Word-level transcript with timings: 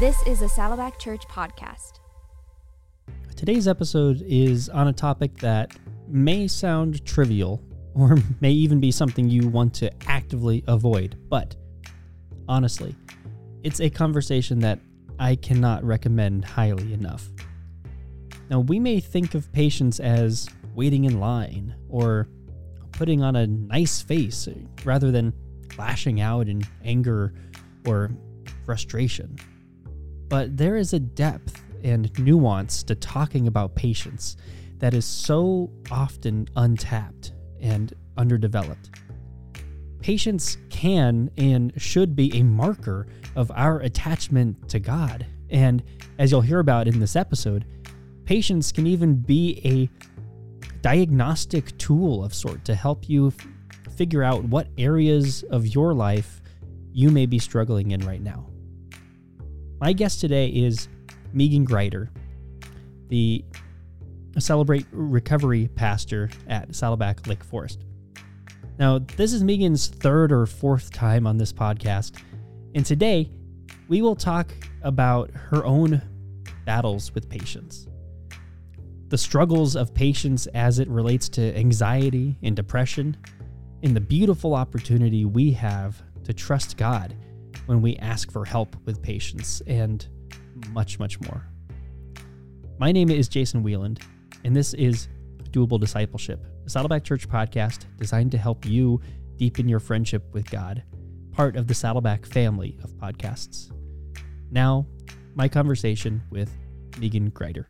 This 0.00 0.26
is 0.26 0.40
a 0.40 0.48
Saddleback 0.48 0.98
Church 0.98 1.28
podcast. 1.28 2.00
Today's 3.36 3.68
episode 3.68 4.22
is 4.26 4.70
on 4.70 4.88
a 4.88 4.94
topic 4.94 5.36
that 5.40 5.76
may 6.08 6.48
sound 6.48 7.04
trivial 7.04 7.62
or 7.92 8.16
may 8.40 8.50
even 8.50 8.80
be 8.80 8.92
something 8.92 9.28
you 9.28 9.46
want 9.46 9.74
to 9.74 9.90
actively 10.08 10.64
avoid, 10.66 11.18
but 11.28 11.54
honestly, 12.48 12.96
it's 13.62 13.78
a 13.82 13.90
conversation 13.90 14.60
that 14.60 14.78
I 15.18 15.36
cannot 15.36 15.84
recommend 15.84 16.46
highly 16.46 16.94
enough. 16.94 17.28
Now, 18.48 18.60
we 18.60 18.78
may 18.78 19.00
think 19.00 19.34
of 19.34 19.52
patience 19.52 20.00
as 20.00 20.48
waiting 20.74 21.04
in 21.04 21.20
line 21.20 21.74
or 21.90 22.26
putting 22.92 23.22
on 23.22 23.36
a 23.36 23.46
nice 23.46 24.00
face 24.00 24.48
rather 24.82 25.10
than 25.10 25.34
lashing 25.76 26.22
out 26.22 26.48
in 26.48 26.62
anger 26.86 27.34
or 27.84 28.10
frustration. 28.64 29.36
But 30.30 30.56
there 30.56 30.76
is 30.76 30.92
a 30.92 31.00
depth 31.00 31.60
and 31.82 32.16
nuance 32.18 32.84
to 32.84 32.94
talking 32.94 33.48
about 33.48 33.74
patience 33.74 34.36
that 34.78 34.94
is 34.94 35.04
so 35.04 35.70
often 35.90 36.48
untapped 36.54 37.32
and 37.60 37.92
underdeveloped. 38.16 38.90
Patience 40.00 40.56
can 40.70 41.30
and 41.36 41.72
should 41.76 42.14
be 42.14 42.34
a 42.38 42.44
marker 42.44 43.08
of 43.34 43.50
our 43.54 43.80
attachment 43.80 44.68
to 44.68 44.78
God. 44.78 45.26
And 45.50 45.82
as 46.18 46.30
you'll 46.30 46.40
hear 46.42 46.60
about 46.60 46.86
in 46.86 47.00
this 47.00 47.16
episode, 47.16 47.66
patience 48.24 48.70
can 48.70 48.86
even 48.86 49.16
be 49.16 49.60
a 49.64 49.90
diagnostic 50.80 51.76
tool 51.76 52.24
of 52.24 52.32
sort 52.32 52.64
to 52.66 52.74
help 52.76 53.08
you 53.08 53.28
f- 53.28 53.94
figure 53.96 54.22
out 54.22 54.44
what 54.44 54.68
areas 54.78 55.42
of 55.50 55.66
your 55.66 55.92
life 55.92 56.40
you 56.92 57.10
may 57.10 57.26
be 57.26 57.40
struggling 57.40 57.90
in 57.90 58.06
right 58.06 58.22
now. 58.22 58.49
My 59.80 59.94
guest 59.94 60.20
today 60.20 60.48
is 60.48 60.88
Meaghan 61.34 61.64
Grider, 61.64 62.10
the 63.08 63.42
Celebrate 64.38 64.84
Recovery 64.92 65.68
pastor 65.74 66.28
at 66.48 66.74
Saddleback 66.74 67.26
Lake 67.26 67.42
Forest. 67.42 67.86
Now, 68.78 68.98
this 68.98 69.32
is 69.32 69.42
Meaghan's 69.42 69.88
third 69.88 70.32
or 70.32 70.44
fourth 70.44 70.92
time 70.92 71.26
on 71.26 71.38
this 71.38 71.50
podcast, 71.50 72.20
and 72.74 72.84
today 72.84 73.30
we 73.88 74.02
will 74.02 74.14
talk 74.14 74.52
about 74.82 75.30
her 75.30 75.64
own 75.64 76.02
battles 76.66 77.14
with 77.14 77.30
patience, 77.30 77.88
the 79.08 79.16
struggles 79.16 79.76
of 79.76 79.94
patience 79.94 80.46
as 80.48 80.78
it 80.78 80.88
relates 80.88 81.26
to 81.30 81.56
anxiety 81.56 82.36
and 82.42 82.54
depression, 82.54 83.16
and 83.82 83.96
the 83.96 84.00
beautiful 84.00 84.54
opportunity 84.54 85.24
we 85.24 85.52
have 85.52 86.02
to 86.24 86.34
trust 86.34 86.76
God 86.76 87.16
when 87.66 87.80
we 87.82 87.96
ask 87.96 88.30
for 88.30 88.44
help 88.44 88.76
with 88.84 89.02
patience, 89.02 89.62
and 89.66 90.06
much, 90.70 90.98
much 90.98 91.20
more. 91.20 91.46
My 92.78 92.92
name 92.92 93.10
is 93.10 93.28
Jason 93.28 93.62
Wieland, 93.62 94.00
and 94.44 94.54
this 94.54 94.74
is 94.74 95.08
Doable 95.50 95.80
Discipleship, 95.80 96.44
a 96.66 96.70
Saddleback 96.70 97.04
Church 97.04 97.28
podcast 97.28 97.86
designed 97.96 98.32
to 98.32 98.38
help 98.38 98.64
you 98.64 99.00
deepen 99.36 99.68
your 99.68 99.80
friendship 99.80 100.32
with 100.32 100.50
God, 100.50 100.82
part 101.32 101.56
of 101.56 101.66
the 101.66 101.74
Saddleback 101.74 102.26
family 102.26 102.78
of 102.82 102.90
podcasts. 102.92 103.72
Now, 104.50 104.86
my 105.34 105.48
conversation 105.48 106.22
with 106.30 106.50
Meaghan 106.92 107.32
Grider. 107.32 107.69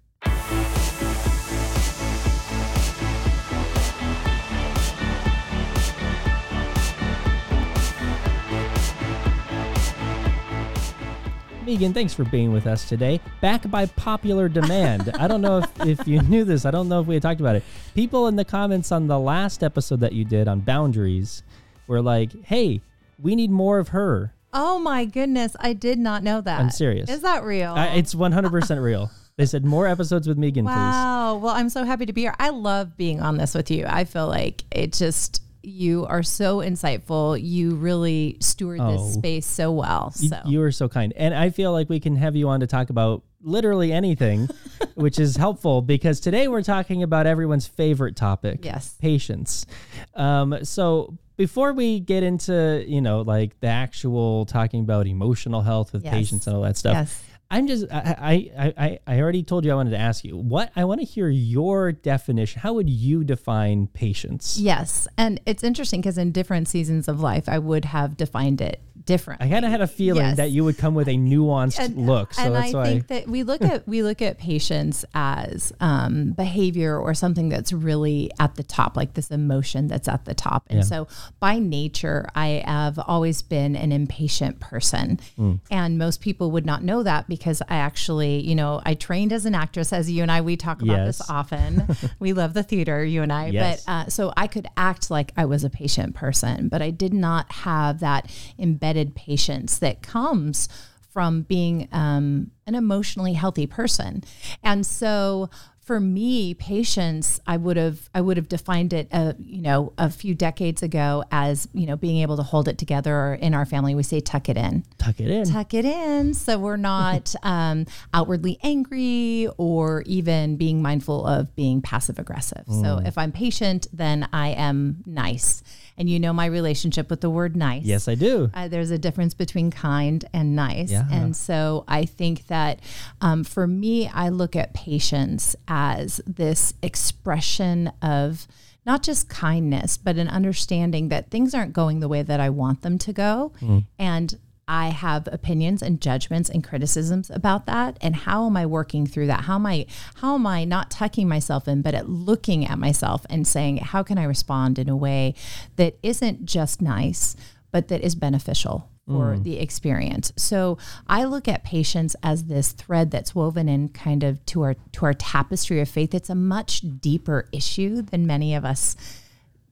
Meaghan, 11.70 11.94
thanks 11.94 12.12
for 12.12 12.24
being 12.24 12.52
with 12.52 12.66
us 12.66 12.88
today. 12.88 13.20
Back 13.40 13.70
by 13.70 13.86
popular 13.86 14.48
demand. 14.48 15.08
I 15.14 15.28
don't 15.28 15.40
know 15.40 15.58
if, 15.58 15.86
if 15.86 16.08
you 16.08 16.20
knew 16.22 16.42
this. 16.42 16.64
I 16.64 16.72
don't 16.72 16.88
know 16.88 17.00
if 17.00 17.06
we 17.06 17.14
had 17.14 17.22
talked 17.22 17.38
about 17.38 17.54
it. 17.54 17.62
People 17.94 18.26
in 18.26 18.34
the 18.34 18.44
comments 18.44 18.90
on 18.90 19.06
the 19.06 19.20
last 19.20 19.62
episode 19.62 20.00
that 20.00 20.12
you 20.12 20.24
did 20.24 20.48
on 20.48 20.58
boundaries 20.60 21.44
were 21.86 22.02
like, 22.02 22.32
hey, 22.42 22.80
we 23.22 23.36
need 23.36 23.52
more 23.52 23.78
of 23.78 23.90
her. 23.90 24.34
Oh 24.52 24.80
my 24.80 25.04
goodness, 25.04 25.54
I 25.60 25.72
did 25.74 26.00
not 26.00 26.24
know 26.24 26.40
that. 26.40 26.58
I'm 26.58 26.70
serious. 26.70 27.08
Is 27.08 27.20
that 27.20 27.44
real? 27.44 27.72
I, 27.72 27.86
it's 27.94 28.16
100% 28.16 28.82
real. 28.82 29.08
They 29.36 29.46
said 29.46 29.64
more 29.64 29.86
episodes 29.86 30.26
with 30.26 30.38
Meaghan, 30.38 30.64
please. 30.64 30.64
wow. 30.64 31.36
Well, 31.36 31.54
I'm 31.54 31.68
so 31.68 31.84
happy 31.84 32.04
to 32.04 32.12
be 32.12 32.22
here. 32.22 32.34
I 32.40 32.48
love 32.48 32.96
being 32.96 33.20
on 33.20 33.36
this 33.36 33.54
with 33.54 33.70
you. 33.70 33.84
I 33.86 34.06
feel 34.06 34.26
like 34.26 34.64
it 34.72 34.92
just 34.92 35.40
you 35.62 36.06
are 36.06 36.22
so 36.22 36.58
insightful. 36.58 37.38
You 37.42 37.74
really 37.74 38.36
steward 38.40 38.80
Oh. 38.80 38.92
this 38.92 39.14
space 39.14 39.46
so 39.46 39.72
well. 39.72 40.12
You- 40.18 40.28
So 40.28 40.40
You 40.46 40.62
are 40.62 40.72
so 40.72 40.88
kind. 40.88 41.12
And 41.16 41.34
I 41.34 41.50
feel 41.50 41.72
like 41.72 41.88
we 41.88 42.00
can 42.00 42.16
have 42.16 42.34
you 42.36 42.48
on 42.48 42.60
to 42.60 42.66
talk 42.66 42.90
about 42.90 43.22
literally 43.42 43.92
anything, 43.92 44.48
which 44.94 45.18
is 45.18 45.36
helpful 45.36 45.82
because 45.82 46.20
today 46.20 46.48
we're 46.48 46.62
talking 46.62 47.02
about 47.02 47.26
everyone's 47.26 47.66
favorite 47.66 48.16
topic. 48.16 48.64
Yes. 48.64 48.96
Patience. 49.00 49.66
Um, 50.14 50.58
so 50.64 51.16
before 51.36 51.72
we 51.72 52.00
get 52.00 52.22
into, 52.22 52.84
you 52.86 53.00
know, 53.00 53.22
like 53.22 53.58
the 53.60 53.66
actual 53.68 54.44
talking 54.46 54.80
about 54.82 55.06
emotional 55.06 55.62
health 55.62 55.92
with 55.92 56.04
Yes. 56.04 56.12
patience 56.14 56.46
and 56.46 56.56
all 56.56 56.62
that 56.62 56.76
stuff. 56.76 56.94
Yes. 56.94 57.24
I'm 57.50 57.66
just 57.66 57.86
I, 57.90 58.16
I 58.56 58.72
I 58.78 58.98
I 59.06 59.20
already 59.20 59.42
told 59.42 59.64
you 59.64 59.72
I 59.72 59.74
wanted 59.74 59.90
to 59.90 59.98
ask 59.98 60.24
you 60.24 60.36
what 60.36 60.70
I 60.76 60.84
want 60.84 61.00
to 61.00 61.04
hear 61.06 61.28
your 61.28 61.90
definition. 61.92 62.60
How 62.60 62.74
would 62.74 62.88
you 62.88 63.24
define 63.24 63.88
patience? 63.88 64.58
Yes. 64.58 65.08
And 65.18 65.40
it's 65.46 65.64
interesting 65.64 66.00
because 66.00 66.16
in 66.18 66.30
different 66.32 66.68
seasons 66.68 67.08
of 67.08 67.20
life, 67.20 67.48
I 67.48 67.58
would 67.58 67.86
have 67.86 68.16
defined 68.16 68.60
it 68.60 68.80
different. 69.06 69.40
I 69.42 69.48
kind 69.48 69.64
of 69.64 69.70
had 69.72 69.80
a 69.80 69.86
feeling 69.88 70.22
Yes. 70.22 70.36
that 70.36 70.50
you 70.50 70.62
would 70.62 70.76
come 70.78 70.94
with 70.94 71.08
a 71.08 71.14
nuanced 71.14 71.96
look, 71.96 72.34
so 72.34 72.42
and 72.44 72.54
that's 72.54 72.74
I 72.74 72.76
why. 72.78 72.84
think 72.84 73.06
that 73.08 73.26
we 73.28 73.42
look 73.42 73.62
at 73.62 73.88
we 73.88 74.02
look 74.02 74.20
at 74.22 74.38
patience 74.38 75.04
as 75.14 75.72
um, 75.80 76.32
behavior 76.32 76.96
or 76.96 77.14
something 77.14 77.48
that's 77.48 77.72
really 77.72 78.30
at 78.38 78.54
the 78.54 78.62
top, 78.62 78.96
like 78.96 79.14
this 79.14 79.30
emotion 79.30 79.88
that's 79.88 80.06
at 80.06 80.26
the 80.26 80.34
top. 80.34 80.64
And 80.68 80.80
Yeah. 80.80 80.84
so, 80.84 81.08
by 81.40 81.58
nature, 81.58 82.28
I 82.36 82.62
have 82.64 82.98
always 82.98 83.40
been 83.42 83.74
an 83.74 83.90
impatient 83.90 84.60
person, 84.60 85.18
Hmm. 85.34 85.54
and 85.70 85.98
most 85.98 86.20
people 86.20 86.50
would 86.52 86.66
not 86.66 86.84
know 86.84 87.02
that 87.02 87.26
because 87.26 87.39
I 87.46 87.76
actually, 87.76 88.40
you 88.40 88.54
know, 88.54 88.80
I 88.84 88.94
trained 88.94 89.32
as 89.32 89.46
an 89.46 89.54
actress. 89.54 89.92
As 89.92 90.10
you 90.10 90.22
and 90.22 90.30
I, 90.30 90.40
we 90.40 90.56
talk 90.56 90.82
about 90.82 91.06
this 91.06 91.28
often. 91.30 91.86
we 92.18 92.32
love 92.32 92.54
the 92.54 92.62
theater, 92.62 93.04
you 93.04 93.22
and 93.22 93.32
I. 93.32 93.48
Yes. 93.48 93.84
But 93.84 93.92
uh, 93.92 94.08
so 94.08 94.32
I 94.36 94.46
could 94.46 94.66
act 94.76 95.10
like 95.10 95.32
I 95.36 95.44
was 95.44 95.64
a 95.64 95.70
patient 95.70 96.14
person, 96.14 96.68
but 96.68 96.82
I 96.82 96.90
did 96.90 97.14
not 97.14 97.50
have 97.52 98.00
that 98.00 98.30
embedded 98.58 99.14
patience 99.14 99.78
that 99.78 100.02
comes 100.02 100.68
from 101.12 101.42
being 101.42 101.88
um, 101.92 102.50
an 102.66 102.74
emotionally 102.74 103.32
healthy 103.32 103.66
person. 103.66 104.22
And 104.62 104.86
so 104.86 105.50
for 105.90 105.98
me, 105.98 106.54
patience, 106.54 107.40
I 107.48 107.56
would 107.56 107.76
have 107.76 108.08
I 108.14 108.20
would 108.20 108.36
have 108.36 108.48
defined 108.48 108.92
it, 108.92 109.08
uh, 109.10 109.32
you 109.40 109.60
know, 109.60 109.92
a 109.98 110.08
few 110.08 110.36
decades 110.36 110.84
ago 110.84 111.24
as 111.32 111.66
you 111.72 111.84
know 111.84 111.96
being 111.96 112.18
able 112.22 112.36
to 112.36 112.44
hold 112.44 112.68
it 112.68 112.78
together. 112.78 113.34
In 113.34 113.54
our 113.54 113.66
family, 113.66 113.96
we 113.96 114.04
say 114.04 114.20
tuck 114.20 114.48
it 114.48 114.56
in 114.56 114.84
Tuck 114.98 115.18
it 115.18 115.28
in. 115.28 115.46
tuck 115.46 115.74
it 115.74 115.84
in 115.84 116.32
so 116.34 116.60
we're 116.60 116.76
not 116.76 117.34
um, 117.42 117.86
outwardly 118.14 118.60
angry 118.62 119.48
or 119.56 120.04
even 120.06 120.54
being 120.56 120.80
mindful 120.80 121.26
of 121.26 121.56
being 121.56 121.82
passive 121.82 122.20
aggressive. 122.20 122.64
Mm. 122.68 122.82
So 122.82 123.02
if 123.04 123.18
I'm 123.18 123.32
patient, 123.32 123.88
then 123.92 124.28
I 124.32 124.50
am 124.50 125.02
nice. 125.06 125.64
And 126.00 126.08
you 126.08 126.18
know 126.18 126.32
my 126.32 126.46
relationship 126.46 127.10
with 127.10 127.20
the 127.20 127.28
word 127.28 127.54
nice. 127.54 127.84
yes, 127.84 128.08
I 128.08 128.14
do. 128.14 128.50
Uh, 128.54 128.68
there's 128.68 128.90
a 128.90 128.96
difference 128.98 129.34
between 129.34 129.70
kind 129.70 130.24
and 130.32 130.56
nice. 130.56 130.90
Yeah. 130.90 131.04
And 131.12 131.36
so 131.36 131.84
I 131.86 132.06
think 132.06 132.46
that 132.46 132.80
um, 133.20 133.44
for 133.44 133.66
me, 133.66 134.08
I 134.08 134.30
look 134.30 134.56
at 134.56 134.72
patience 134.72 135.54
as 135.68 136.22
this 136.26 136.72
expression 136.82 137.92
of 138.00 138.48
not 138.86 139.02
just 139.02 139.28
kindness, 139.28 139.98
but 139.98 140.16
an 140.16 140.26
understanding 140.28 141.10
that 141.10 141.30
things 141.30 141.54
aren't 141.54 141.74
going 141.74 142.00
the 142.00 142.08
way 142.08 142.22
that 142.22 142.40
I 142.40 142.48
want 142.48 142.80
them 142.80 142.96
to 142.96 143.12
go. 143.12 143.52
And 143.98 144.38
I 144.70 144.90
have 144.90 145.28
opinions 145.32 145.82
and 145.82 146.00
judgments 146.00 146.48
and 146.48 146.62
criticisms 146.62 147.28
about 147.28 147.66
that. 147.66 147.98
And 148.00 148.14
how 148.14 148.46
am 148.46 148.56
I 148.56 148.66
working 148.66 149.04
through 149.04 149.26
that? 149.26 149.42
How 149.42 149.56
am 149.56 149.66
I 149.66 149.86
how 150.14 150.36
am 150.36 150.46
I 150.46 150.64
not 150.64 150.92
tucking 150.92 151.28
myself 151.28 151.66
in, 151.66 151.82
but 151.82 151.92
at 151.92 152.08
looking 152.08 152.64
at 152.64 152.78
myself 152.78 153.26
and 153.28 153.48
saying, 153.48 153.78
how 153.78 154.04
can 154.04 154.16
I 154.16 154.22
respond 154.22 154.78
in 154.78 154.88
a 154.88 154.96
way 154.96 155.34
that 155.74 155.98
isn't 156.04 156.44
just 156.46 156.80
nice, 156.80 157.34
but 157.72 157.88
that 157.88 158.00
is 158.02 158.14
beneficial 158.14 158.88
for 159.08 159.34
mm. 159.34 159.42
the 159.42 159.58
experience. 159.58 160.32
So 160.36 160.78
I 161.08 161.24
look 161.24 161.48
at 161.48 161.64
patience 161.64 162.14
as 162.22 162.44
this 162.44 162.70
thread 162.70 163.10
that's 163.10 163.34
woven 163.34 163.68
in 163.68 163.88
kind 163.88 164.22
of 164.22 164.44
to 164.46 164.62
our 164.62 164.74
to 164.92 165.04
our 165.04 165.14
tapestry 165.14 165.80
of 165.80 165.88
faith. 165.88 166.14
It's 166.14 166.30
a 166.30 166.36
much 166.36 166.82
deeper 167.00 167.48
issue 167.52 168.02
than 168.02 168.24
many 168.24 168.54
of 168.54 168.64
us 168.64 168.94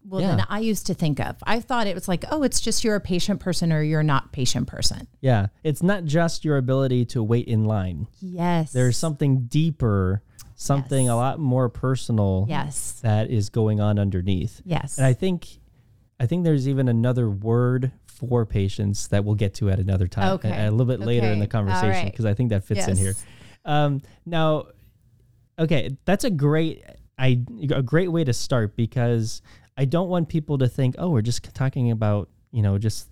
well 0.09 0.21
Yeah. 0.21 0.37
than 0.37 0.47
I 0.49 0.61
used 0.61 0.87
to 0.87 0.95
think 0.95 1.21
of. 1.21 1.37
I 1.45 1.61
thought 1.61 1.87
it 1.87 1.95
was 1.95 2.09
like, 2.09 2.25
oh, 2.31 2.43
it's 2.43 2.61
just 2.61 2.83
you're 2.85 2.97
a 2.97 3.01
patient 3.01 3.41
person 3.41 3.73
or 3.73 3.83
you're 3.83 4.03
not 4.03 4.33
patient 4.33 4.67
person. 4.67 5.07
Yeah. 5.21 5.49
It's 5.63 5.83
not 5.83 6.05
just 6.05 6.45
your 6.45 6.57
ability 6.57 7.05
to 7.07 7.23
wait 7.23 7.47
in 7.47 7.65
line. 7.65 8.07
Yes. 8.21 8.73
There's 8.73 8.97
something 8.97 9.47
deeper, 9.47 10.23
something 10.55 11.07
Yes. 11.07 11.13
a 11.13 11.17
lot 11.17 11.39
more 11.39 11.69
personal 11.69 12.47
Yes. 12.49 12.99
that 13.03 13.31
is 13.31 13.51
going 13.51 13.81
on 13.81 13.99
underneath. 13.99 14.63
Yes. 14.65 14.97
And 14.99 15.07
I 15.07 15.13
think 15.13 15.59
I 16.21 16.27
think 16.27 16.43
there's 16.43 16.67
even 16.67 16.89
another 16.89 17.31
word 17.31 17.93
for 18.07 18.45
patients 18.45 19.07
that 19.09 19.25
we'll 19.25 19.37
get 19.37 19.55
to 19.55 19.71
at 19.71 19.79
another 19.79 20.09
time, 20.09 20.33
Okay. 20.33 20.51
a, 20.51 20.69
a 20.69 20.73
little 20.73 20.85
bit 20.87 20.99
later 20.99 21.29
in 21.29 21.39
the 21.39 21.47
conversation, 21.47 21.85
All 21.91 22.03
right. 22.03 22.11
because 22.11 22.25
I 22.25 22.35
think 22.35 22.51
that 22.51 22.65
fits 22.65 22.89
in 22.89 22.97
here. 22.97 23.15
Um, 23.65 24.03
now, 24.27 24.65
okay, 25.59 25.97
that's 26.05 26.25
a 26.25 26.31
great, 26.31 26.83
I 27.17 27.41
a 27.71 27.83
great 27.83 28.11
way 28.11 28.25
to 28.25 28.33
start 28.33 28.75
because 28.77 29.43
I 29.79 29.85
don't 29.87 30.09
want 30.09 30.29
people 30.29 30.59
to 30.59 30.69
think, 30.69 30.97
oh, 30.99 31.09
we're 31.11 31.23
just 31.23 31.55
talking 31.55 31.91
about 31.91 32.29
you 32.51 32.63
know 32.63 32.77
just 32.79 33.11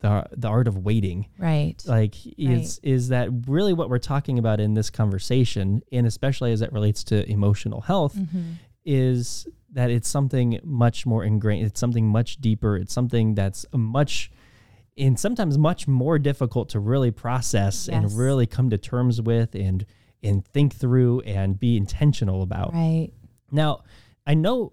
the 0.00 0.24
the 0.32 0.48
art 0.48 0.68
of 0.68 0.78
waiting. 0.78 1.26
Right. 1.38 1.74
Like, 1.86 2.14
is 2.38 2.78
is 2.82 3.08
that 3.08 3.28
really 3.46 3.72
what 3.72 3.90
we're 3.90 3.98
talking 3.98 4.38
about 4.38 4.60
in 4.60 4.74
this 4.74 4.90
conversation, 4.90 5.82
and 5.92 6.06
especially 6.06 6.52
as 6.52 6.62
it 6.62 6.72
relates 6.72 7.04
to 7.04 7.28
emotional 7.30 7.80
health, 7.82 8.14
Mm-hmm. 8.14 8.42
is 8.84 9.46
that 9.72 9.90
it's 9.90 10.08
something 10.08 10.60
much 10.62 11.04
more 11.04 11.24
ingrained. 11.24 11.66
It's 11.66 11.80
something 11.80 12.06
much 12.06 12.36
deeper. 12.36 12.76
It's 12.76 12.92
something 12.94 13.34
that's 13.34 13.66
a 13.72 13.78
much 13.78 14.30
and 14.96 15.18
sometimes 15.18 15.58
much 15.58 15.88
more 15.88 16.20
difficult 16.20 16.68
to 16.68 16.78
really 16.78 17.10
process 17.10 17.88
Yes. 17.88 17.96
and 17.96 18.16
really 18.16 18.46
come 18.46 18.70
to 18.70 18.78
terms 18.78 19.20
with 19.20 19.54
and 19.56 19.84
and 20.22 20.44
think 20.46 20.74
through 20.76 21.20
and 21.22 21.58
be 21.58 21.76
intentional 21.76 22.42
about. 22.42 22.72
Right. 22.72 23.10
Now, 23.50 23.82
I 24.26 24.34
know 24.34 24.72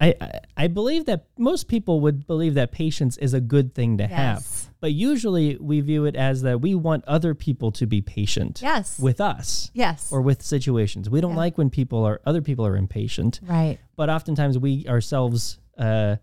I, 0.00 0.14
I 0.56 0.66
believe 0.68 1.04
that 1.06 1.26
most 1.36 1.68
people 1.68 2.00
would 2.00 2.26
believe 2.26 2.54
that 2.54 2.72
patience 2.72 3.18
is 3.18 3.34
a 3.34 3.40
good 3.40 3.74
thing 3.74 3.98
to 3.98 4.06
have. 4.06 4.46
But 4.80 4.92
usually 4.92 5.58
we 5.60 5.80
view 5.82 6.06
it 6.06 6.16
as 6.16 6.40
that 6.42 6.62
we 6.62 6.74
want 6.74 7.04
other 7.06 7.34
people 7.34 7.70
to 7.72 7.86
be 7.86 8.00
patient 8.00 8.60
Yes. 8.62 8.98
with 8.98 9.20
us 9.20 9.70
yes. 9.74 10.10
or 10.10 10.22
with 10.22 10.40
situations. 10.42 11.10
We 11.10 11.20
don't 11.20 11.32
Yeah. 11.32 11.36
like 11.36 11.58
when 11.58 11.68
people 11.68 12.02
are 12.04 12.20
other 12.24 12.40
people 12.40 12.66
are 12.66 12.76
impatient 12.76 13.40
right. 13.42 13.78
but 13.96 14.08
oftentimes 14.08 14.58
we 14.58 14.86
ourselves 14.88 15.58
uh, 15.76 16.16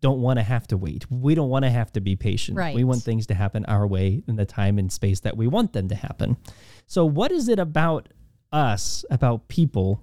don't 0.00 0.22
want 0.22 0.38
to 0.38 0.42
have 0.42 0.66
to 0.68 0.78
wait. 0.78 1.04
We 1.10 1.34
don't 1.34 1.50
want 1.50 1.66
to 1.66 1.70
have 1.70 1.92
to 1.92 2.00
be 2.00 2.16
patient. 2.16 2.56
Right. 2.56 2.74
We 2.74 2.84
want 2.84 3.02
things 3.02 3.26
to 3.26 3.34
happen 3.34 3.66
our 3.66 3.86
way 3.86 4.22
in 4.26 4.36
the 4.36 4.46
time 4.46 4.78
and 4.78 4.90
space 4.90 5.20
that 5.20 5.36
we 5.36 5.46
want 5.46 5.74
them 5.74 5.88
to 5.88 5.94
happen. 5.94 6.38
So, 6.86 7.04
what 7.04 7.30
is 7.32 7.50
it 7.50 7.58
about 7.58 8.08
us, 8.50 9.04
about 9.10 9.48
people, 9.48 10.02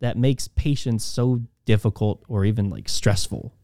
that 0.00 0.16
makes 0.16 0.48
patience 0.48 1.04
so 1.04 1.42
difficult 1.70 2.24
or 2.28 2.44
even 2.44 2.68
like 2.68 2.88
stressful? 2.88 3.54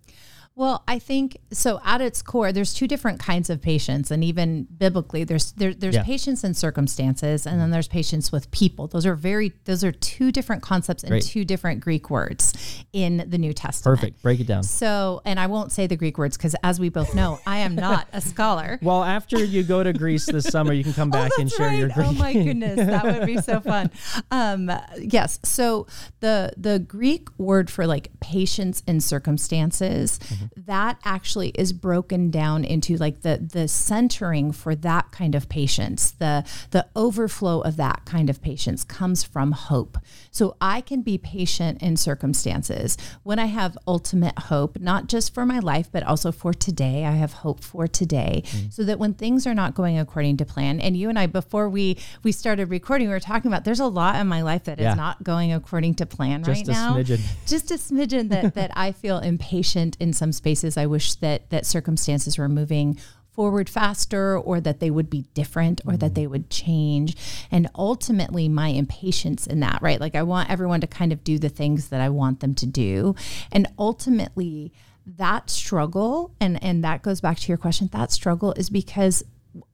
Well, 0.59 0.83
I 0.89 0.99
think 0.99 1.37
so. 1.53 1.81
At 1.85 2.01
its 2.01 2.23
core, 2.23 2.51
there's 2.51 2.73
two 2.73 2.89
different 2.89 3.21
kinds 3.21 3.51
of 3.51 3.61
patience, 3.61 4.11
and 4.11 4.25
even 4.25 4.65
biblically, 4.79 5.23
there's 5.23 5.53
there, 5.53 5.75
there's 5.75 5.97
Yeah. 5.97 6.03
patience 6.03 6.45
in 6.45 6.55
circumstances, 6.55 7.47
and 7.47 7.61
then 7.61 7.71
there's 7.73 7.89
patience 7.89 8.33
with 8.33 8.51
people. 8.53 8.87
Those 8.87 9.05
are 9.05 9.15
very 9.15 9.53
those 9.67 9.85
are 9.85 9.93
two 9.93 10.33
different 10.33 10.63
concepts 10.63 11.03
and 11.03 11.11
Great. 11.11 11.25
two 11.25 11.45
different 11.45 11.81
Greek 11.81 12.09
words 12.09 12.55
in 12.95 13.27
the 13.29 13.37
New 13.37 13.53
Testament. 13.53 14.01
Perfect. 14.01 14.23
Break 14.23 14.41
it 14.41 14.47
down. 14.47 14.63
So, 14.63 15.21
and 15.27 15.39
I 15.39 15.47
won't 15.47 15.73
say 15.73 15.87
the 15.87 15.97
Greek 15.97 16.17
words 16.17 16.39
because, 16.39 16.57
as 16.63 16.81
we 16.81 16.89
both 16.89 17.15
know, 17.15 17.39
I 17.47 17.59
am 17.59 17.75
not 17.75 18.09
a 18.15 18.23
scholar. 18.23 18.79
Well, 18.87 19.05
after 19.05 19.43
you 19.45 19.63
go 19.63 19.83
to 19.83 19.93
Greece 19.93 20.25
this 20.25 20.45
summer, 20.47 20.73
you 20.73 20.85
can 20.85 20.95
come 20.95 21.11
back 21.21 21.33
and 21.39 21.49
that's 21.51 21.57
share 21.57 21.73
your. 21.75 21.91
Greek. 21.91 22.07
Oh 22.07 22.13
my 22.13 22.33
goodness, 22.33 22.77
that 22.77 23.05
would 23.05 23.27
be 23.27 23.37
so 23.43 23.61
fun. 23.61 23.91
Um, 24.31 24.71
yes. 24.99 25.39
So 25.45 25.87
the 26.21 26.53
the 26.57 26.79
Greek 26.79 27.29
word 27.37 27.69
for 27.69 27.87
like 27.87 28.09
patience 28.21 28.83
in 28.87 29.03
circumstances, 29.03 30.19
Mm-hmm. 30.19 30.46
That 30.57 30.99
actually 31.05 31.49
is 31.51 31.73
broken 31.73 32.31
down 32.31 32.65
into 32.65 32.97
like 32.97 33.23
the 33.23 33.39
the 33.53 33.69
centering 33.69 34.53
for 34.53 34.75
that 34.75 35.11
kind 35.13 35.35
of 35.35 35.49
patience, 35.49 36.11
the 36.13 36.45
the 36.71 36.87
overflow 36.95 37.61
of 37.61 37.77
that 37.77 38.05
kind 38.05 38.29
of 38.31 38.41
patience 38.43 38.85
comes 38.85 39.23
from 39.25 39.53
hope. 39.53 39.99
So 40.31 40.57
I 40.61 40.81
can 40.81 41.03
be 41.03 41.19
patient 41.19 41.83
in 41.83 41.97
circumstances 41.97 42.97
when 43.23 43.39
I 43.39 43.47
have 43.47 43.77
ultimate 43.87 44.39
hope, 44.39 44.79
not 44.81 45.07
just 45.09 45.33
for 45.35 45.47
my 45.47 45.59
life, 45.59 45.89
but 45.91 46.03
also 46.03 46.33
for 46.33 46.53
today. 46.53 47.05
I 47.05 47.13
have 47.13 47.33
hope 47.33 47.63
for 47.63 47.87
today, 47.87 48.43
Mm. 48.47 48.73
so 48.73 48.85
that 48.85 48.99
when 48.99 49.15
things 49.15 49.47
are 49.47 49.55
not 49.55 49.75
going 49.75 49.99
according 49.99 50.37
to 50.39 50.45
plan, 50.45 50.81
and 50.81 50.97
you 50.97 51.09
and 51.09 51.19
I 51.19 51.27
before 51.27 51.69
we 51.69 51.97
we 52.23 52.33
started 52.33 52.71
recording, 52.71 53.09
we 53.09 53.15
were 53.15 53.21
talking 53.21 53.51
about 53.51 53.65
there's 53.65 53.81
a 53.81 53.87
lot 53.87 54.17
in 54.17 54.27
my 54.27 54.43
life 54.43 54.65
that 54.65 54.79
is 54.79 54.85
Yeah. 54.85 54.95
not 54.95 55.23
going 55.23 55.53
according 55.53 55.95
to 55.97 56.07
plan 56.07 56.43
right? 56.43 56.57
Just 56.65 56.69
right 56.69 56.77
a 56.77 56.81
now. 56.81 56.95
smidgen. 56.97 57.21
Just 57.47 57.71
a 57.71 57.75
smidgen 57.75 58.29
that 58.31 58.55
that 58.55 58.71
I 58.77 58.93
feel 58.93 59.19
impatient 59.19 59.97
in 60.01 60.13
some 60.13 60.33
spaces. 60.37 60.77
I 60.77 60.87
wish 60.87 61.15
that 61.17 61.51
that 61.51 61.67
circumstances 61.67 62.39
were 62.39 62.49
moving 62.49 62.99
forward 63.37 63.69
faster 63.69 64.39
or 64.39 64.61
that 64.63 64.81
they 64.81 64.91
would 64.91 65.11
be 65.11 65.27
different 65.35 65.83
or 65.85 65.97
that 65.97 66.07
mm-hmm. 66.07 66.15
they 66.15 66.27
would 66.27 66.49
change. 66.49 67.15
And 67.51 67.69
ultimately 67.75 68.49
my 68.49 68.69
impatience 68.69 69.47
in 69.47 69.61
that 69.61 69.83
right? 69.83 70.01
Like 70.01 70.15
i 70.15 70.23
want 70.23 70.51
everyone 70.51 70.81
to 70.81 70.87
kind 70.87 71.13
of 71.13 71.23
do 71.23 71.39
the 71.39 71.51
things 71.51 71.89
that 71.91 72.01
i 72.01 72.09
want 72.09 72.41
them 72.41 72.55
to 72.55 72.67
do. 72.67 73.15
And 73.53 73.69
ultimately 73.79 74.73
that 75.07 75.51
struggle 75.51 76.35
and 76.41 76.63
and 76.65 76.83
that 76.83 77.03
goes 77.03 77.21
back 77.21 77.39
to 77.39 77.49
your 77.49 77.59
question 77.59 77.89
that 77.93 78.11
struggle 78.11 78.53
is 78.55 78.71
because 78.71 79.23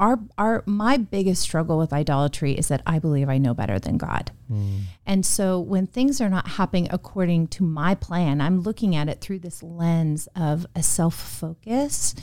our 0.00 0.18
our 0.38 0.62
my 0.66 0.96
biggest 0.96 1.42
struggle 1.42 1.78
with 1.78 1.92
idolatry 1.92 2.52
is 2.52 2.68
that 2.68 2.82
I 2.86 2.98
believe 2.98 3.28
I 3.28 3.38
know 3.38 3.54
better 3.54 3.78
than 3.78 3.96
God. 3.96 4.30
Mm. 4.50 4.80
And 5.06 5.26
so 5.26 5.60
when 5.60 5.86
things 5.86 6.20
are 6.20 6.28
not 6.28 6.48
happening 6.48 6.88
according 6.90 7.48
to 7.48 7.64
my 7.64 7.94
plan, 7.94 8.40
I'm 8.40 8.60
looking 8.60 8.94
at 8.94 9.08
it 9.08 9.20
through 9.20 9.40
this 9.40 9.62
lens 9.62 10.28
of 10.36 10.66
a 10.74 10.82
self-focus 10.82 12.14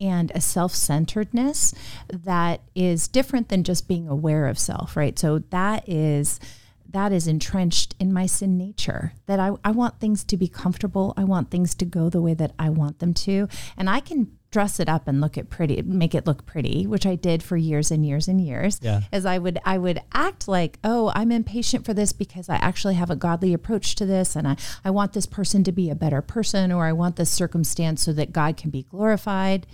and 0.00 0.32
a 0.34 0.40
self-centeredness 0.40 1.74
that 2.08 2.62
is 2.74 3.06
different 3.06 3.50
than 3.50 3.64
just 3.64 3.86
being 3.86 4.08
aware 4.08 4.46
of 4.46 4.58
self, 4.58 4.96
right? 4.96 5.18
So 5.18 5.40
that 5.50 5.88
is 5.88 6.40
that 6.88 7.12
is 7.12 7.28
entrenched 7.28 7.94
in 8.00 8.12
my 8.12 8.26
sin 8.26 8.56
nature 8.56 9.12
that 9.26 9.38
I, 9.38 9.52
I 9.64 9.70
want 9.70 10.00
things 10.00 10.24
to 10.24 10.36
be 10.36 10.48
comfortable. 10.48 11.14
I 11.16 11.24
want 11.24 11.50
things 11.50 11.74
to 11.76 11.84
go 11.84 12.08
the 12.08 12.20
way 12.20 12.34
that 12.34 12.52
I 12.58 12.70
want 12.70 12.98
them 12.98 13.14
to. 13.14 13.48
And 13.76 13.88
I 13.88 14.00
can 14.00 14.36
dress 14.50 14.80
it 14.80 14.88
up 14.88 15.06
and 15.06 15.20
look 15.20 15.38
it 15.38 15.48
pretty, 15.48 15.80
make 15.82 16.14
it 16.14 16.26
look 16.26 16.44
pretty, 16.44 16.84
which 16.86 17.06
I 17.06 17.14
did 17.14 17.42
for 17.42 17.56
years 17.56 17.90
and 17.90 18.04
years 18.04 18.26
and 18.26 18.40
years. 18.40 18.80
Yeah. 18.82 19.02
As 19.12 19.24
I 19.24 19.38
would, 19.38 19.60
I 19.64 19.78
would 19.78 20.02
act 20.12 20.48
like, 20.48 20.78
oh, 20.82 21.12
I'm 21.14 21.30
impatient 21.30 21.84
for 21.84 21.94
this 21.94 22.12
because 22.12 22.48
I 22.48 22.56
actually 22.56 22.94
have 22.94 23.10
a 23.10 23.16
godly 23.16 23.54
approach 23.54 23.94
to 23.96 24.06
this. 24.06 24.34
And 24.34 24.48
I, 24.48 24.56
I 24.84 24.90
want 24.90 25.12
this 25.12 25.26
person 25.26 25.62
to 25.64 25.72
be 25.72 25.88
a 25.88 25.94
better 25.94 26.20
person, 26.20 26.72
or 26.72 26.86
I 26.86 26.92
want 26.92 27.14
this 27.14 27.30
circumstance 27.30 28.02
so 28.02 28.12
that 28.14 28.32
God 28.32 28.56
can 28.56 28.70
be 28.70 28.82
glorified. 28.82 29.66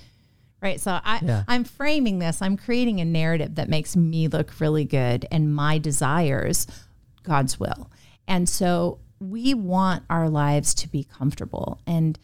Right. 0.61 0.81
So 0.81 1.00
I, 1.02 1.20
Yeah. 1.23 1.44
I'm 1.49 1.64
framing 1.64 2.19
this, 2.19 2.43
I'm 2.43 2.56
creating 2.56 3.00
a 3.00 3.05
narrative 3.05 3.55
that 3.55 3.69
makes 3.69 3.96
me 3.96 4.28
look 4.28 4.61
really 4.61 4.84
good 4.84 5.26
and 5.31 5.55
my 5.55 5.78
desires 5.78 6.67
God's 7.23 7.58
will. 7.58 7.90
And 8.28 8.49
so 8.49 8.99
we 9.20 9.55
want 9.55 10.05
our 10.11 10.28
lives 10.28 10.75
to 10.75 10.88
be 10.88 11.05
comfortable, 11.05 11.81
and 11.87 12.19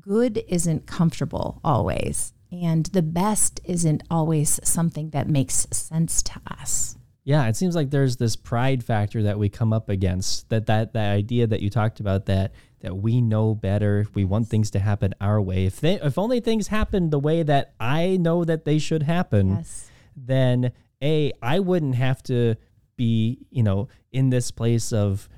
good 0.00 0.44
isn't 0.48 0.86
comfortable 0.86 1.60
always. 1.64 2.32
And 2.52 2.86
the 2.86 3.02
best 3.02 3.60
isn't 3.64 4.02
always 4.10 4.58
something 4.64 5.10
that 5.10 5.28
makes 5.28 5.66
sense 5.70 6.22
to 6.24 6.40
us. 6.46 6.96
Yeah, 7.22 7.46
it 7.48 7.54
seems 7.56 7.76
like 7.76 7.90
there's 7.90 8.16
this 8.16 8.34
pride 8.34 8.82
factor 8.82 9.22
that 9.24 9.38
we 9.38 9.48
come 9.48 9.72
up 9.72 9.88
against. 9.88 10.48
That 10.48 10.66
that 10.66 10.94
that 10.94 11.12
idea 11.12 11.46
that 11.46 11.60
you 11.60 11.70
talked 11.70 12.00
about 12.00 12.26
that 12.26 12.52
that 12.80 12.96
we 12.96 13.20
know 13.20 13.54
better. 13.54 14.06
We 14.14 14.24
want 14.24 14.48
things 14.48 14.70
to 14.72 14.78
happen 14.78 15.14
our 15.20 15.40
way. 15.40 15.66
If 15.66 15.80
they 15.80 16.00
if 16.00 16.18
only 16.18 16.40
things 16.40 16.68
happen 16.68 17.10
the 17.10 17.18
way 17.20 17.42
that 17.42 17.74
I 17.78 18.16
know 18.16 18.44
that 18.44 18.64
they 18.64 18.78
should 18.78 19.02
happen, 19.04 19.56
Yes. 19.56 19.90
then 20.16 20.72
a 21.02 21.32
I 21.42 21.60
wouldn't 21.60 21.94
have 21.94 22.22
to 22.24 22.56
be 22.96 23.46
you 23.50 23.62
know 23.62 23.88
in 24.12 24.30
this 24.30 24.50
place 24.50 24.92
of 24.92 25.28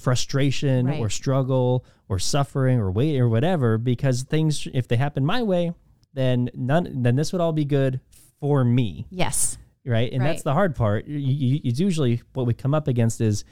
frustration 0.00 0.88
or 0.88 1.08
struggle 1.08 1.84
or 2.08 2.18
suffering 2.18 2.78
or 2.78 2.90
wait 2.90 3.18
or 3.18 3.28
whatever 3.28 3.78
because 3.78 4.22
things 4.22 4.66
if 4.74 4.88
they 4.88 4.96
happen 4.96 5.24
my 5.24 5.42
way 5.42 5.72
then 6.14 6.48
none 6.54 7.02
then 7.02 7.14
this 7.16 7.32
would 7.32 7.40
all 7.40 7.52
be 7.52 7.64
good 7.64 8.00
for 8.40 8.64
me 8.64 9.06
Yes. 9.10 9.58
right? 9.84 10.10
And 10.12 10.22
that's 10.24 10.42
the 10.42 10.54
hard 10.54 10.74
part. 10.74 11.06
You, 11.06 11.18
you, 11.18 11.60
it's 11.62 11.78
usually 11.78 12.22
what 12.32 12.46
we 12.46 12.54
come 12.54 12.74
up 12.74 12.88
against 12.88 13.20
is 13.20 13.44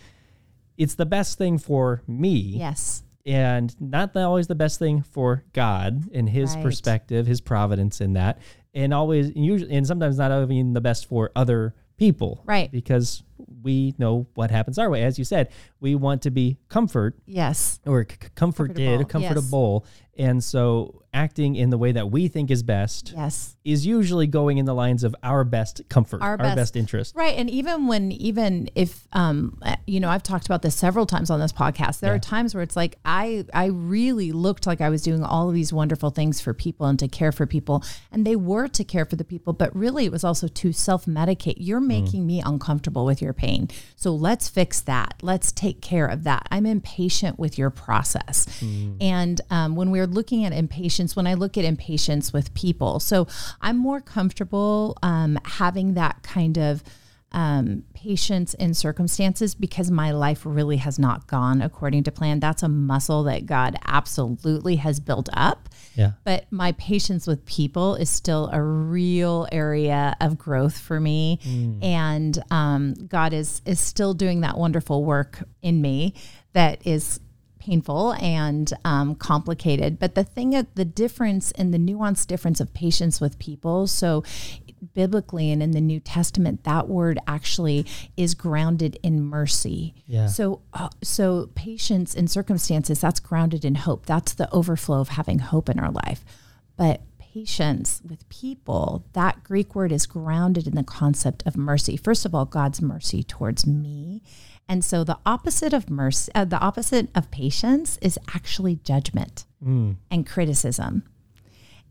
it's 0.77 0.95
the 0.95 1.07
best 1.07 1.37
thing 1.39 1.59
for 1.59 2.03
me, 2.07 2.39
Yes. 2.57 3.03
and 3.27 3.75
not 3.81 4.17
always 4.17 4.47
the 4.47 4.55
best 4.55 4.79
thing 4.79 5.03
for 5.03 5.45
God 5.53 6.05
and 6.15 6.29
His 6.29 6.55
Right. 6.55 6.63
perspective, 6.63 7.27
His 7.27 7.41
providence 7.41 8.01
in 8.01 8.15
that, 8.15 8.39
and 8.75 8.95
always 8.95 9.31
usually 9.37 9.73
and 9.73 9.87
sometimes 9.87 10.17
not 10.19 10.31
even 10.43 10.73
the 10.73 10.81
best 10.81 11.07
for 11.07 11.31
other 11.37 11.75
people, 11.99 12.43
Right. 12.47 12.71
Because 12.73 13.23
we 13.63 13.95
know 13.99 14.27
what 14.35 14.51
happens 14.51 14.79
our 14.79 14.91
way. 14.91 15.03
As 15.05 15.19
you 15.19 15.25
said, 15.25 15.49
we 15.81 15.95
want 15.95 16.23
to 16.23 16.31
be 16.31 16.59
comfort 16.69 17.17
Yes. 17.27 17.81
or 17.87 18.07
c- 18.11 18.17
comforted, 18.35 18.77
Comfortable, 19.09 19.09
comfortable, 19.09 19.87
and 20.17 20.43
so 20.43 21.03
acting 21.15 21.55
in 21.57 21.71
the 21.71 21.79
way 21.79 21.93
that 21.93 22.11
we 22.11 22.27
think 22.29 22.51
is 22.51 22.63
best 22.63 23.13
Yes. 23.17 23.57
is 23.65 23.87
usually 23.87 24.27
going 24.27 24.59
in 24.59 24.67
the 24.67 24.75
lines 24.75 25.03
of 25.05 25.15
our 25.23 25.43
best 25.45 25.81
comfort, 25.89 26.21
Our 26.21 26.31
our, 26.33 26.37
best- 26.39 26.57
best, 26.57 26.77
interest. 26.77 27.15
Right. 27.17 27.37
And 27.37 27.49
even 27.49 27.87
when, 27.87 28.13
even 28.13 28.69
if, 28.75 29.07
um, 29.13 29.59
you 29.87 30.01
know, 30.01 30.09
I've 30.11 30.23
talked 30.25 30.47
about 30.47 30.63
this 30.63 30.75
several 30.75 31.07
times 31.07 31.31
on 31.31 31.41
this 31.41 31.53
podcast. 31.53 32.01
There 32.01 32.11
Yeah. 32.13 32.17
are 32.17 32.21
times 32.21 32.55
where 32.55 32.63
it's 32.63 32.77
like 32.77 32.99
I 33.05 33.45
I 33.55 33.67
really 33.67 34.33
looked 34.33 34.67
like 34.67 34.81
I 34.81 34.89
was 34.91 35.03
doing 35.03 35.23
all 35.23 35.49
of 35.49 35.55
these 35.55 35.73
wonderful 35.73 36.11
things 36.11 36.41
for 36.41 36.53
people 36.53 36.87
and 36.87 36.99
to 36.99 37.09
care 37.09 37.33
for 37.33 37.47
people, 37.47 37.83
and 38.13 38.27
they 38.27 38.37
were 38.37 38.69
to 38.69 38.85
care 38.85 39.05
for 39.05 39.17
the 39.17 39.25
people, 39.25 39.53
but 39.53 39.75
really 39.75 40.05
it 40.05 40.13
was 40.13 40.25
also 40.25 40.47
to 40.49 40.73
self-medicate. 40.73 41.55
You're 41.59 41.81
making 41.81 42.27
me 42.27 42.43
uncomfortable 42.45 43.05
with 43.07 43.23
your 43.23 43.28
pain. 43.33 43.69
So 43.97 44.15
let's 44.15 44.49
fix 44.49 44.81
that. 44.83 45.15
Let's 45.23 45.53
take 45.53 45.81
care 45.81 46.07
of 46.07 46.25
that. 46.25 46.47
I'm 46.51 46.67
impatient 46.67 47.39
with 47.39 47.59
your 47.59 47.71
process. 47.71 48.47
And 49.01 49.41
um, 49.51 49.77
when 49.77 49.91
we're 49.91 50.07
looking 50.07 50.45
at 50.45 50.53
impatience, 50.53 51.17
when 51.17 51.27
I 51.27 51.35
look 51.35 51.57
at 51.57 51.65
impatience 51.65 52.33
with 52.33 52.53
people, 52.55 53.01
so 53.01 53.27
I'm 53.61 53.77
more 53.77 54.01
comfortable 54.01 54.97
um, 55.03 55.39
having 55.45 55.95
that 55.95 56.23
kind 56.23 56.59
of 56.59 56.83
um, 57.33 57.85
patience 57.95 58.55
in 58.55 58.73
circumstances 58.75 59.55
because 59.55 59.91
my 59.91 60.11
life 60.13 60.43
really 60.45 60.79
has 60.79 60.99
not 60.99 61.27
gone 61.27 61.61
according 61.61 62.05
to 62.05 62.11
plan. 62.11 62.41
That's 62.41 62.63
a 62.63 62.69
muscle 62.69 63.25
that 63.25 63.47
God 63.47 63.77
absolutely 63.85 64.77
has 64.77 64.99
built 64.99 65.29
up. 65.33 65.69
Yeah. 65.99 66.13
But 66.23 66.47
my 66.53 66.73
patience 66.73 67.27
with 67.27 67.45
people 67.45 67.97
is 67.97 68.09
still 68.09 68.49
a 68.53 68.63
real 68.63 69.49
area 69.51 70.17
of 70.21 70.39
growth 70.39 70.79
for 70.79 71.01
me, 71.01 71.41
and 71.83 72.39
um, 72.53 72.95
God 72.95 73.33
is 73.33 73.61
is 73.67 73.81
still 73.81 74.15
doing 74.15 74.43
that 74.43 74.57
wonderful 74.57 75.05
work 75.05 75.43
in 75.61 75.83
me 75.83 76.15
that 76.53 76.87
is 76.87 77.19
painful 77.59 78.15
and 78.15 78.73
um, 78.85 79.15
complicated. 79.17 79.99
But 79.99 80.15
the 80.15 80.25
thing, 80.25 80.51
the 80.75 80.85
difference 80.85 81.51
and 81.53 81.75
the 81.75 81.79
nuanced 81.79 82.29
difference 82.29 82.61
of 82.61 82.73
patience 82.73 83.21
with 83.21 83.39
people. 83.39 83.87
So, 83.89 84.23
biblically 84.95 85.51
and 85.51 85.63
in 85.63 85.73
the 85.73 85.81
New 85.81 86.01
Testament, 86.01 86.65
that 86.65 86.89
word 86.89 87.19
actually 87.27 87.87
is 88.17 88.35
grounded 88.35 88.99
in 89.03 89.23
mercy. 89.23 89.95
Yeah. 90.07 90.27
So, 90.27 90.63
uh, 90.73 90.89
so 91.03 91.51
patience 91.55 92.15
in 92.15 92.29
circumstances 92.29 93.01
that's 93.01 93.21
grounded 93.21 93.65
in 93.65 93.77
hope. 93.77 94.07
That's 94.07 94.35
the 94.35 94.53
overflow 94.53 95.01
of 95.01 95.09
having 95.11 95.39
hope 95.41 95.69
in 95.69 95.79
our 95.79 95.91
life. 95.91 96.25
But 96.77 97.03
patience 97.19 98.01
with 98.09 98.29
people, 98.29 99.05
that 99.13 99.45
Greek 99.45 99.75
word 99.75 99.93
is 99.93 100.07
grounded 100.07 100.67
in 100.67 100.75
the 100.75 100.85
concept 100.85 101.43
of 101.47 101.57
mercy. 101.57 101.97
First 101.97 102.25
of 102.25 102.35
all, 102.35 102.45
God's 102.45 102.81
mercy 102.81 103.23
towards 103.23 103.67
me. 103.67 104.23
And 104.69 104.85
so 104.85 105.03
the 105.03 105.19
opposite 105.25 105.73
of 105.73 105.89
mercy, 105.89 106.31
uh, 106.35 106.45
the 106.45 106.59
opposite 106.59 107.09
of 107.15 107.31
patience 107.31 107.99
is 108.03 108.19
actually 108.35 108.77
judgment 108.77 109.47
and 110.11 110.27
criticism. 110.27 111.05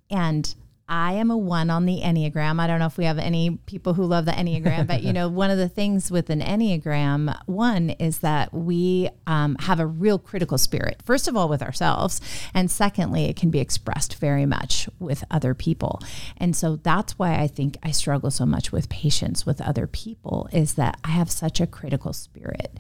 And 0.10 0.54
I 0.90 1.14
am 1.14 1.32
a 1.32 1.38
one 1.38 1.70
on 1.70 1.86
the 1.86 2.02
Enneagram. 2.02 2.62
I 2.62 2.68
don't 2.68 2.80
know 2.80 2.86
if 2.86 2.98
we 2.98 3.06
have 3.06 3.18
any 3.18 3.58
people 3.66 3.94
who 3.94 4.06
love 4.06 4.26
the 4.26 4.32
Enneagram, 4.32 4.88
but 4.88 5.04
you 5.04 5.12
know, 5.18 5.28
one 5.28 5.50
of 5.50 5.58
the 5.58 5.68
things 5.68 6.10
with 6.10 6.30
an 6.30 6.40
Enneagram, 6.40 7.38
one 7.46 7.90
is 7.92 8.20
that 8.20 8.54
we 8.54 9.10
um, 9.26 9.58
have 9.60 9.80
a 9.80 9.86
real 9.86 10.18
critical 10.18 10.58
spirit, 10.58 11.02
first 11.04 11.28
of 11.28 11.36
all, 11.36 11.50
with 11.50 11.62
ourselves. 11.62 12.22
And 12.54 12.72
secondly, 12.72 13.26
it 13.26 13.36
can 13.36 13.50
be 13.50 13.60
expressed 13.60 14.16
very 14.16 14.46
much 14.46 14.88
with 14.98 15.24
other 15.30 15.54
people. 15.54 16.02
And 16.38 16.56
so 16.56 16.78
that's 16.78 17.20
why 17.20 17.40
I 17.40 17.48
think 17.48 17.78
I 17.84 17.92
struggle 17.92 18.32
so 18.32 18.46
much 18.46 18.72
with 18.72 18.88
patience 18.88 19.46
with 19.46 19.60
other 19.60 19.88
people, 19.88 20.48
is 20.54 20.76
that 20.76 21.00
I 21.04 21.10
have 21.10 21.30
such 21.30 21.60
a 21.60 21.68
critical 21.68 22.14
spirit. 22.14 22.78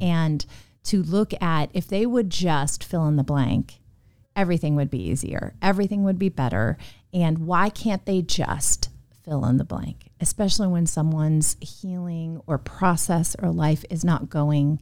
And 0.00 0.46
to 0.84 1.02
look 1.02 1.34
at 1.42 1.70
if 1.74 1.86
they 1.88 2.06
would 2.06 2.30
just 2.30 2.82
fill 2.82 3.06
in 3.06 3.16
the 3.16 3.22
blank, 3.22 3.79
everything 4.36 4.76
would 4.76 4.90
be 4.90 5.02
easier, 5.10 5.54
everything 5.62 6.04
would 6.04 6.18
be 6.18 6.28
better. 6.28 6.76
And 7.12 7.38
why 7.46 7.68
can't 7.70 8.04
they 8.06 8.22
just 8.22 8.88
fill 9.24 9.44
in 9.44 9.56
the 9.58 9.64
blank, 9.64 10.08
especially 10.20 10.68
when 10.68 10.86
someone's 10.86 11.56
healing 11.60 12.40
or 12.46 12.56
process 12.58 13.36
or 13.42 13.50
life 13.50 13.84
is 13.90 14.04
not 14.04 14.30
going 14.30 14.80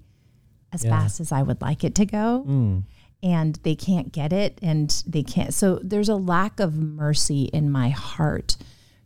as 0.72 0.84
Yeah. 0.84 0.90
fast 0.90 1.20
as 1.20 1.32
I 1.32 1.42
would 1.42 1.60
like 1.60 1.82
it 1.84 1.94
to 1.96 2.06
go? 2.06 2.44
Mm. 2.46 2.82
And 3.22 3.58
they 3.64 3.74
can't 3.74 4.12
get 4.12 4.32
it 4.32 4.58
and 4.62 5.02
they 5.06 5.22
can't. 5.24 5.52
So 5.52 5.80
there's 5.82 6.08
a 6.08 6.14
lack 6.14 6.60
of 6.60 6.76
mercy 6.76 7.44
in 7.44 7.68
my 7.70 7.88
heart 7.88 8.56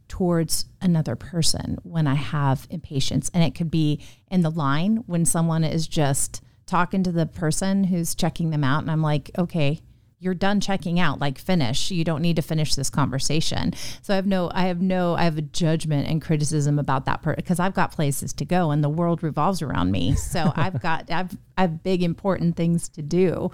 towards 0.09 0.67
another 0.83 1.17
person 1.17 1.79
when 1.85 2.07
I 2.07 2.15
have 2.15 2.67
impatience. 2.69 3.31
And 3.33 3.43
it 3.43 3.55
could 3.55 3.71
be 3.71 4.01
in 4.31 4.43
the 4.43 4.51
line 4.51 5.05
when 5.07 5.25
someone 5.25 5.65
is 5.65 5.89
just 5.89 6.43
talking 6.67 7.03
to 7.05 7.13
the 7.13 7.25
person 7.25 7.85
who's 7.85 8.15
checking 8.15 8.51
them 8.51 8.63
out. 8.65 8.83
And 8.83 8.91
I'm 8.91 9.01
like, 9.01 9.31
okay, 9.39 9.81
you're 10.23 10.35
done 10.35 10.61
checking 10.61 11.01
out 11.01 11.19
like 11.19 11.37
finish. 11.37 11.91
You 11.91 12.05
don't 12.05 12.23
need 12.23 12.37
to 12.37 12.43
finish 12.43 12.77
this 12.77 12.89
conversation. 12.89 13.75
So 14.03 14.15
i 14.15 14.17
have 14.17 14.27
no 14.27 14.53
i 14.55 14.63
have 14.63 14.81
no 14.81 15.15
i 15.15 15.25
have 15.25 15.37
a 15.37 15.43
judgment 15.43 16.09
and 16.09 16.23
criticism 16.23 16.79
about 16.79 17.07
that 17.07 17.23
part 17.23 17.37
because 17.37 17.59
i've 17.59 17.75
got 17.75 17.91
places 17.91 18.33
to 18.35 18.45
go 18.45 18.71
and 18.71 18.85
the 18.85 18.89
world 18.89 19.25
revolves 19.25 19.63
around 19.63 19.91
me. 19.91 20.15
So 20.15 20.53
i've 20.57 20.81
got 20.81 21.11
I've, 21.11 21.37
I 21.59 21.63
have 21.63 21.83
big 21.83 22.05
important 22.05 22.57
things 22.57 22.89
to 22.91 23.03
do. 23.03 23.51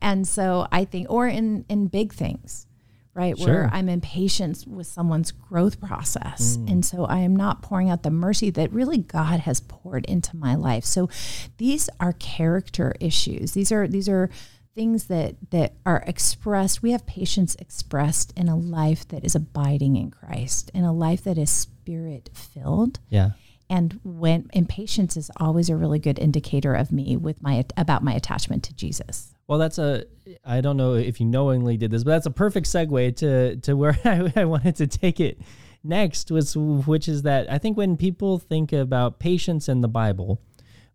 And 0.00 0.28
so 0.28 0.68
i 0.70 0.84
think 0.84 1.10
or 1.10 1.26
in 1.26 1.64
in 1.68 1.88
big 1.88 2.12
things 2.12 2.68
right 3.12 3.36
Sure. 3.36 3.46
where 3.46 3.70
i'm 3.72 3.88
impatient 3.88 4.64
with 4.68 4.86
someone's 4.86 5.32
growth 5.32 5.80
process. 5.80 6.56
Mm. 6.56 6.70
And 6.70 6.84
so 6.84 7.04
i 7.06 7.18
am 7.18 7.34
not 7.34 7.62
pouring 7.62 7.90
out 7.90 8.04
the 8.04 8.10
mercy 8.12 8.50
that 8.50 8.72
really 8.72 8.98
god 8.98 9.40
has 9.40 9.58
poured 9.58 10.04
into 10.04 10.36
my 10.36 10.54
life. 10.54 10.84
So 10.84 11.08
these 11.56 11.90
are 11.98 12.12
character 12.12 12.94
issues. 13.00 13.54
These 13.54 13.72
are 13.72 13.88
these 13.88 14.08
are 14.08 14.30
things 14.76 15.06
that 15.06 15.34
that 15.50 15.72
are 15.84 16.04
expressed 16.06 16.82
we 16.82 16.92
have 16.92 17.04
patience 17.06 17.56
expressed 17.58 18.32
in 18.36 18.48
a 18.48 18.54
life 18.56 19.08
that 19.08 19.24
is 19.24 19.34
abiding 19.34 19.96
in 19.96 20.10
christ 20.10 20.70
in 20.74 20.84
a 20.84 20.92
life 20.92 21.24
that 21.24 21.36
is 21.38 21.50
spirit 21.50 22.28
filled 22.34 23.00
Yeah. 23.08 23.30
and 23.70 23.98
when 24.04 24.48
impatience 24.52 25.16
is 25.16 25.30
always 25.38 25.68
a 25.70 25.76
really 25.76 25.98
good 25.98 26.18
indicator 26.18 26.74
of 26.74 26.92
me 26.92 27.16
with 27.16 27.42
my 27.42 27.64
about 27.76 28.04
my 28.04 28.12
attachment 28.12 28.62
to 28.64 28.74
jesus 28.74 29.32
Well, 29.48 29.58
that's 29.58 29.78
a. 29.78 30.04
I 30.44 30.60
don't 30.60 30.76
know 30.76 30.94
if 30.94 31.20
you 31.20 31.26
knowingly 31.26 31.76
did 31.76 31.90
this, 31.92 32.02
but 32.02 32.10
that's 32.10 32.26
a 32.26 32.32
perfect 32.44 32.66
segue 32.66 33.14
to 33.22 33.56
to 33.66 33.74
where 33.76 33.96
I, 34.04 34.32
I 34.34 34.44
wanted 34.44 34.74
to 34.76 34.86
take 34.88 35.20
it 35.20 35.38
next, 35.84 36.32
was 36.32 36.56
which 36.56 37.06
is 37.08 37.22
that 37.22 37.48
I 37.48 37.58
think 37.58 37.76
when 37.76 37.96
people 37.96 38.40
think 38.40 38.72
about 38.72 39.20
patience 39.20 39.68
in 39.68 39.82
the 39.82 39.88
Bible, 40.02 40.40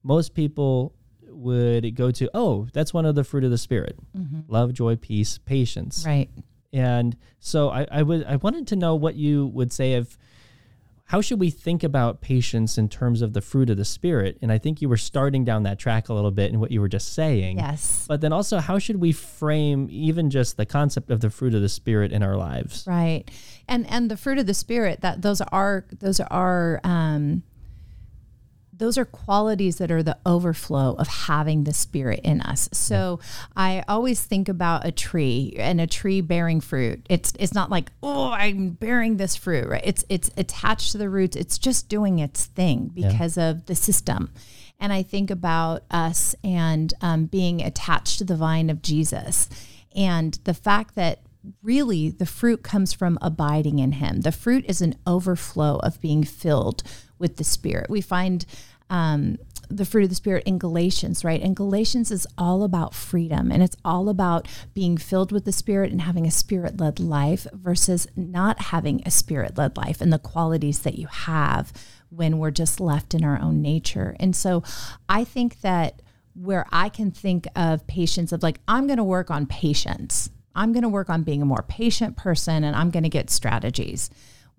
most 0.03 0.33
people 0.35 0.93
would 1.41 1.95
go 1.95 2.11
to, 2.11 2.29
oh, 2.33 2.67
that's 2.73 2.93
one 2.93 3.05
of 3.05 3.15
the 3.15 3.23
fruit 3.23 3.43
of 3.43 3.51
the 3.51 3.57
spirit: 3.57 3.97
love, 4.47 4.73
joy, 4.73 4.95
peace, 4.95 5.37
patience. 5.39 6.03
right 6.05 6.29
And 6.73 7.17
so 7.39 7.69
I, 7.69 7.85
I 7.91 8.01
would 8.03 8.23
I 8.25 8.37
wanted 8.37 8.67
to 8.67 8.75
know 8.75 8.95
what 8.95 9.15
you 9.15 9.47
would 9.47 9.73
say 9.73 9.95
of 9.95 10.17
how 11.05 11.19
should 11.19 11.41
we 11.41 11.49
think 11.49 11.83
about 11.83 12.21
patience 12.21 12.77
in 12.77 12.87
terms 12.87 13.21
of 13.21 13.33
the 13.33 13.41
fruit 13.41 13.69
of 13.69 13.75
the 13.75 13.83
spirit? 13.83 14.37
And 14.41 14.49
I 14.49 14.57
think 14.57 14.81
you 14.81 14.87
were 14.87 14.95
starting 14.95 15.43
down 15.43 15.63
that 15.63 15.77
track 15.77 16.07
a 16.07 16.13
little 16.13 16.31
bit 16.31 16.53
in 16.53 16.61
what 16.61 16.71
you 16.71 16.79
were 16.79 16.87
just 16.87 17.13
saying. 17.13 17.57
yes 17.57 18.05
But 18.07 18.21
then 18.21 18.31
also, 18.31 18.59
how 18.59 18.79
should 18.79 18.95
we 18.95 19.11
frame 19.11 19.89
even 19.91 20.29
just 20.29 20.55
the 20.55 20.65
concept 20.65 21.11
of 21.11 21.19
the 21.19 21.29
fruit 21.29 21.53
of 21.53 21.61
the 21.61 21.67
spirit 21.67 22.13
in 22.13 22.23
our 22.23 22.37
lives? 22.37 22.85
right 22.87 23.29
and 23.67 23.85
and 23.89 24.09
the 24.09 24.15
fruit 24.15 24.37
of 24.37 24.45
the 24.45 24.53
spirit 24.53 25.01
that 25.01 25.21
those 25.21 25.41
are 25.41 25.85
those 25.99 26.21
are 26.21 26.79
um 26.85 27.43
those 28.81 28.97
are 28.97 29.05
qualities 29.05 29.77
that 29.77 29.91
are 29.91 30.01
the 30.01 30.17
overflow 30.25 30.95
of 30.97 31.07
having 31.07 31.65
the 31.65 31.73
spirit 31.73 32.19
in 32.23 32.41
us. 32.41 32.67
So 32.71 33.19
I 33.55 33.83
always 33.87 34.21
think 34.21 34.49
about 34.49 34.87
a 34.87 34.91
tree 34.91 35.53
and 35.57 35.79
a 35.79 35.85
tree 35.85 36.19
bearing 36.19 36.61
fruit. 36.61 37.05
It's 37.07 37.31
it's 37.39 37.53
not 37.53 37.69
like, 37.69 37.91
oh, 38.01 38.31
I'm 38.31 38.71
bearing 38.71 39.17
this 39.17 39.35
fruit, 39.35 39.67
right? 39.67 39.83
It's 39.85 40.03
it's 40.09 40.31
attached 40.35 40.93
to 40.93 40.97
the 40.97 41.09
roots. 41.09 41.35
It's 41.35 41.59
just 41.59 41.89
doing 41.89 42.17
its 42.17 42.45
thing 42.45 42.91
because 42.93 43.37
of 43.37 43.67
the 43.67 43.75
system. 43.75 44.31
And 44.79 44.91
I 44.91 45.03
think 45.03 45.29
about 45.29 45.83
us 45.91 46.35
and 46.43 46.91
um, 47.01 47.25
being 47.25 47.61
attached 47.61 48.17
to 48.17 48.23
the 48.23 48.35
vine 48.35 48.71
of 48.71 48.81
Jesus 48.81 49.47
and 49.95 50.39
the 50.45 50.55
fact 50.55 50.95
that 50.95 51.19
really 51.61 52.09
the 52.09 52.25
fruit 52.25 52.63
comes 52.63 52.93
from 52.93 53.19
abiding 53.21 53.77
in 53.77 53.93
him. 53.93 54.21
The 54.21 54.31
fruit 54.31 54.65
is 54.67 54.81
an 54.81 54.95
overflow 55.05 55.77
of 55.77 56.01
being 56.01 56.23
filled 56.23 56.83
with 57.21 57.37
the 57.37 57.43
Spirit. 57.43 57.89
We 57.89 58.01
find 58.01 58.45
um, 58.91 59.37
the 59.69 59.85
fruit 59.85 60.03
of 60.03 60.09
the 60.09 60.15
Spirit 60.15 60.43
in 60.45 60.59
Galatians, 60.59 61.23
right? 61.23 61.41
And 61.41 61.55
Galatians 61.55 62.11
is 62.11 62.27
all 62.37 62.63
about 62.63 62.93
freedom 62.93 63.51
and 63.51 63.63
it's 63.63 63.77
all 63.85 64.09
about 64.09 64.47
being 64.73 64.97
filled 64.97 65.31
with 65.31 65.45
the 65.45 65.51
Spirit 65.53 65.91
and 65.91 66.01
having 66.01 66.27
a 66.27 66.31
Spirit 66.31 66.79
led 66.79 66.99
life 66.99 67.47
versus 67.53 68.05
not 68.15 68.63
having 68.63 69.01
a 69.05 69.11
Spirit 69.11 69.57
led 69.57 69.77
life 69.77 70.01
and 70.01 70.11
the 70.11 70.19
qualities 70.19 70.79
that 70.79 70.97
you 70.97 71.07
have 71.07 71.71
when 72.09 72.37
we're 72.37 72.51
just 72.51 72.81
left 72.81 73.13
in 73.13 73.23
our 73.23 73.39
own 73.41 73.61
nature. 73.61 74.15
And 74.19 74.35
so 74.35 74.61
I 75.07 75.23
think 75.23 75.61
that 75.61 76.01
where 76.33 76.65
I 76.71 76.89
can 76.89 77.09
think 77.11 77.47
of 77.55 77.87
patience 77.87 78.33
of 78.33 78.43
like, 78.43 78.59
I'm 78.67 78.87
going 78.87 78.97
to 78.97 79.03
work 79.03 79.31
on 79.31 79.45
patience. 79.45 80.29
I'm 80.53 80.73
going 80.73 80.83
to 80.83 80.89
work 80.89 81.09
on 81.09 81.23
being 81.23 81.41
a 81.41 81.45
more 81.45 81.63
patient 81.67 82.17
person 82.17 82.65
and 82.65 82.75
I'm 82.75 82.89
going 82.89 83.03
to 83.03 83.09
get 83.09 83.29
strategies. 83.29 84.09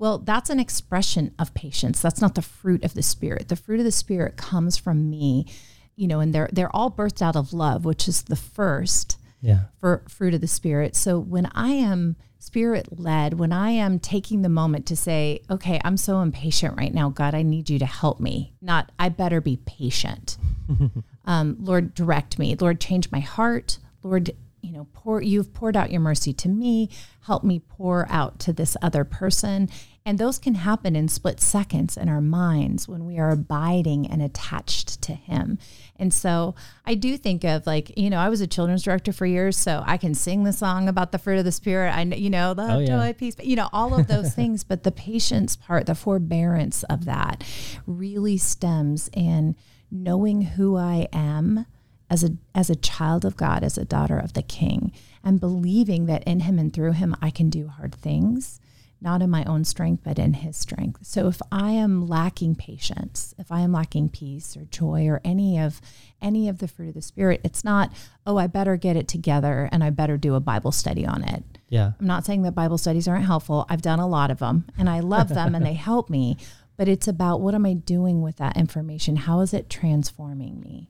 Well, 0.02 0.18
that's 0.18 0.50
an 0.50 0.58
expression 0.58 1.32
of 1.38 1.54
patience. 1.54 2.02
That's 2.02 2.20
not 2.20 2.34
the 2.34 2.42
fruit 2.42 2.82
of 2.82 2.94
the 2.94 3.04
spirit. 3.04 3.46
The 3.46 3.54
fruit 3.54 3.78
of 3.78 3.84
the 3.84 3.92
spirit 3.92 4.36
comes 4.36 4.76
from 4.76 5.08
me, 5.08 5.46
you 5.94 6.08
know, 6.08 6.18
and 6.18 6.34
they're 6.34 6.50
they're 6.52 6.74
all 6.74 6.90
birthed 6.90 7.22
out 7.22 7.36
of 7.36 7.52
love, 7.52 7.84
which 7.84 8.08
is 8.08 8.22
the 8.22 8.34
first 8.34 9.16
Yeah. 9.40 9.66
for 9.78 10.02
fruit 10.08 10.34
of 10.34 10.40
the 10.40 10.48
spirit. 10.48 10.96
So 10.96 11.20
when 11.20 11.46
I 11.54 11.68
am 11.68 12.16
spirit 12.40 12.98
led, 12.98 13.34
when 13.34 13.52
I 13.52 13.70
am 13.70 14.00
taking 14.00 14.42
the 14.42 14.48
moment 14.48 14.86
to 14.86 14.96
say, 14.96 15.42
okay, 15.48 15.80
I'm 15.84 15.96
so 15.96 16.20
impatient 16.20 16.76
right 16.76 16.92
now, 16.92 17.08
God, 17.08 17.32
I 17.36 17.42
need 17.42 17.70
you 17.70 17.78
to 17.78 17.86
help 17.86 18.18
me. 18.18 18.54
Not 18.60 18.90
I 18.98 19.08
better 19.08 19.40
be 19.40 19.58
patient. 19.66 20.36
um, 21.26 21.58
Lord, 21.60 21.94
direct 21.94 22.40
me. 22.40 22.56
Lord, 22.56 22.80
change 22.80 23.12
my 23.12 23.20
heart. 23.20 23.78
Lord, 24.02 24.32
you 24.62 24.72
know, 24.72 24.86
pour 24.94 25.20
you've 25.22 25.52
poured 25.52 25.76
out 25.76 25.90
your 25.90 26.00
mercy 26.00 26.32
to 26.32 26.48
me. 26.48 26.88
Help 27.26 27.44
me 27.44 27.60
pour 27.60 28.06
out 28.10 28.38
to 28.40 28.52
this 28.52 28.76
other 28.82 29.04
person. 29.04 29.68
And 30.04 30.18
those 30.18 30.38
can 30.40 30.56
happen 30.56 30.96
in 30.96 31.06
split 31.06 31.40
seconds 31.40 31.96
in 31.96 32.08
our 32.08 32.20
minds 32.20 32.88
when 32.88 33.04
we 33.04 33.18
are 33.18 33.30
abiding 33.30 34.06
and 34.08 34.20
attached 34.20 35.00
to 35.02 35.12
Him. 35.14 35.58
And 35.96 36.12
so 36.12 36.56
I 36.84 36.94
do 36.96 37.16
think 37.16 37.44
of 37.44 37.66
like, 37.68 37.96
you 37.96 38.10
know, 38.10 38.18
I 38.18 38.28
was 38.28 38.40
a 38.40 38.48
children's 38.48 38.82
director 38.82 39.12
for 39.12 39.26
years, 39.26 39.56
so 39.56 39.84
I 39.86 39.96
can 39.98 40.14
sing 40.14 40.42
the 40.42 40.52
song 40.52 40.88
about 40.88 41.12
the 41.12 41.18
fruit 41.18 41.38
of 41.38 41.44
the 41.44 41.52
Spirit. 41.52 41.92
I, 41.94 42.02
you 42.02 42.30
know, 42.30 42.52
love, 42.56 42.70
Oh, 42.70 42.78
yeah. 42.80 42.86
joy, 42.86 43.12
peace, 43.12 43.36
you 43.40 43.54
know, 43.54 43.68
all 43.72 43.94
of 43.94 44.08
those 44.08 44.34
things. 44.34 44.64
But 44.64 44.82
the 44.82 44.90
patience 44.90 45.54
part, 45.54 45.86
the 45.86 45.94
forbearance 45.94 46.82
of 46.84 47.04
that 47.04 47.44
really 47.86 48.38
stems 48.38 49.08
in 49.12 49.54
knowing 49.90 50.42
who 50.42 50.76
I 50.76 51.06
am 51.12 51.66
as 52.10 52.24
a 52.24 52.30
as 52.54 52.68
a 52.70 52.76
child 52.76 53.24
of 53.24 53.36
God, 53.36 53.62
as 53.62 53.78
a 53.78 53.84
daughter 53.84 54.18
of 54.18 54.32
the 54.32 54.42
King, 54.42 54.90
and 55.22 55.38
believing 55.38 56.06
that 56.06 56.24
in 56.24 56.40
Him 56.40 56.58
and 56.58 56.72
through 56.72 56.92
Him 56.92 57.14
I 57.22 57.30
can 57.30 57.48
do 57.50 57.68
hard 57.68 57.94
things, 57.94 58.60
not 59.02 59.22
in 59.22 59.30
my 59.30 59.44
own 59.44 59.64
strength, 59.64 60.02
but 60.04 60.18
in 60.18 60.34
His 60.34 60.56
strength. 60.56 61.04
So 61.04 61.28
if 61.28 61.42
I 61.50 61.70
am 61.72 62.06
lacking 62.06 62.54
patience, 62.54 63.34
if 63.38 63.50
I 63.50 63.60
am 63.60 63.72
lacking 63.72 64.10
peace 64.10 64.56
or 64.56 64.64
joy 64.64 65.06
or 65.08 65.20
any 65.24 65.58
of 65.58 65.80
any 66.20 66.48
of 66.48 66.58
the 66.58 66.68
fruit 66.68 66.88
of 66.88 66.94
the 66.94 67.02
Spirit, 67.02 67.40
it's 67.44 67.64
not 67.64 67.92
oh 68.26 68.36
I 68.36 68.46
better 68.46 68.76
get 68.76 68.96
it 68.96 69.08
together 69.08 69.68
and 69.72 69.82
I 69.82 69.90
better 69.90 70.16
do 70.16 70.34
a 70.34 70.40
Bible 70.40 70.72
study 70.72 71.04
on 71.06 71.24
it. 71.24 71.44
Yeah. 71.68 71.92
I'm 71.98 72.06
not 72.06 72.24
saying 72.24 72.42
that 72.42 72.54
Bible 72.54 72.78
studies 72.78 73.08
aren't 73.08 73.24
helpful. 73.24 73.66
I've 73.68 73.82
done 73.82 73.98
a 73.98 74.06
lot 74.06 74.30
of 74.30 74.38
them 74.38 74.66
and 74.78 74.88
I 74.88 75.00
love 75.00 75.28
them 75.30 75.54
and 75.54 75.64
they 75.64 75.72
help 75.90 76.08
me. 76.08 76.36
But 76.76 76.88
it's 76.88 77.08
about 77.08 77.40
what 77.40 77.54
am 77.54 77.66
I 77.66 77.74
doing 77.74 78.22
with 78.22 78.36
that 78.36 78.56
information? 78.56 79.16
How 79.16 79.40
is 79.40 79.52
it 79.52 79.68
transforming 79.68 80.60
me? 80.60 80.88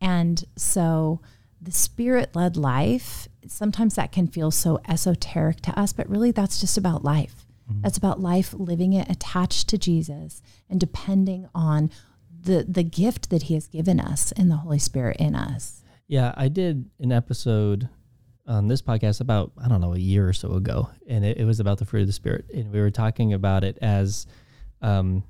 And 0.00 0.44
so 0.56 1.20
the 1.60 1.72
spirit 1.72 2.34
led 2.34 2.56
life, 2.56 3.28
sometimes 3.46 3.94
that 3.94 4.12
can 4.12 4.26
feel 4.26 4.50
so 4.50 4.80
esoteric 4.88 5.60
to 5.62 5.78
us, 5.78 5.92
but 5.92 6.08
really 6.08 6.30
that's 6.30 6.60
just 6.60 6.76
about 6.76 7.04
life. 7.04 7.45
That's 7.82 7.98
about 7.98 8.20
life 8.20 8.54
living 8.54 8.92
it 8.92 9.10
attached 9.10 9.68
to 9.68 9.78
Jesus 9.78 10.42
and 10.70 10.78
depending 10.78 11.48
on 11.54 11.90
the 12.42 12.64
the 12.68 12.84
gift 12.84 13.30
that 13.30 13.44
he 13.44 13.54
has 13.54 13.66
given 13.66 13.98
us 14.00 14.32
in 14.32 14.48
the 14.48 14.56
Holy 14.56 14.78
Spirit 14.78 15.16
in 15.18 15.34
us. 15.34 15.82
Yeah, 16.06 16.32
I 16.36 16.48
did 16.48 16.88
an 17.00 17.10
episode 17.10 17.88
on 18.46 18.68
this 18.68 18.80
podcast 18.80 19.20
about, 19.20 19.50
I 19.60 19.68
don't 19.68 19.80
know, 19.80 19.94
a 19.94 19.98
year 19.98 20.28
or 20.28 20.32
so 20.32 20.52
ago, 20.52 20.88
and 21.08 21.24
it, 21.24 21.38
it 21.38 21.44
was 21.44 21.58
about 21.58 21.78
the 21.78 21.84
fruit 21.84 22.02
of 22.02 22.06
the 22.06 22.12
Spirit. 22.12 22.46
And 22.54 22.72
we 22.72 22.80
were 22.80 22.92
talking 22.92 23.32
about 23.32 23.64
it 23.64 23.76
as 23.82 24.26
um, 24.80 25.24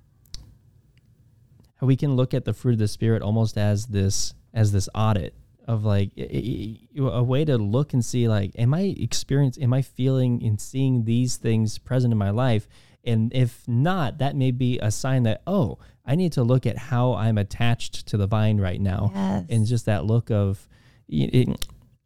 how 1.76 1.86
we 1.86 1.96
can 1.96 2.14
look 2.14 2.34
at 2.34 2.44
the 2.44 2.52
fruit 2.52 2.72
of 2.72 2.78
the 2.78 2.88
Spirit 2.88 3.22
almost 3.22 3.56
as 3.56 3.86
this 3.86 4.34
as 4.52 4.72
this 4.72 4.88
audit 4.94 5.34
of 5.66 5.84
like 5.84 6.10
a 6.16 7.22
way 7.22 7.44
to 7.44 7.58
look 7.58 7.92
and 7.92 8.04
see 8.04 8.28
like 8.28 8.52
am 8.56 8.72
i 8.72 8.94
experiencing 8.98 9.62
am 9.64 9.72
i 9.72 9.82
feeling 9.82 10.42
and 10.44 10.60
seeing 10.60 11.04
these 11.04 11.36
things 11.36 11.78
present 11.78 12.12
in 12.12 12.18
my 12.18 12.30
life? 12.30 12.68
And 13.04 13.32
if 13.32 13.62
not 13.68 14.18
that 14.18 14.34
may 14.34 14.50
be 14.50 14.78
a 14.78 14.90
sign 14.90 15.24
that 15.24 15.42
oh 15.46 15.78
i 16.04 16.14
need 16.14 16.32
to 16.32 16.42
look 16.42 16.66
at 16.66 16.76
how 16.76 17.14
i'm 17.14 17.38
attached 17.38 18.06
to 18.06 18.16
the 18.16 18.26
vine 18.26 18.58
right 18.58 18.80
now. 18.80 19.10
Yes. 19.14 19.44
and 19.48 19.66
just 19.66 19.86
that 19.86 20.04
look 20.04 20.30
of 20.30 20.68
it, 21.08 21.48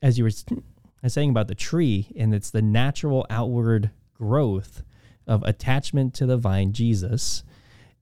as 0.03 0.19
you 0.19 0.25
were 0.25 0.31
saying 1.09 1.31
about 1.31 1.49
the 1.49 1.55
tree 1.55 2.09
and 2.17 2.35
it's 2.35 2.51
the 2.51 2.63
natural 2.63 3.27
outward 3.31 3.91
growth 4.15 4.83
of 5.27 5.43
attachment 5.45 6.15
to 6.15 6.27
the 6.27 6.37
vine 6.37 6.73
jesus 6.73 7.45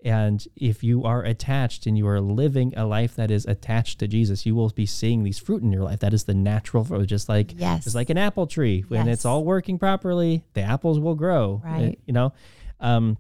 and 0.05 0.47
if 0.57 0.85
you 0.85 1.03
are 1.05 1.23
attached 1.25 1.87
and 1.87 1.99
you 1.99 2.07
are 2.07 2.21
living 2.21 2.73
a 2.77 2.85
life 2.87 3.17
that 3.17 3.31
is 3.31 3.45
attached 3.47 3.99
to 3.99 4.07
Jesus, 4.09 4.47
you 4.47 4.55
will 4.55 4.71
be 4.71 4.87
seeing 4.87 5.25
these 5.25 5.39
fruit 5.39 5.63
in 5.63 5.73
your 5.73 5.83
life. 5.83 5.99
That 6.01 6.15
is 6.15 6.25
the 6.25 6.35
natural 6.35 6.85
fruit, 6.85 7.07
just 7.07 7.29
like 7.29 7.55
Yes. 7.59 7.85
just 7.85 7.97
like 7.97 8.09
an 8.11 8.19
apple 8.19 8.47
tree. 8.47 8.85
When 8.89 9.09
it's 9.09 9.25
all 9.25 9.45
working 9.45 9.79
properly, 9.79 10.45
the 10.55 10.63
apples 10.63 11.01
will 11.01 11.15
grow. 11.17 11.61
uh, 11.65 11.69
Right. 11.69 11.99
You 12.07 12.13
know, 12.13 12.33
um, 12.81 13.19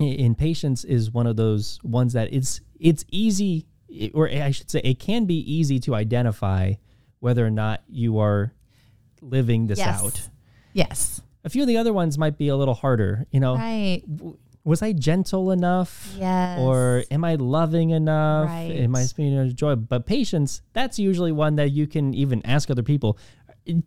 in 0.00 0.34
patience 0.34 0.82
is 0.84 1.10
one 1.10 1.26
of 1.26 1.36
those 1.36 1.78
ones 1.82 2.12
that 2.14 2.32
it's 2.32 2.60
it's 2.78 3.04
easy, 3.10 3.64
or 4.12 4.28
I 4.28 4.50
should 4.50 4.70
say, 4.70 4.80
it 4.84 4.98
can 4.98 5.24
be 5.24 5.38
easy 5.50 5.78
to 5.80 5.94
identify 5.94 6.74
whether 7.20 7.46
or 7.46 7.50
not 7.50 7.82
you 7.88 8.18
are 8.18 8.52
living 9.22 9.68
this 9.68 9.78
Yes. 9.78 10.02
out. 10.02 10.28
Yes. 10.74 11.22
A 11.44 11.48
few 11.48 11.62
of 11.62 11.68
the 11.68 11.76
other 11.78 11.92
ones 11.92 12.18
might 12.18 12.36
be 12.36 12.48
a 12.48 12.56
little 12.56 12.74
harder. 12.74 13.26
You 13.30 13.40
know, 13.40 13.54
Right. 13.56 14.02
Was 14.66 14.82
I 14.82 14.92
gentle 14.92 15.52
enough? 15.52 16.12
Yes. 16.18 16.58
Or 16.58 17.04
am 17.12 17.24
I 17.24 17.36
loving 17.36 17.90
enough? 17.90 18.48
Right. 18.48 18.72
Am 18.72 18.96
I 18.96 19.04
speaking 19.04 19.38
of 19.38 19.54
joy? 19.54 19.76
But 19.76 20.06
patience, 20.06 20.60
that's 20.72 20.98
usually 20.98 21.30
one 21.30 21.54
that 21.56 21.70
you 21.70 21.86
can 21.86 22.12
even 22.14 22.44
ask 22.44 22.68
other 22.68 22.82
people. 22.82 23.16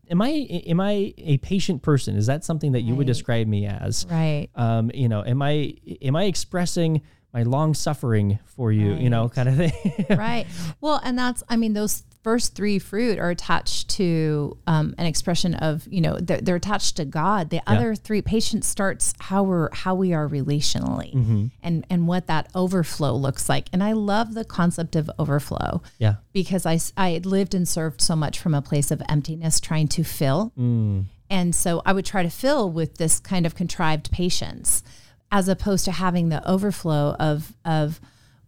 Am 0.09 0.21
I 0.21 0.29
am 0.29 0.79
I 0.79 1.13
a 1.17 1.37
patient 1.39 1.81
person? 1.81 2.15
Is 2.15 2.27
that 2.27 2.45
something 2.45 2.71
that 2.71 2.81
you 2.81 2.95
would 2.95 3.07
describe 3.07 3.47
me 3.47 3.65
as? 3.65 4.05
Right. 4.09 4.47
Um, 4.55 4.89
you 4.93 5.09
know, 5.09 5.23
am 5.23 5.41
I 5.41 5.75
am 6.01 6.15
I 6.15 6.23
expressing 6.23 7.01
my 7.33 7.43
long 7.43 7.73
suffering 7.73 8.39
for 8.45 8.71
you? 8.71 8.93
You 8.95 9.09
know, 9.09 9.29
kind 9.29 9.49
of 9.49 9.55
thing. 9.55 10.05
right. 10.17 10.45
Well, 10.81 10.99
and 11.03 11.17
that's, 11.17 11.43
I 11.49 11.55
mean, 11.55 11.73
those 11.73 12.03
first 12.23 12.53
three 12.53 12.79
fruit 12.79 13.17
are 13.17 13.29
attached 13.29 13.89
to 13.89 14.57
um, 14.67 14.93
an 14.97 15.05
expression 15.05 15.53
of, 15.55 15.87
you 15.89 16.01
know, 16.01 16.17
they're, 16.19 16.41
they're 16.41 16.55
attached 16.57 16.97
to 16.97 17.05
God. 17.05 17.49
The 17.49 17.61
other 17.65 17.95
three, 17.95 18.21
patience 18.21 18.67
starts 18.67 19.13
how 19.19 19.43
we're, 19.43 19.69
how 19.73 19.95
we 19.95 20.13
are 20.13 20.27
relationally 20.27 20.89
Mm-hmm. 21.09 21.45
and, 21.63 21.85
and 21.89 22.07
what 22.07 22.27
that 22.27 22.49
overflow 22.53 23.13
looks 23.15 23.49
like. 23.49 23.67
And 23.71 23.83
I 23.83 23.93
love 23.93 24.33
the 24.33 24.43
concept 24.45 24.95
of 24.95 25.09
overflow 25.17 25.81
yeah. 25.97 26.15
because 26.33 26.65
I, 26.65 26.79
I 26.97 27.21
lived 27.23 27.55
and 27.55 27.67
served 27.67 28.01
so 28.01 28.15
much 28.15 28.39
from 28.39 28.53
a 28.53 28.61
place 28.61 28.91
of 28.91 29.01
emptiness 29.07 29.59
trying 29.59 29.87
to 29.89 30.03
fill. 30.03 30.51
Mm. 30.57 31.05
And 31.29 31.55
so 31.55 31.81
I 31.85 31.93
would 31.93 32.05
try 32.05 32.23
to 32.23 32.29
fill 32.29 32.71
with 32.71 32.97
this 32.97 33.19
kind 33.19 33.45
of 33.45 33.55
contrived 33.55 34.11
patience 34.11 34.83
as 35.31 35.47
opposed 35.47 35.85
to 35.85 35.91
having 35.91 36.29
the 36.29 36.47
overflow 36.49 37.15
of, 37.19 37.55
of 37.63 37.99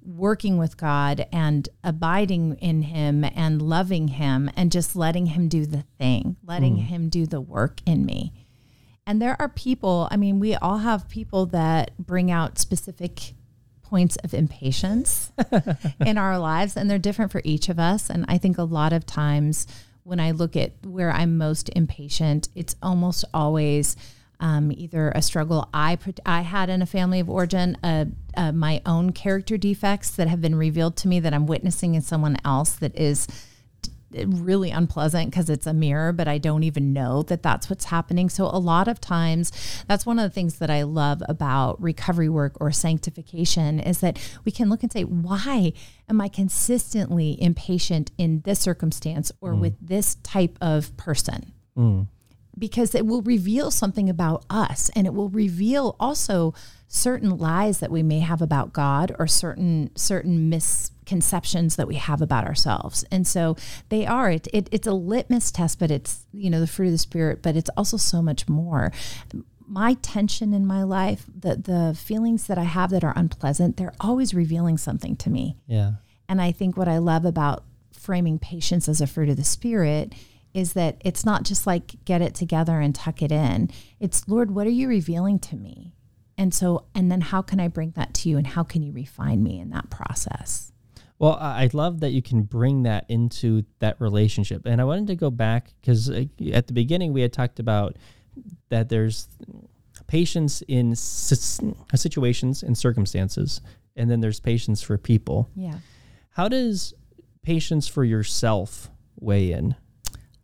working 0.01 0.57
with 0.57 0.77
God 0.77 1.27
and 1.31 1.69
abiding 1.83 2.55
in 2.55 2.83
Him 2.83 3.23
and 3.23 3.61
loving 3.61 4.09
Him 4.09 4.49
and 4.55 4.71
just 4.71 4.95
letting 4.95 5.27
Him 5.27 5.47
do 5.47 5.65
the 5.65 5.83
thing, 5.97 6.37
letting 6.45 6.77
mm. 6.77 6.85
Him 6.85 7.09
do 7.09 7.25
the 7.25 7.41
work 7.41 7.81
in 7.85 8.05
me. 8.05 8.33
And 9.05 9.21
there 9.21 9.35
are 9.39 9.49
people, 9.49 10.07
I 10.11 10.17
mean, 10.17 10.39
we 10.39 10.55
all 10.55 10.79
have 10.79 11.09
people 11.09 11.45
that 11.47 11.97
bring 11.97 12.31
out 12.31 12.57
specific 12.57 13.33
points 13.81 14.15
of 14.23 14.33
impatience 14.33 15.31
in 16.05 16.17
our 16.17 16.39
lives, 16.39 16.77
and 16.77 16.89
they're 16.89 16.97
different 16.97 17.31
for 17.31 17.41
each 17.43 17.67
of 17.67 17.79
us. 17.79 18.09
And 18.09 18.25
I 18.27 18.37
think 18.37 18.57
a 18.57 18.63
lot 18.63 18.93
of 18.93 19.05
times 19.05 19.67
when 20.03 20.19
I 20.19 20.31
look 20.31 20.55
at 20.55 20.73
where 20.85 21.11
I'm 21.11 21.37
most 21.37 21.69
impatient, 21.75 22.47
it's 22.55 22.75
almost 22.81 23.25
always 23.33 23.95
um, 24.41 24.71
either 24.75 25.11
a 25.15 25.21
struggle 25.21 25.69
I 25.73 25.97
I 26.25 26.41
had 26.41 26.69
in 26.69 26.81
a 26.81 26.85
family 26.85 27.19
of 27.19 27.29
origin, 27.29 27.77
uh, 27.83 28.05
uh, 28.35 28.51
my 28.51 28.81
own 28.85 29.11
character 29.11 29.57
defects 29.57 30.09
that 30.11 30.27
have 30.27 30.41
been 30.41 30.55
revealed 30.55 30.97
to 30.97 31.07
me 31.07 31.19
that 31.19 31.33
I'm 31.33 31.45
witnessing 31.45 31.95
in 31.95 32.01
someone 32.01 32.37
else 32.43 32.73
that 32.73 32.97
is 32.99 33.27
really 34.13 34.71
unpleasant 34.71 35.29
because 35.29 35.49
it's 35.49 35.65
a 35.65 35.73
mirror, 35.73 36.11
but 36.11 36.27
I 36.27 36.37
don't 36.37 36.63
even 36.63 36.93
know 36.93 37.23
that 37.23 37.43
that's 37.43 37.69
what's 37.69 37.85
happening. 37.85 38.29
So, 38.29 38.45
a 38.45 38.59
lot 38.59 38.87
of 38.87 38.99
times, 38.99 39.51
that's 39.87 40.05
one 40.05 40.19
of 40.19 40.23
the 40.23 40.33
things 40.33 40.59
that 40.59 40.69
I 40.69 40.83
love 40.83 41.23
about 41.29 41.81
recovery 41.81 42.29
work 42.29 42.57
or 42.59 42.71
sanctification 42.71 43.79
is 43.79 43.99
that 44.01 44.19
we 44.43 44.51
can 44.51 44.69
look 44.69 44.83
and 44.83 44.91
say, 44.91 45.03
why 45.03 45.73
am 46.09 46.19
I 46.19 46.27
consistently 46.27 47.41
impatient 47.41 48.11
in 48.17 48.41
this 48.41 48.59
circumstance 48.59 49.31
or 49.39 49.53
with 49.61 49.75
this 49.79 50.15
type 50.15 50.57
of 50.61 50.95
person? 50.97 51.53
Because 52.57 52.93
it 52.93 53.05
will 53.05 53.21
reveal 53.21 53.71
something 53.71 54.09
about 54.09 54.45
us 54.49 54.89
and 54.95 55.07
it 55.07 55.13
will 55.13 55.29
reveal 55.29 55.95
also 55.99 56.53
certain 56.87 57.37
lies 57.37 57.79
that 57.79 57.91
we 57.91 58.03
may 58.03 58.19
have 58.19 58.41
about 58.41 58.73
God 58.73 59.15
or 59.17 59.25
certain 59.25 59.89
certain 59.95 60.49
misconceptions 60.49 61.77
that 61.77 61.87
we 61.87 61.95
have 61.95 62.21
about 62.21 62.45
ourselves. 62.45 63.05
And 63.09 63.25
so 63.25 63.55
they 63.89 64.05
are 64.05 64.29
it, 64.29 64.47
it 64.53 64.67
it's 64.71 64.87
a 64.87 64.93
litmus 64.93 65.51
test 65.51 65.79
but 65.79 65.89
it's 65.89 66.25
you 66.33 66.49
know 66.49 66.59
the 66.59 66.67
fruit 66.67 66.87
of 66.87 66.91
the 66.91 66.97
spirit 66.97 67.41
but 67.41 67.55
it's 67.55 67.69
also 67.77 67.97
so 67.97 68.21
much 68.21 68.49
more. 68.49 68.91
My 69.65 69.93
tension 70.01 70.53
in 70.53 70.65
my 70.65 70.83
life, 70.83 71.25
the 71.33 71.55
the 71.55 71.97
feelings 71.97 72.47
that 72.47 72.57
I 72.57 72.63
have 72.63 72.89
that 72.89 73.05
are 73.05 73.13
unpleasant, 73.15 73.77
they're 73.77 73.93
always 74.01 74.33
revealing 74.33 74.77
something 74.77 75.15
to 75.17 75.29
me. 75.29 75.55
Yeah. 75.67 75.93
And 76.27 76.41
I 76.41 76.51
think 76.51 76.75
what 76.75 76.89
I 76.89 76.97
love 76.97 77.23
about 77.23 77.63
framing 77.93 78.37
patience 78.37 78.89
as 78.89 78.99
a 78.99 79.07
fruit 79.07 79.29
of 79.29 79.37
the 79.37 79.43
spirit 79.43 80.13
is 80.53 80.73
that 80.73 81.01
it's 81.03 81.25
not 81.25 81.43
just 81.43 81.65
like 81.65 82.03
get 82.05 82.21
it 82.21 82.35
together 82.35 82.79
and 82.79 82.93
tuck 82.93 83.21
it 83.21 83.31
in. 83.31 83.69
It's 83.99 84.27
Lord, 84.27 84.51
what 84.51 84.67
are 84.67 84.71
you 84.71 84.87
revealing 84.87 85.39
to 85.39 85.55
me? 85.55 85.93
And 86.37 86.53
so, 86.53 86.85
and 86.95 87.11
then 87.11 87.21
how 87.21 87.41
can 87.41 87.59
I 87.59 87.67
bring 87.67 87.91
that 87.91 88.13
to 88.15 88.29
you 88.29 88.37
and 88.37 88.47
how 88.47 88.63
can 88.63 88.81
you 88.81 88.91
refine 88.91 89.43
me 89.43 89.59
in 89.59 89.69
that 89.69 89.89
process? 89.89 90.71
Well, 91.19 91.37
I 91.39 91.69
love 91.71 91.99
that 91.99 92.09
you 92.09 92.23
can 92.23 92.41
bring 92.41 92.83
that 92.83 93.05
into 93.07 93.63
that 93.77 94.01
relationship. 94.01 94.65
And 94.65 94.81
I 94.81 94.85
wanted 94.85 95.05
to 95.07 95.15
go 95.15 95.29
back 95.29 95.71
because 95.79 96.09
uh, 96.09 96.23
at 96.51 96.65
the 96.65 96.73
beginning 96.73 97.13
we 97.13 97.21
had 97.21 97.31
talked 97.31 97.59
about 97.59 97.97
that 98.69 98.89
there's 98.89 99.27
patience 100.07 100.63
in 100.67 100.95
situations 100.95 102.63
and 102.63 102.75
circumstances, 102.75 103.61
and 103.95 104.09
then 104.09 104.19
there's 104.19 104.39
patience 104.39 104.81
for 104.81 104.97
people. 104.97 105.47
Yeah. 105.55 105.75
How 106.31 106.47
does 106.47 106.93
patience 107.43 107.87
for 107.87 108.03
yourself 108.03 108.89
weigh 109.19 109.51
in? 109.51 109.75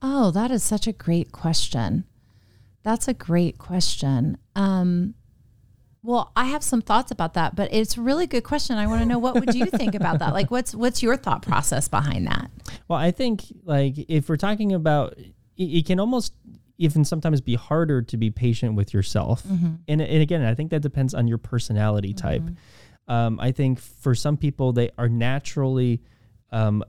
Oh, 0.02 0.32
that 0.32 0.52
is 0.52 0.64
such 0.64 0.88
a 0.88 0.92
great 0.92 1.32
question. 1.32 2.06
That's 2.84 3.08
a 3.08 3.14
great 3.14 3.58
question. 3.58 4.38
Um, 4.56 5.16
well, 6.04 6.32
I 6.36 6.46
have 6.46 6.64
some 6.64 6.82
thoughts 6.82 7.12
about 7.12 7.34
that, 7.34 7.56
but 7.56 7.74
it's 7.74 7.98
a 7.98 8.02
really 8.02 8.28
good 8.28 8.44
question. 8.44 8.78
I 8.78 8.88
want 8.88 9.02
to 9.02 9.06
know 9.06 9.20
what 9.20 9.36
would 9.36 9.54
you 9.54 9.66
think 9.66 9.96
about 9.96 10.20
that? 10.20 10.34
Like, 10.34 10.50
what's 10.52 10.74
what's 10.74 11.04
your 11.04 11.18
thought 11.18 11.42
process 11.42 11.88
behind 11.88 12.28
that? 12.28 12.50
Well, 12.88 13.00
I 13.00 13.12
think 13.12 13.44
like 13.64 13.96
if 14.08 14.30
we're 14.30 14.38
talking 14.38 14.74
about, 14.74 15.18
it, 15.18 15.34
it 15.58 15.86
can 15.86 16.00
almost 16.00 16.34
even 16.78 17.04
sometimes 17.04 17.42
be 17.42 17.56
harder 17.56 18.02
to 18.04 18.18
be 18.18 18.30
patient 18.30 18.76
with 18.76 18.94
yourself. 18.94 19.44
And, 19.88 20.00
and 20.02 20.22
again, 20.22 20.44
I 20.44 20.54
think 20.54 20.70
that 20.70 20.82
depends 20.82 21.14
on 21.16 21.28
your 21.28 21.40
personality 21.40 22.14
type. 22.14 22.44
Um, 23.08 23.40
I 23.40 23.52
think 23.52 23.80
for 23.80 24.14
some 24.14 24.38
people, 24.38 24.74
they 24.74 24.92
are 24.98 25.10
naturally 25.10 26.02
um, 26.52 26.84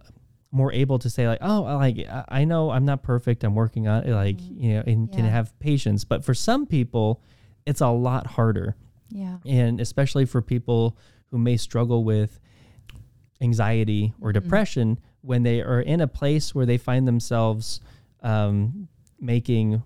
more 0.50 0.72
able 0.72 0.98
to 0.98 1.10
say 1.10 1.28
like, 1.28 1.40
oh, 1.42 1.62
like 1.62 1.98
I- 2.08 2.24
I 2.28 2.44
know 2.44 2.70
I'm 2.70 2.84
not 2.84 3.02
perfect. 3.02 3.44
I'm 3.44 3.54
working 3.54 3.86
on 3.88 4.04
it. 4.04 4.12
Like 4.12 4.38
mm-hmm. 4.38 4.62
you 4.62 4.74
know, 4.74 4.82
and 4.86 5.12
can 5.12 5.24
have 5.24 5.58
patience. 5.58 6.04
But 6.04 6.24
for 6.24 6.34
some 6.34 6.66
people, 6.66 7.22
it's 7.66 7.82
a 7.82 7.88
lot 7.88 8.26
harder 8.26 8.76
Yeah. 9.10 9.36
and 9.44 9.78
especially 9.80 10.24
for 10.24 10.40
people 10.40 10.96
who 11.30 11.38
may 11.38 11.58
struggle 11.58 12.02
with 12.02 12.40
anxiety 13.42 14.14
or 14.20 14.30
mm-hmm. 14.32 14.42
depression 14.42 14.98
when 15.20 15.42
they 15.42 15.60
are 15.60 15.80
in 15.80 16.00
a 16.00 16.08
place 16.08 16.54
where 16.54 16.64
they 16.64 16.78
find 16.78 17.06
themselves 17.06 17.80
um, 18.22 18.88
making 19.20 19.82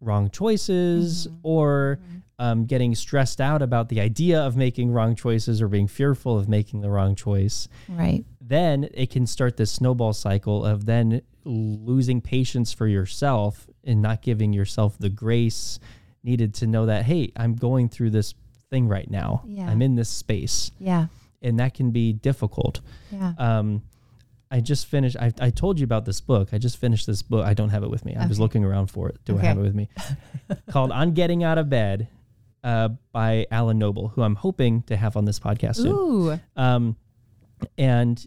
wrong 0.00 0.30
choices 0.30 1.28
mm-hmm. 1.28 1.36
or 1.44 2.00
um, 2.38 2.64
getting 2.66 2.94
stressed 2.94 3.40
out 3.40 3.62
about 3.62 3.88
the 3.88 4.00
idea 4.00 4.40
of 4.40 4.56
making 4.56 4.90
wrong 4.90 5.14
choices 5.14 5.60
or 5.62 5.68
being 5.68 5.86
fearful 5.86 6.38
of 6.38 6.48
making 6.48 6.80
the 6.80 6.90
wrong 6.90 7.14
choice 7.14 7.68
Right. 7.88 8.24
then 8.40 8.88
it 8.94 9.10
can 9.10 9.26
start 9.26 9.56
this 9.56 9.70
snowball 9.70 10.12
cycle 10.12 10.64
of 10.64 10.86
then 10.86 11.22
losing 11.44 12.20
patience 12.20 12.72
for 12.72 12.86
yourself 12.86 13.66
and 13.84 14.00
not 14.00 14.22
giving 14.22 14.52
yourself 14.52 14.96
the 14.98 15.08
grace 15.10 15.78
needed 16.24 16.54
to 16.54 16.66
know 16.66 16.86
that 16.86 17.04
hey 17.04 17.32
i'm 17.36 17.54
going 17.54 17.88
through 17.88 18.10
this 18.10 18.34
thing 18.70 18.88
right 18.88 19.10
now 19.10 19.42
Yeah. 19.46 19.68
i'm 19.68 19.82
in 19.82 19.94
this 19.96 20.08
space 20.08 20.70
Yeah. 20.78 21.06
and 21.42 21.58
that 21.60 21.74
can 21.74 21.90
be 21.90 22.12
difficult 22.12 22.80
Yeah. 23.10 23.32
um, 23.38 23.82
i 24.52 24.60
just 24.60 24.86
finished 24.86 25.16
I, 25.16 25.32
I 25.40 25.50
told 25.50 25.78
you 25.80 25.84
about 25.84 26.04
this 26.04 26.20
book 26.20 26.50
i 26.52 26.58
just 26.58 26.76
finished 26.78 27.06
this 27.06 27.22
book 27.22 27.44
i 27.44 27.54
don't 27.54 27.70
have 27.70 27.82
it 27.82 27.90
with 27.90 28.04
me 28.04 28.14
i 28.16 28.26
was 28.26 28.38
looking 28.40 28.64
around 28.64 28.86
for 28.88 29.08
it 29.08 29.18
do 29.24 29.34
Okay. 29.34 29.42
i 29.42 29.48
have 29.48 29.58
it 29.58 29.62
with 29.62 29.74
me 29.74 29.88
called 30.70 30.92
on 30.92 31.12
getting 31.12 31.42
out 31.44 31.58
of 31.58 31.68
bed 31.68 32.08
uh, 32.64 32.88
by 33.12 33.46
alan 33.50 33.78
noble 33.78 34.08
who 34.08 34.22
i'm 34.22 34.36
hoping 34.36 34.82
to 34.82 34.96
have 34.96 35.16
on 35.16 35.24
this 35.24 35.40
podcast 35.40 35.76
soon 35.76 35.92
Ooh. 35.92 36.40
um, 36.56 36.96
and 37.78 38.26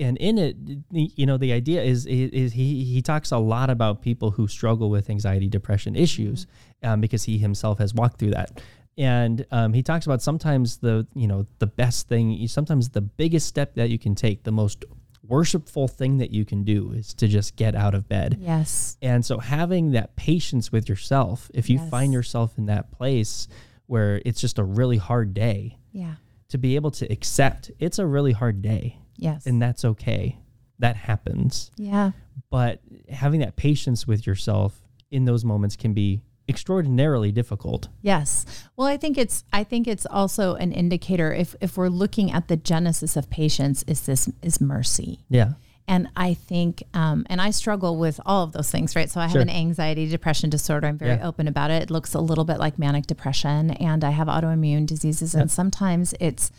and 0.00 0.16
in 0.18 0.38
it, 0.38 0.56
you 0.90 1.26
know, 1.26 1.36
the 1.36 1.52
idea 1.52 1.82
is 1.82 2.06
is 2.06 2.52
he 2.52 2.84
he 2.84 3.02
talks 3.02 3.32
a 3.32 3.38
lot 3.38 3.68
about 3.70 4.00
people 4.02 4.30
who 4.30 4.46
struggle 4.46 4.90
with 4.90 5.10
anxiety, 5.10 5.48
depression 5.48 5.96
issues, 5.96 6.46
um, 6.82 7.00
because 7.00 7.24
he 7.24 7.38
himself 7.38 7.78
has 7.78 7.94
walked 7.94 8.18
through 8.18 8.30
that. 8.30 8.60
And 8.96 9.46
um, 9.50 9.72
he 9.72 9.82
talks 9.82 10.06
about 10.06 10.22
sometimes 10.22 10.78
the 10.78 11.06
you 11.14 11.26
know 11.26 11.46
the 11.58 11.66
best 11.66 12.08
thing, 12.08 12.46
sometimes 12.48 12.90
the 12.90 13.00
biggest 13.00 13.46
step 13.46 13.74
that 13.74 13.90
you 13.90 13.98
can 13.98 14.14
take, 14.14 14.44
the 14.44 14.52
most 14.52 14.84
worshipful 15.28 15.86
thing 15.88 16.18
that 16.18 16.30
you 16.30 16.44
can 16.44 16.64
do 16.64 16.92
is 16.92 17.12
to 17.14 17.28
just 17.28 17.54
get 17.56 17.74
out 17.74 17.94
of 17.94 18.08
bed. 18.08 18.38
Yes. 18.40 18.96
And 19.02 19.24
so 19.24 19.38
having 19.38 19.92
that 19.92 20.16
patience 20.16 20.72
with 20.72 20.88
yourself, 20.88 21.50
if 21.54 21.68
you 21.68 21.78
Yes. 21.78 21.90
find 21.90 22.12
yourself 22.12 22.56
in 22.58 22.66
that 22.66 22.90
place 22.90 23.46
where 23.86 24.20
it's 24.24 24.40
just 24.40 24.58
a 24.58 24.64
really 24.64 24.96
hard 24.96 25.34
day, 25.34 25.78
Yeah. 25.92 26.14
to 26.48 26.58
be 26.58 26.76
able 26.76 26.90
to 26.92 27.06
accept 27.12 27.70
it's 27.78 27.98
a 27.98 28.06
really 28.06 28.32
hard 28.32 28.62
day 28.62 28.98
Yes. 29.16 29.46
and 29.46 29.60
that's 29.60 29.84
okay. 29.84 30.38
That 30.78 30.96
happens. 30.96 31.70
yeah. 31.76 32.12
But 32.50 32.80
having 33.10 33.40
that 33.40 33.56
patience 33.56 34.06
with 34.06 34.26
yourself 34.26 34.80
in 35.10 35.24
those 35.26 35.44
moments 35.44 35.76
can 35.76 35.92
be 35.92 36.22
extraordinarily 36.48 37.30
difficult. 37.32 37.88
Yes. 38.02 38.44
Well, 38.76 38.86
I 38.86 38.96
think 38.96 39.18
it's 39.18 39.44
I 39.52 39.64
think 39.64 39.86
it's 39.86 40.06
also 40.06 40.54
an 40.54 40.72
indicator 40.72 41.32
if 41.32 41.54
if 41.60 41.76
we're 41.76 41.88
looking 41.88 42.32
at 42.32 42.48
the 42.48 42.56
genesis 42.56 43.16
of 43.16 43.28
patience 43.30 43.82
is 43.86 44.02
this 44.06 44.28
is 44.42 44.60
mercy. 44.60 45.20
Yeah. 45.28 45.52
And 45.90 46.08
I 46.16 46.34
think, 46.34 46.82
um, 46.92 47.24
and 47.30 47.40
I 47.40 47.48
struggle 47.48 47.96
with 47.96 48.20
all 48.26 48.44
of 48.44 48.52
those 48.52 48.70
things, 48.70 48.94
right? 48.94 49.10
So 49.10 49.20
I 49.20 49.24
have 49.24 49.32
Sure. 49.32 49.40
an 49.40 49.48
anxiety 49.48 50.06
depression 50.06 50.50
disorder. 50.50 50.86
I'm 50.86 50.98
very 50.98 51.12
Yeah. 51.16 51.26
open 51.26 51.48
about 51.48 51.70
it. 51.70 51.82
It 51.84 51.90
looks 51.90 52.12
a 52.12 52.20
little 52.20 52.44
bit 52.44 52.58
like 52.58 52.78
manic 52.78 53.06
depression, 53.06 53.70
and 53.70 54.04
I 54.04 54.10
have 54.10 54.28
autoimmune 54.28 54.84
diseases. 54.86 55.34
And 55.34 55.50
sometimes 55.50 56.12
it's, 56.20 56.50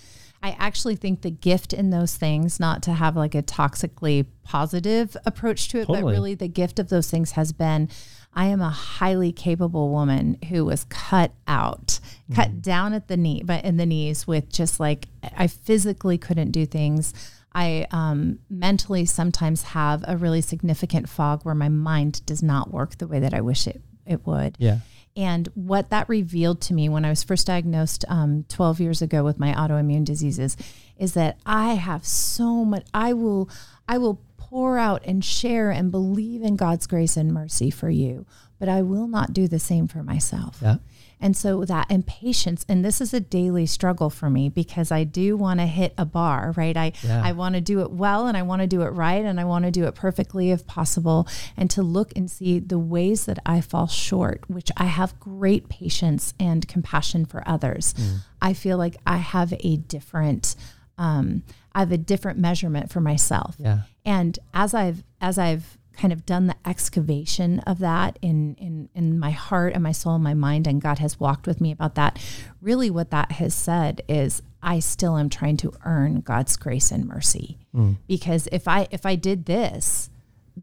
I 0.42 0.56
actually 0.58 0.96
think 0.96 1.22
the 1.22 1.30
gift 1.30 1.74
in 1.74 1.92
those 1.92 2.16
things, 2.16 2.60
not 2.60 2.82
to 2.84 2.94
have 2.94 3.16
like 3.16 3.36
a 3.36 3.44
toxically 3.44 4.26
positive 4.44 5.16
approach 5.28 5.68
to 5.70 5.82
it, 5.82 5.88
but 5.88 6.04
really 6.04 6.34
the 6.34 6.48
gift 6.48 6.80
of 6.80 6.90
those 6.90 7.12
things 7.12 7.34
has 7.34 7.52
been 7.52 7.88
I 8.34 8.46
am 8.46 8.62
a 8.62 8.70
highly 8.70 9.32
capable 9.32 9.90
woman 9.90 10.38
who 10.50 10.66
was 10.66 10.86
cut 10.86 11.32
out, 11.48 12.00
cut 12.34 12.62
down 12.62 12.94
at 12.94 13.08
the 13.08 13.18
knee, 13.18 13.42
but 13.44 13.66
in 13.66 13.78
the 13.78 13.86
knees 13.86 14.28
with 14.28 14.50
just 14.50 14.80
like 14.80 15.08
I 15.36 15.48
physically 15.48 16.18
couldn't 16.18 16.52
do 16.52 16.66
things. 16.66 17.14
I 17.54 17.88
um, 17.92 18.40
mentally 18.50 19.06
sometimes 19.06 19.64
have 19.64 20.06
a 20.08 20.16
really 20.16 20.42
significant 20.42 21.10
fog 21.10 21.44
where 21.44 21.56
my 21.56 21.70
mind 21.70 22.26
does 22.26 22.44
not 22.44 22.72
work 22.72 22.98
the 22.98 23.08
way 23.08 23.20
that 23.20 23.34
I 23.34 23.42
wish 23.42 23.66
it, 23.68 23.82
it 24.06 24.26
would. 24.28 24.56
Yeah. 24.60 24.80
And 25.18 25.50
what 25.56 25.90
that 25.90 26.08
revealed 26.08 26.62
to 26.62 26.74
me 26.74 26.88
when 26.88 27.04
I 27.04 27.10
was 27.10 27.24
first 27.24 27.48
diagnosed 27.48 28.06
um, 28.08 28.46
12 28.48 28.80
years 28.80 29.02
ago 29.02 29.24
with 29.24 29.40
my 29.40 29.54
autoimmune 29.54 30.06
diseases 30.06 30.56
is 30.98 31.14
that 31.16 31.40
I 31.46 31.74
have 31.74 32.06
so 32.06 32.64
much, 32.64 32.86
I 32.94 33.14
will, 33.14 33.50
I 33.88 33.98
will 33.98 34.22
pour 34.50 34.80
out 34.80 35.02
and 35.06 35.24
share 35.24 35.70
and 35.70 35.92
believe 35.92 36.42
in 36.42 36.56
God's 36.56 36.88
grace 36.88 37.16
and 37.16 37.32
mercy 37.32 37.70
for 37.70 37.90
you, 37.90 38.26
but 38.58 38.68
I 38.68 38.82
will 38.82 39.08
not 39.08 39.32
do 39.32 39.48
the 39.48 39.60
same 39.60 39.88
for 39.88 40.02
myself. 40.02 40.58
Yeah. 40.62 40.78
And 41.22 41.36
so 41.36 41.66
that 41.66 41.92
impatience, 41.92 42.66
and 42.70 42.84
this 42.84 43.02
is 43.02 43.14
a 43.14 43.20
daily 43.20 43.66
struggle 43.66 44.10
for 44.10 44.30
me 44.30 44.48
because 44.48 44.90
I 44.90 45.04
do 45.04 45.36
want 45.36 45.60
to 45.60 45.66
hit 45.66 45.94
a 45.98 46.06
bar, 46.06 46.54
right? 46.56 46.76
I 46.76 46.94
Yeah. 47.04 47.22
I 47.24 47.34
want 47.34 47.56
to 47.56 47.62
do 47.62 47.82
it 47.82 47.92
well 47.92 48.26
and 48.26 48.38
I 48.38 48.42
want 48.42 48.62
to 48.62 48.68
do 48.68 48.82
it 48.82 48.90
right 48.90 49.24
and 49.24 49.40
I 49.40 49.44
want 49.44 49.66
to 49.66 49.72
do 49.72 49.84
it 49.84 49.96
perfectly 49.96 50.52
if 50.52 50.66
possible 50.66 51.28
and 51.58 51.70
to 51.72 51.84
look 51.84 52.14
and 52.16 52.32
see 52.32 52.60
the 52.60 52.80
ways 52.80 53.26
that 53.26 53.38
I 53.46 53.62
fall 53.62 53.88
short, 53.88 54.50
which 54.50 54.72
I 54.78 54.86
have 54.86 55.20
great 55.20 55.68
patience 55.70 56.34
and 56.40 56.68
compassion 56.68 57.26
for 57.26 57.44
others. 57.48 57.94
I 58.42 58.54
feel 58.54 58.78
like 58.78 58.96
I 59.06 59.18
have 59.18 59.54
a 59.60 59.76
different 59.76 60.56
um, 60.98 61.44
I 61.74 61.80
have 61.80 61.92
a 61.92 61.98
different 61.98 62.40
measurement 62.40 62.92
for 62.92 63.02
myself. 63.02 63.56
Yeah. 63.60 63.82
And 64.06 64.38
as 64.54 64.74
I've 64.74 65.04
as 65.22 65.38
I've 65.38 65.78
kind 65.94 66.14
of 66.14 66.26
done 66.26 66.48
the 66.48 66.56
excavation 66.66 67.60
of 67.60 67.80
that 67.80 68.18
in 68.22 68.56
in 68.56 68.90
in 68.96 69.20
my 69.20 69.32
heart 69.32 69.74
and 69.74 69.84
my 69.84 69.92
soul 69.92 70.16
and 70.16 70.24
my 70.24 70.34
mind 70.34 70.66
and 70.66 70.82
God 70.82 71.00
has 71.00 71.20
walked 71.20 71.46
with 71.46 71.60
me 71.60 71.72
about 71.72 71.96
that, 71.96 72.20
really 72.62 72.90
what 72.90 73.12
that 73.12 73.34
has 73.34 73.54
said 73.54 74.02
is 74.08 74.42
I 74.64 74.80
still 74.80 75.18
am 75.18 75.30
trying 75.30 75.58
to 75.58 75.74
earn 75.86 76.22
God's 76.22 76.56
grace 76.58 76.92
and 76.92 77.06
mercy. 77.06 77.58
Mm. 77.76 77.98
Because 78.08 78.48
if 78.52 78.68
I 78.68 78.88
if 78.92 79.06
I 79.06 79.16
did 79.16 79.46
this, 79.46 80.10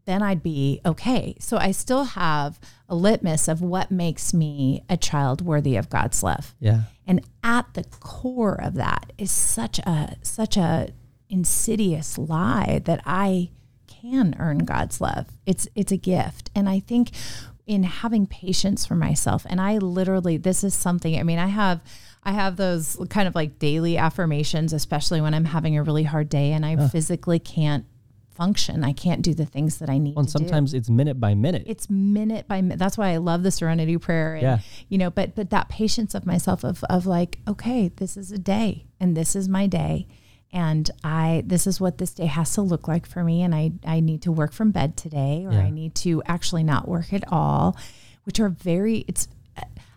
then 0.05 0.21
I'd 0.21 0.43
be 0.43 0.81
okay. 0.85 1.35
So 1.39 1.57
I 1.57 1.71
still 1.71 2.03
have 2.03 2.59
a 2.89 2.95
litmus 2.95 3.47
of 3.47 3.61
what 3.61 3.91
makes 3.91 4.33
me 4.33 4.83
a 4.89 4.97
child 4.97 5.41
worthy 5.41 5.75
of 5.75 5.89
God's 5.89 6.23
love. 6.23 6.55
Yeah. 6.59 6.81
And 7.07 7.25
at 7.41 7.73
the 7.73 7.85
core 7.85 8.61
of 8.61 8.73
that 8.75 9.13
is 9.17 9.31
such 9.31 9.79
a 9.79 10.17
such 10.21 10.57
a 10.57 10.89
insidious 11.29 12.17
lie 12.17 12.81
that 12.85 13.01
I 13.05 13.49
can 13.87 14.35
earn 14.39 14.59
God's 14.59 14.99
love. 15.01 15.27
It's 15.45 15.67
it's 15.73 15.91
a 15.91 15.97
gift. 15.97 16.51
And 16.53 16.67
I 16.69 16.79
think 16.79 17.11
in 17.65 17.83
having 17.83 18.25
patience 18.25 18.85
for 18.85 18.95
myself 18.95 19.45
and 19.49 19.59
I 19.59 19.77
literally 19.77 20.37
this 20.37 20.63
is 20.63 20.73
something 20.73 21.19
I 21.19 21.23
mean 21.23 21.37
I 21.37 21.47
have 21.47 21.81
I 22.23 22.31
have 22.31 22.55
those 22.55 22.97
kind 23.09 23.27
of 23.27 23.35
like 23.35 23.59
daily 23.59 23.97
affirmations 23.97 24.71
especially 24.71 25.19
when 25.19 25.33
I'm 25.33 25.45
having 25.45 25.77
a 25.77 25.83
really 25.83 26.03
hard 26.03 26.29
day 26.29 26.53
and 26.53 26.65
I 26.65 26.87
physically 26.87 27.39
can't 27.39 27.85
function. 28.37 28.83
I 28.83 28.93
can't 28.93 29.21
do 29.21 29.33
the 29.33 29.45
things 29.45 29.79
that 29.79 29.89
I 29.89 29.97
need 29.97 30.15
Well, 30.15 30.21
and 30.23 30.29
to 30.29 30.37
do 30.37 30.43
sometimes 30.45 30.73
it's 30.73 30.89
minute 30.89 31.19
by 31.19 31.33
minute. 31.35 31.63
it's 31.65 31.89
minute 31.89 32.47
by 32.47 32.61
minute. 32.61 32.79
That's 32.79 32.97
why 32.97 33.09
I 33.09 33.17
love 33.17 33.43
the 33.43 33.51
serenity 33.51 33.97
prayer. 33.97 34.35
And, 34.35 34.41
Yeah. 34.43 34.59
you 34.89 34.97
know, 34.97 35.09
but, 35.09 35.35
but 35.35 35.49
that 35.49 35.67
patience 35.69 36.15
of 36.15 36.25
myself 36.25 36.63
of, 36.63 36.83
of 36.85 37.05
like, 37.05 37.39
okay, 37.47 37.89
this 37.95 38.15
is 38.15 38.31
a 38.31 38.37
day 38.37 38.85
and 38.99 39.17
this 39.17 39.35
is 39.35 39.49
my 39.49 39.67
day. 39.67 40.07
And 40.53 40.89
I, 41.03 41.43
this 41.45 41.67
is 41.67 41.81
what 41.81 41.97
this 41.97 42.13
day 42.13 42.27
has 42.27 42.53
to 42.53 42.61
look 42.61 42.87
like 42.87 43.05
for 43.05 43.23
me. 43.23 43.41
And 43.43 43.53
I, 43.53 43.71
I 43.85 43.99
need 43.99 44.21
to 44.21 44.31
work 44.31 44.53
from 44.53 44.71
bed 44.71 44.95
today, 44.95 45.43
or 45.45 45.51
Yeah. 45.51 45.59
I 45.59 45.69
need 45.69 45.93
to 45.95 46.23
actually 46.25 46.63
not 46.63 46.87
work 46.87 47.11
at 47.11 47.25
all, 47.31 47.75
which 48.23 48.39
are 48.39 48.47
very, 48.49 49.03
it's, 49.09 49.27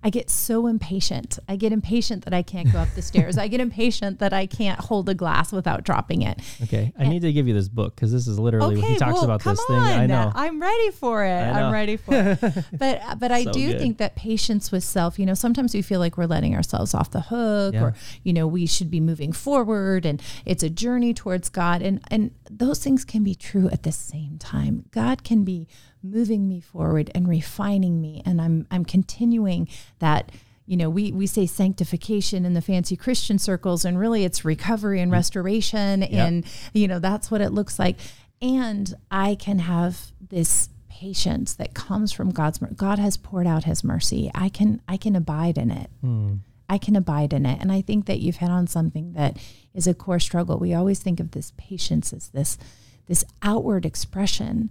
I 0.03 0.09
get 0.11 0.31
so 0.31 0.67
impatient. 0.67 1.39
I 1.47 1.57
get 1.57 1.73
impatient 1.73 2.25
that 2.25 2.33
I 2.33 2.43
can't 2.43 2.73
go 2.73 2.79
up 2.79 2.89
the 2.95 3.03
stairs. 3.03 3.37
I 3.37 3.49
get 3.49 3.61
impatient 3.61 4.19
that 4.21 4.33
I 4.33 4.47
can't 4.47 4.81
hold 4.81 5.09
a 5.11 5.15
glass 5.15 5.53
without 5.53 5.85
dropping 5.85 6.23
it. 6.23 6.41
Okay, 6.63 6.93
I 6.99 7.07
need 7.07 7.21
to 7.23 7.33
give 7.33 7.47
you 7.47 7.53
this 7.55 7.69
book 7.69 7.95
because 7.97 8.11
this 8.11 8.27
is 8.27 8.39
literally 8.39 8.77
Okay, 8.77 8.83
what 8.83 8.91
he 8.93 8.97
talks 8.99 9.15
well, 9.15 9.25
about 9.25 9.45
this 9.45 9.63
thing. 9.67 9.77
on. 9.77 9.87
I 9.87 10.07
know. 10.07 10.33
I'm 10.35 10.61
ready 10.61 10.91
for 10.91 11.25
it. 11.25 11.31
I'm 11.43 11.73
ready 11.73 11.97
for 11.97 12.15
it. 12.15 12.65
But 12.79 13.19
but 13.19 13.31
I 13.31 13.45
So 13.45 13.53
do 13.53 13.73
good. 13.73 13.79
think 13.79 13.99
that 13.99 14.17
patience 14.17 14.73
with 14.73 14.85
self, 14.85 15.19
you 15.19 15.27
know, 15.27 15.35
sometimes 15.35 15.75
we 15.75 15.83
feel 15.83 16.01
like 16.01 16.17
we're 16.17 16.27
letting 16.27 16.55
ourselves 16.55 16.95
off 16.95 17.11
the 17.11 17.21
hook 17.23 17.75
Yeah. 17.75 17.83
or 17.85 17.95
you 18.23 18.33
know, 18.33 18.47
we 18.47 18.67
should 18.67 18.91
be 18.91 19.01
moving 19.01 19.33
forward 19.33 20.07
and 20.07 20.23
it's 20.47 20.63
a 20.63 20.71
journey 20.71 21.13
towards 21.13 21.49
God 21.51 21.83
and 21.83 22.01
and 22.11 22.31
those 22.51 22.83
things 22.83 23.05
can 23.05 23.23
be 23.23 23.35
true 23.35 23.69
at 23.71 23.83
the 23.83 23.93
same 23.93 24.39
time. 24.39 24.87
God 24.93 25.25
can 25.25 25.45
be 25.45 25.69
moving 26.03 26.49
me 26.49 26.61
forward 26.61 27.11
and 27.15 27.29
refining 27.29 28.01
me 28.01 28.23
and 28.25 28.41
I'm 28.41 28.67
I'm 28.71 28.85
continuing 28.85 29.69
that 29.99 30.31
you 30.71 30.77
know, 30.77 30.89
we, 30.89 31.11
we 31.11 31.27
say 31.27 31.47
sanctification 31.47 32.45
in 32.45 32.55
the 32.55 32.63
fancy 32.63 32.95
Christian 32.95 33.41
circles, 33.41 33.85
and 33.85 33.99
really 33.99 34.23
it's 34.23 34.45
recovery 34.45 35.01
and 35.01 35.11
mm. 35.11 35.15
restoration. 35.15 36.05
And, 36.05 36.45
you 36.73 36.87
know, 36.87 37.01
that's 37.01 37.29
what 37.29 37.41
it 37.41 37.51
looks 37.51 37.77
like. 37.77 37.97
And 38.41 38.95
I 39.11 39.35
can 39.35 39.59
have 39.59 40.13
this 40.21 40.69
patience 40.89 41.55
that 41.55 41.75
comes 41.75 42.13
from 42.13 42.31
God's 42.31 42.63
mer- 42.63 42.71
God 42.73 43.01
has 43.01 43.17
poured 43.17 43.49
out 43.49 43.65
his 43.65 43.83
mercy. 43.83 44.31
I 44.33 44.49
can 44.49 44.81
I 44.87 44.97
can 44.97 45.17
abide 45.17 45.59
in 45.59 45.73
it. 45.73 45.91
Hmm. 46.03 46.35
I 46.69 46.79
can 46.79 46.95
abide 46.95 47.33
in 47.33 47.47
it. 47.47 47.61
And 47.61 47.73
I 47.73 47.81
think 47.81 48.07
that 48.07 48.21
you've 48.21 48.37
hit 48.37 48.51
on 48.51 48.69
something 48.69 49.15
that 49.15 49.39
is 49.75 49.89
a 49.89 49.95
core 49.95 50.21
struggle. 50.21 50.57
We 50.57 50.73
always 50.73 51.01
think 51.01 51.19
of 51.19 51.33
this 51.33 51.53
patience 51.57 52.13
as 52.13 52.29
this 52.29 52.59
this 53.07 53.25
outward 53.43 53.85
expression 53.85 54.71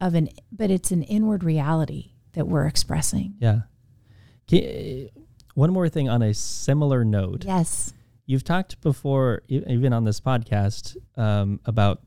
of 0.00 0.14
an 0.14 0.28
but 0.52 0.70
it's 0.70 0.90
an 0.90 1.02
inward 1.02 1.42
reality 1.44 2.12
that 2.32 2.46
we're 2.46 2.66
expressing. 2.66 3.34
Yeah. 3.40 3.60
Can- 4.46 5.08
one 5.54 5.72
more 5.72 5.88
thing 5.88 6.08
on 6.08 6.22
a 6.22 6.32
similar 6.34 7.04
note. 7.04 7.44
Yes. 7.44 7.92
You've 8.26 8.44
talked 8.44 8.80
before, 8.80 9.42
even 9.48 9.92
on 9.92 10.04
this 10.04 10.20
podcast, 10.20 10.96
um, 11.16 11.58
about 11.64 12.02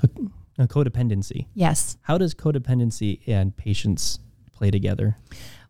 co- 0.00 0.30
uh, 0.58 0.66
codependency. 0.66 1.46
Yes. 1.54 1.98
How 2.02 2.16
does 2.16 2.34
codependency 2.34 3.20
and 3.26 3.54
patience 3.56 4.20
play 4.52 4.70
together? 4.70 5.18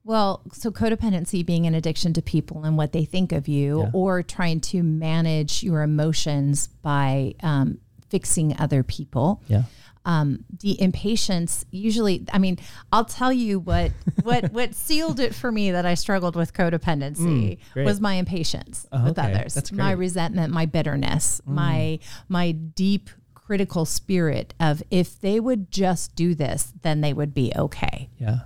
Well, 0.04 0.42
so 0.52 0.70
codependency 0.70 1.44
being 1.44 1.66
an 1.66 1.74
addiction 1.74 2.12
to 2.12 2.22
people 2.22 2.64
and 2.64 2.76
what 2.76 2.92
they 2.92 3.06
think 3.06 3.32
of 3.32 3.48
you, 3.48 3.80
Yeah. 3.80 3.90
or 3.94 4.22
trying 4.22 4.60
to 4.60 4.82
manage 4.82 5.62
your 5.62 5.82
emotions 5.82 6.68
by 6.82 7.34
um, 7.42 7.78
fixing 8.10 8.54
other 8.60 8.82
people. 8.82 9.42
Yeah. 9.48 9.62
Um, 10.06 10.44
the 10.60 10.80
impatience 10.80 11.64
usually, 11.70 12.24
I 12.32 12.38
mean, 12.38 12.58
I'll 12.92 13.04
tell 13.06 13.32
you 13.32 13.58
what 13.58 13.90
what 14.22 14.52
what 14.52 14.74
sealed 14.74 15.18
it 15.20 15.34
for 15.34 15.50
me 15.50 15.70
that 15.70 15.86
I 15.86 15.94
struggled 15.94 16.36
with 16.36 16.52
codependency 16.52 17.58
Mm, 17.74 17.84
was 17.84 18.00
my 18.00 18.14
impatience 18.14 18.86
Oh, 18.92 19.04
with 19.04 19.18
okay. 19.18 19.32
others, 19.32 19.54
That's 19.54 19.72
my 19.72 19.90
great. 19.90 19.96
Mm. 19.96 19.98
resentment, 20.00 20.52
my 20.52 20.66
bitterness, 20.66 21.40
my 21.46 21.98
my 22.28 22.52
deep 22.52 23.08
critical 23.34 23.84
spirit 23.84 24.54
of 24.58 24.82
if 24.90 25.20
they 25.20 25.38
would 25.38 25.70
just 25.70 26.14
do 26.16 26.34
this, 26.34 26.72
then 26.82 27.00
they 27.02 27.12
would 27.12 27.34
be 27.34 27.52
okay 27.56 28.08
Yeah. 28.18 28.40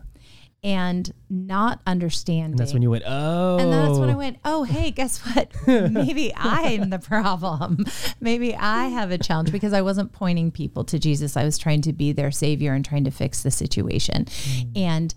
And 0.64 1.12
not 1.30 1.80
understanding. 1.86 2.52
And 2.52 2.58
that's 2.58 2.72
when 2.72 2.82
you 2.82 2.90
went, 2.90 3.04
oh. 3.06 3.58
And 3.58 3.72
that's 3.72 3.98
when 3.98 4.10
I 4.10 4.16
went, 4.16 4.38
oh, 4.44 4.64
hey, 4.64 4.90
guess 4.98 5.18
what? 5.20 5.52
Maybe 5.66 6.32
I'm 6.34 6.90
the 6.90 6.98
problem. 6.98 7.84
Maybe 8.20 8.54
I 8.56 8.86
have 8.88 9.10
a 9.10 9.18
challenge 9.18 9.52
because 9.52 9.72
I 9.72 9.82
wasn't 9.82 10.12
pointing 10.12 10.50
people 10.50 10.84
to 10.84 10.98
Jesus. 10.98 11.36
I 11.36 11.44
was 11.44 11.58
trying 11.58 11.82
to 11.82 11.92
be 11.92 12.12
their 12.12 12.30
savior 12.30 12.72
and 12.72 12.84
trying 12.84 13.04
to 13.04 13.10
fix 13.10 13.42
the 13.42 13.50
situation. 13.50 14.26
And, 14.74 15.14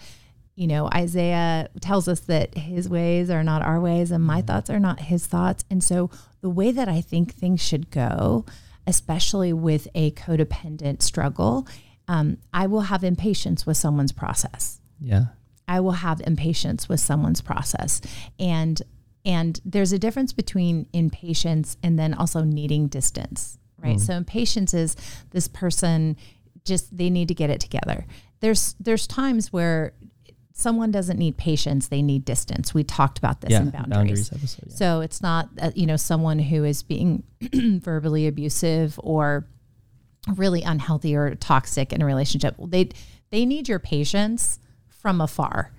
you 0.55 0.67
know, 0.67 0.89
Isaiah 0.93 1.69
tells 1.79 2.07
us 2.07 2.19
that 2.21 2.55
his 2.55 2.87
ways 2.87 3.31
are 3.31 3.43
not 3.43 3.63
our 3.63 3.79
ways 3.79 4.11
and 4.11 4.23
my 4.23 4.41
thoughts 4.41 4.69
are 4.69 4.79
not 4.79 4.99
his 4.99 5.25
thoughts. 5.25 5.65
And 5.71 5.83
so 5.83 6.11
the 6.41 6.49
way 6.49 6.71
that 6.71 6.87
I 6.87 7.01
think 7.01 7.33
things 7.33 7.61
should 7.63 7.89
go, 7.89 8.45
especially 8.85 9.53
with 9.53 9.87
a 9.95 10.11
codependent 10.11 11.01
struggle, 11.01 11.67
um, 12.07 12.37
I 12.53 12.67
will 12.67 12.81
have 12.81 13.03
impatience 13.03 13.65
with 13.65 13.77
someone's 13.77 14.11
process. 14.11 14.80
Yeah. 15.01 15.25
I 15.67 15.79
will 15.79 15.91
have 15.93 16.21
impatience 16.25 16.87
with 16.89 16.99
someone's 16.99 17.41
process. 17.41 18.01
And 18.39 18.81
and 19.23 19.59
there's 19.63 19.91
a 19.91 19.99
difference 19.99 20.33
between 20.33 20.87
impatience 20.93 21.77
and 21.83 21.97
then 21.99 22.13
also 22.13 22.43
needing 22.43 22.87
distance, 22.87 23.59
right? 23.77 23.99
So 23.99 24.13
impatience 24.13 24.73
is 24.73 24.95
this 25.29 25.47
person 25.47 26.17
just 26.65 26.95
they 26.97 27.09
need 27.09 27.27
to 27.27 27.33
get 27.35 27.49
it 27.49 27.59
together. 27.59 28.05
There's 28.39 28.75
there's 28.79 29.05
times 29.07 29.53
where 29.53 29.93
someone 30.53 30.91
doesn't 30.91 31.17
need 31.17 31.37
patience, 31.37 31.87
they 31.87 32.01
need 32.01 32.25
distance. 32.25 32.73
We 32.73 32.83
talked 32.83 33.17
about 33.19 33.41
this 33.41 33.51
Yeah. 33.51 33.61
in 33.61 33.69
boundaries. 33.69 34.29
Boundaries 34.29 34.31
episode. 34.33 34.65
Yeah. 34.69 34.75
So 34.75 35.01
it's 35.01 35.21
not 35.21 35.49
uh, 35.61 35.71
you 35.75 35.85
know 35.85 35.97
someone 35.97 36.39
who 36.39 36.63
is 36.63 36.83
being 36.83 37.23
verbally 37.53 38.27
abusive 38.27 38.99
or 39.03 39.47
really 40.35 40.61
unhealthy 40.63 41.15
or 41.15 41.35
toxic 41.35 41.93
in 41.93 42.01
a 42.01 42.05
relationship. 42.05 42.55
They 42.59 42.89
they 43.29 43.45
need 43.45 43.69
your 43.69 43.79
patience 43.79 44.59
from 45.01 45.21
afar. 45.21 45.71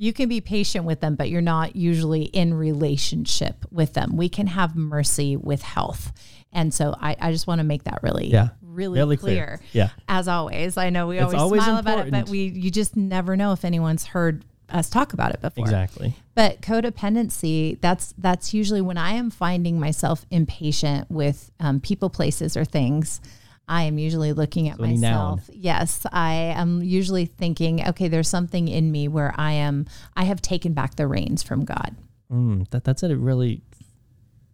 You 0.00 0.12
can 0.12 0.28
be 0.28 0.40
patient 0.40 0.84
with 0.84 1.00
them, 1.00 1.16
but 1.16 1.28
you're 1.28 1.40
not 1.40 1.74
usually 1.74 2.22
in 2.22 2.54
relationship 2.54 3.64
with 3.72 3.94
them. 3.94 4.16
We 4.16 4.28
can 4.28 4.46
have 4.46 4.76
mercy 4.76 5.36
with 5.36 5.62
health. 5.62 6.12
And 6.52 6.72
so 6.72 6.94
I, 7.00 7.16
I 7.20 7.32
just 7.32 7.46
want 7.48 7.58
to 7.58 7.64
make 7.64 7.82
that 7.84 8.00
really, 8.02 8.28
Yeah. 8.28 8.50
really 8.62 8.98
Really 9.00 9.16
clear. 9.16 9.58
clear. 9.58 9.60
Yeah. 9.72 9.90
As 10.08 10.28
always. 10.28 10.76
I 10.76 10.90
know 10.90 11.08
we 11.08 11.16
It's 11.18 11.24
always, 11.24 11.40
always 11.40 11.62
smile 11.64 11.78
about 11.78 12.06
it, 12.06 12.10
but 12.12 12.28
we 12.28 12.44
you 12.44 12.70
just 12.70 12.96
never 12.96 13.36
know 13.36 13.52
if 13.52 13.64
anyone's 13.64 14.06
heard 14.06 14.44
us 14.70 14.88
talk 14.88 15.14
about 15.14 15.32
it 15.34 15.40
before. 15.40 15.64
Exactly. 15.64 16.14
But 16.34 16.60
codependency, 16.60 17.80
that's 17.80 18.14
that's 18.18 18.54
usually 18.54 18.80
when 18.80 18.98
I 18.98 19.12
am 19.12 19.30
finding 19.30 19.80
myself 19.80 20.24
impatient 20.30 21.10
with 21.10 21.50
um, 21.58 21.80
people, 21.80 22.08
places, 22.10 22.56
or 22.56 22.64
things. 22.64 23.20
I 23.68 23.82
am 23.82 23.98
usually 23.98 24.32
looking 24.32 24.68
at 24.68 24.78
So 24.78 24.82
myself. 24.82 25.50
Yes, 25.52 26.06
I 26.10 26.32
am 26.34 26.82
usually 26.82 27.26
thinking, 27.26 27.86
okay, 27.88 28.08
there's 28.08 28.28
something 28.28 28.66
in 28.68 28.90
me 28.90 29.08
where 29.08 29.34
I 29.36 29.52
am. 29.52 29.86
I 30.16 30.24
have 30.24 30.40
taken 30.40 30.72
back 30.72 30.96
the 30.96 31.06
reins 31.06 31.42
from 31.42 31.64
God. 31.64 31.96
Mm, 32.32 32.68
that 32.70 32.84
that's 32.84 33.02
a 33.02 33.16
really 33.16 33.62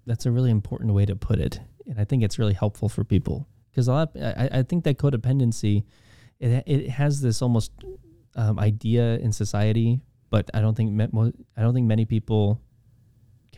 that's 0.07 0.27
a 0.27 0.31
really 0.31 0.51
important 0.51 0.93
way 0.93 1.07
to 1.07 1.17
put 1.17 1.39
it, 1.39 1.61
and 1.87 1.99
I 1.99 2.05
think 2.05 2.23
it's 2.23 2.39
really 2.39 2.55
helpful 2.55 2.89
for 2.89 3.05
people 3.05 3.49
because 3.71 3.89
a 3.89 3.93
lot. 3.93 4.11
I, 4.17 4.49
I 4.53 4.63
think 4.63 4.85
that 4.85 4.99
codependency, 4.99 5.85
it 6.39 6.63
it 6.67 6.91
has 6.91 7.21
this 7.21 7.43
almost 7.43 7.73
um, 8.37 8.59
idea 8.59 9.17
in 9.19 9.33
society, 9.33 10.01
but 10.31 10.51
I 10.55 10.61
don't 10.61 10.77
think 10.77 11.01
I 11.01 11.63
don't 11.63 11.75
think 11.75 11.87
many 11.87 12.05
people 12.05 12.61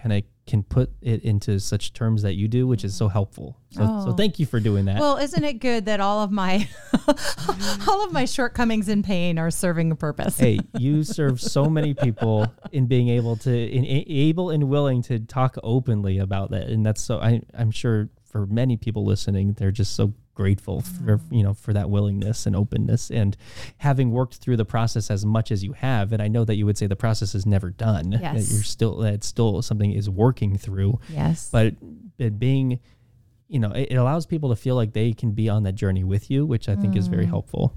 kind 0.06 0.22
of 0.22 0.30
can 0.46 0.62
put 0.62 0.90
it 1.02 1.22
into 1.24 1.58
such 1.58 1.92
terms 1.92 2.22
that 2.22 2.34
you 2.34 2.46
do, 2.46 2.68
which 2.68 2.84
is 2.84 2.94
so 2.94 3.06
mm-hmm. 3.06 3.12
helpful. 3.14 3.58
So, 3.70 3.80
so 3.80 4.10
Oh. 4.10 4.12
thank 4.12 4.38
you 4.38 4.46
for 4.46 4.60
doing 4.60 4.84
that. 4.84 5.00
Well, 5.00 5.16
isn't 5.16 5.42
it 5.42 5.54
good 5.54 5.86
that 5.86 5.98
all 5.98 6.22
of 6.22 6.30
my 6.30 6.68
all 7.88 8.04
of 8.04 8.12
my 8.12 8.24
shortcomings 8.24 8.88
and 8.88 9.04
pain 9.04 9.38
are 9.38 9.50
serving 9.50 9.90
a 9.90 9.96
purpose? 9.96 10.38
hey, 10.38 10.60
you 10.78 11.02
serve 11.18 11.40
so 11.40 11.64
many 11.64 11.94
people 11.94 12.46
in 12.70 12.86
being 12.86 13.08
able 13.08 13.36
to, 13.38 13.50
in, 13.52 13.84
able 13.84 14.50
and 14.50 14.68
willing 14.68 15.02
to 15.02 15.18
talk 15.18 15.56
openly 15.64 16.18
about 16.18 16.52
that, 16.52 16.68
and 16.68 16.86
that's 16.86 17.02
so. 17.02 17.18
I, 17.18 17.42
I'm 17.54 17.72
sure 17.72 18.08
for 18.24 18.46
many 18.46 18.76
people 18.76 19.04
listening, 19.04 19.54
they're 19.54 19.72
just 19.72 19.96
so 19.96 20.14
grateful 20.36 20.82
for 20.82 21.18
you 21.32 21.42
know 21.42 21.52
for 21.54 21.72
that 21.72 21.90
willingness 21.90 22.46
and 22.46 22.54
openness, 22.54 23.10
and 23.10 23.36
having 23.78 24.12
worked 24.12 24.36
through 24.36 24.56
the 24.56 24.64
process 24.64 25.10
as 25.10 25.24
much 25.26 25.50
as 25.50 25.64
you 25.64 25.72
have. 25.72 26.12
And 26.12 26.22
I 26.22 26.28
know 26.28 26.44
that 26.44 26.54
you 26.54 26.64
would 26.66 26.78
say 26.78 26.86
the 26.86 26.94
process 26.94 27.34
is 27.34 27.44
never 27.46 27.70
done. 27.70 28.10
that 28.10 28.34
you're 28.34 28.62
still 28.62 28.98
that 28.98 29.24
still 29.24 29.60
something 29.62 29.90
is 29.92 30.08
working 30.08 30.56
through, 30.56 31.00
Yes. 31.10 31.48
but 31.50 31.74
it 32.18 32.38
being 32.38 32.78
you 33.48 33.58
know 33.58 33.72
it, 33.72 33.88
it 33.92 33.94
allows 33.96 34.26
people 34.26 34.50
to 34.50 34.56
feel 34.56 34.76
like 34.76 34.92
they 34.92 35.12
can 35.12 35.32
be 35.32 35.48
on 35.48 35.62
that 35.64 35.74
journey 35.74 36.02
with 36.02 36.30
you 36.32 36.44
which 36.44 36.68
i 36.68 36.74
think 36.74 36.96
is 36.96 37.06
Mm. 37.06 37.10
very 37.12 37.26
helpful 37.26 37.72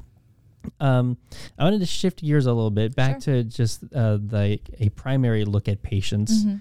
um, 0.80 1.16
i 1.60 1.64
wanted 1.64 1.80
to 1.80 1.86
shift 1.86 2.22
gears 2.22 2.46
a 2.48 2.54
little 2.54 2.72
bit 2.72 2.96
back 2.96 3.20
to 3.22 3.44
just 3.44 3.84
uh, 3.96 4.18
like 4.32 4.70
a 4.80 4.90
primary 4.90 5.46
look 5.46 5.68
at 5.68 5.82
patience 5.84 6.44
Mm-hmm. 6.44 6.58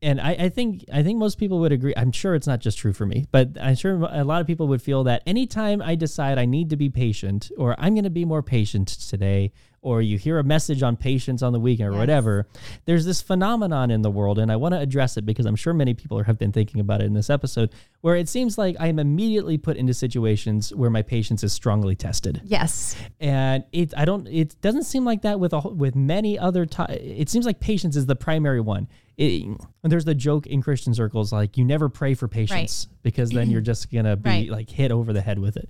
And 0.00 0.20
I, 0.20 0.30
I 0.32 0.48
think 0.48 0.84
I 0.92 1.02
think 1.02 1.18
most 1.18 1.38
people 1.38 1.58
would 1.60 1.72
agree. 1.72 1.92
I'm 1.96 2.12
sure 2.12 2.34
it's 2.34 2.46
not 2.46 2.60
just 2.60 2.78
true 2.78 2.92
for 2.92 3.04
me, 3.06 3.26
but 3.32 3.50
I'm 3.60 3.74
sure 3.74 3.94
a 4.10 4.24
lot 4.24 4.40
of 4.40 4.46
people 4.46 4.68
would 4.68 4.82
feel 4.82 5.04
that 5.04 5.22
anytime 5.26 5.82
I 5.82 5.94
decide 5.96 6.38
I 6.38 6.44
need 6.44 6.70
to 6.70 6.76
be 6.76 6.88
patient, 6.88 7.50
or 7.58 7.74
I'm 7.78 7.94
going 7.94 8.04
to 8.04 8.10
be 8.10 8.24
more 8.24 8.42
patient 8.42 8.88
today, 8.88 9.52
or 9.82 10.00
you 10.00 10.16
hear 10.16 10.38
a 10.38 10.44
message 10.44 10.82
on 10.84 10.96
patience 10.96 11.42
on 11.42 11.52
the 11.52 11.58
weekend 11.60 11.88
or 11.88 11.92
Yes. 11.92 11.98
whatever, 11.98 12.46
there's 12.84 13.04
this 13.04 13.20
phenomenon 13.22 13.90
in 13.90 14.02
the 14.02 14.10
world, 14.10 14.38
and 14.38 14.52
I 14.52 14.56
want 14.56 14.74
to 14.74 14.78
address 14.80 15.16
it 15.16 15.26
because 15.26 15.46
I'm 15.46 15.56
sure 15.56 15.74
many 15.74 15.94
people 15.94 16.22
have 16.22 16.38
been 16.38 16.52
thinking 16.52 16.80
about 16.80 17.00
it 17.00 17.06
in 17.06 17.14
this 17.14 17.28
episode, 17.30 17.70
where 18.00 18.14
it 18.14 18.28
seems 18.28 18.56
like 18.56 18.76
I 18.78 18.86
am 18.86 19.00
immediately 19.00 19.58
put 19.58 19.76
into 19.76 19.94
situations 19.94 20.72
where 20.74 20.90
my 20.90 21.02
patience 21.02 21.42
is 21.42 21.52
strongly 21.52 21.96
tested 21.96 22.40
yes. 22.44 22.94
and 23.18 23.64
it 23.72 23.92
I 23.96 24.04
don't 24.04 24.28
it 24.28 24.60
doesn't 24.60 24.84
seem 24.84 25.04
like 25.04 25.22
that 25.22 25.40
with 25.40 25.52
a, 25.52 25.60
with 25.60 25.96
many 25.96 26.38
other 26.38 26.66
ti 26.66 26.84
it 26.92 27.28
seems 27.28 27.46
like 27.46 27.58
patience 27.58 27.96
is 27.96 28.06
the 28.06 28.16
primary 28.16 28.60
one. 28.60 28.86
It, 29.18 29.42
and 29.44 29.92
there's 29.92 30.04
the 30.04 30.14
joke 30.14 30.46
in 30.46 30.62
Christian 30.62 30.94
circles 30.94 31.32
like 31.32 31.56
you 31.58 31.64
never 31.64 31.88
pray 31.88 32.14
for 32.14 32.28
patience 32.28 32.86
because 33.02 33.30
then 33.30 33.50
you're 33.50 33.60
just 33.60 33.90
gonna 33.92 34.16
be 34.16 34.30
Right. 34.30 34.48
like 34.48 34.70
hit 34.70 34.90
over 34.92 35.12
the 35.12 35.20
head 35.20 35.38
with 35.40 35.56
it. 35.56 35.68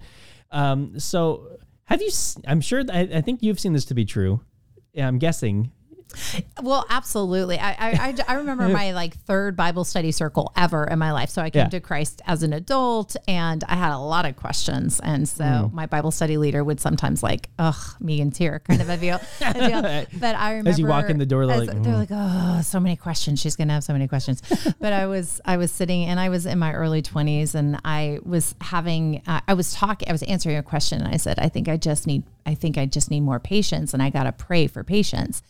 Um, 0.51 1.01
so 1.01 1.57
have 1.85 2.03
you? 2.03 2.11
I'm 2.47 2.61
sure 2.61 2.85
I, 2.93 3.01
I 3.15 3.21
think 3.23 3.43
you've 3.43 3.59
seen 3.59 3.73
this 3.73 3.87
to 3.87 3.95
be 3.95 4.05
true. 4.05 4.43
I'm 4.97 5.19
guessing. 5.19 5.73
Well, 6.63 6.85
absolutely. 6.89 7.59
I, 7.59 7.71
I, 7.71 7.91
I, 8.09 8.15
I 8.29 8.35
remember 8.35 8.69
my 8.69 8.93
like 9.03 9.15
third 9.17 9.57
Bible 9.57 9.85
study 9.85 10.11
circle 10.13 10.53
ever 10.57 10.85
in 10.85 10.99
my 10.99 11.13
life. 11.13 11.31
So 11.31 11.43
I 11.43 11.51
came 11.51 11.65
Yeah. 11.65 11.69
to 11.69 11.81
Christ 11.81 12.23
as 12.27 12.43
an 12.43 12.53
adult 12.53 13.17
and 13.27 13.63
I 13.69 13.77
had 13.77 13.93
a 13.95 13.99
lot 13.99 14.25
of 14.27 14.37
questions. 14.37 15.01
And 15.01 15.29
so 15.29 15.45
Mm. 15.45 15.73
my 15.73 15.87
Bible 15.87 16.11
study 16.11 16.37
leader 16.37 16.63
would 16.65 16.81
sometimes 16.81 17.23
like, 17.23 17.49
ugh, 17.59 17.77
me 18.01 18.21
and 18.21 18.37
here 18.37 18.59
kind 18.61 18.81
of 18.83 18.89
a 18.89 18.97
deal. 18.97 19.21
a 19.41 19.53
deal. 19.55 20.07
But 20.21 20.35
I 20.37 20.51
remember 20.53 20.71
As 20.71 20.79
you 20.79 20.87
walk 20.87 21.09
in 21.11 21.19
the 21.19 21.27
door, 21.27 21.47
they're 21.47 21.59
like, 21.59 21.69
they're 21.83 21.95
"Mm." 21.95 21.99
like, 21.99 22.09
oh, 22.13 22.61
so 22.63 22.81
many 22.81 22.97
questions. 22.97 23.41
She's 23.41 23.57
going 23.57 23.69
to 23.69 23.75
have 23.75 23.85
so 23.85 23.93
many 23.93 24.09
questions. 24.09 24.43
but 24.81 24.93
I 24.93 25.07
was, 25.07 25.41
I 25.45 25.57
was 25.57 25.71
sitting 25.71 26.05
and 26.05 26.19
I 26.19 26.29
was 26.29 26.47
in 26.47 26.59
my 26.59 26.73
early 26.73 27.03
20s 27.03 27.55
and 27.55 27.79
I 27.85 28.19
was 28.25 28.55
having, 28.61 29.23
uh, 29.27 29.41
I 29.47 29.55
was 29.55 29.73
talking, 29.73 30.09
I 30.09 30.13
was 30.13 30.23
answering 30.25 30.57
a 30.57 30.63
question 30.63 31.01
and 31.03 31.13
I 31.13 31.17
said, 31.19 31.39
I 31.39 31.49
think 31.49 31.69
I 31.69 31.77
just 31.77 32.07
need, 32.07 32.25
I 32.49 32.55
think 32.55 32.79
I 32.79 32.87
just 32.87 33.11
need 33.11 33.21
more 33.21 33.39
patience 33.39 33.93
and 33.93 34.03
I 34.03 34.09
got 34.11 34.25
to 34.25 34.33
pray 34.33 34.67
for 34.69 34.83
patience. 34.83 35.43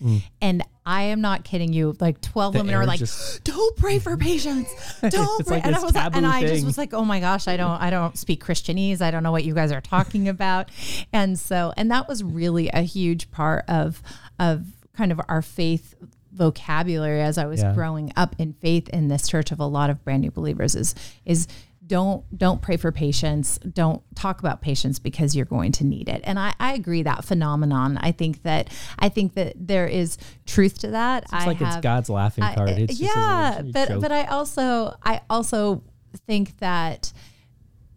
And 0.43 0.65
I 0.85 1.03
am 1.03 1.21
not 1.21 1.45
kidding 1.45 1.73
you. 1.73 1.95
Like 2.01 2.21
12 2.21 2.55
The 2.55 2.59
women 2.61 2.75
are 2.75 2.87
like, 2.87 2.99
just- 2.99 3.45
don't 3.45 3.77
pray 3.77 3.99
for 4.01 4.17
patience. 4.31 4.69
Don't 5.09 5.47
pray. 5.47 5.57
like 5.59 5.67
and 5.67 5.77
I 5.77 5.81
was 5.81 5.95
and 5.95 6.27
I 6.27 6.41
just 6.47 6.65
was 6.67 6.77
like, 6.77 6.93
oh 6.95 7.05
my 7.05 7.21
gosh, 7.21 7.47
I 7.47 7.57
don't, 7.57 7.81
I 7.81 7.91
don't 7.91 8.19
speak 8.19 8.43
Christianese. 8.45 9.01
I 9.01 9.11
don't 9.13 9.23
know 9.23 9.31
what 9.33 9.45
you 9.45 9.55
guys 9.55 9.71
are 9.71 9.81
talking 9.81 10.29
about. 10.37 10.71
And 11.13 11.39
so, 11.39 11.73
and 11.77 11.91
that 11.93 12.09
was 12.09 12.25
really 12.25 12.69
a 12.71 12.81
huge 12.83 13.31
part 13.31 13.65
of, 13.69 14.03
of 14.41 14.67
kind 14.97 15.13
of 15.13 15.21
our 15.29 15.43
faith 15.43 15.95
vocabulary 16.33 17.21
as 17.21 17.37
I 17.39 17.47
was 17.47 17.61
Yeah. 17.61 17.75
growing 17.75 18.13
up 18.17 18.35
in 18.39 18.53
faith 18.55 18.89
in 18.91 19.09
this 19.09 19.29
church 19.29 19.51
of 19.53 19.61
a 19.61 19.67
lot 19.67 19.91
of 19.91 20.03
brand 20.05 20.23
new 20.23 20.31
believers 20.31 20.75
is, 20.75 20.95
is 21.25 21.47
don't 21.89 22.39
don't 22.39 22.63
pray 22.63 22.77
for 22.77 22.93
patience. 22.93 23.59
Don't 23.59 24.03
talk 24.15 24.41
about 24.41 24.61
patience 24.61 24.99
because 24.99 25.35
you're 25.35 25.47
going 25.47 25.73
to 25.73 25.85
need 25.85 26.09
it. 26.09 26.21
And 26.25 26.39
i, 26.39 26.55
I 26.61 26.75
agree 26.75 27.03
that 27.03 27.25
phenomenon. 27.25 27.97
I 27.99 28.13
think 28.13 28.43
that 28.43 28.71
i 28.99 29.09
think 29.09 29.35
that 29.35 29.55
there 29.57 29.87
is 29.87 30.19
truth 30.47 30.79
to 30.81 30.89
that. 30.89 31.25
It's 31.25 31.33
I 31.33 31.47
like 31.47 31.61
it's 31.61 31.77
God's 31.79 32.09
laughing 32.09 32.45
I- 32.45 32.55
card. 32.55 32.71
It's 32.71 32.99
just 32.99 33.17
a 33.17 33.19
yeah, 33.19 33.63
but 33.73 33.89
joke. 33.89 34.03
but 34.03 34.13
I 34.13 34.27
also 34.27 34.95
I 35.03 35.23
also 35.29 35.83
think 36.27 36.59
that 36.59 37.13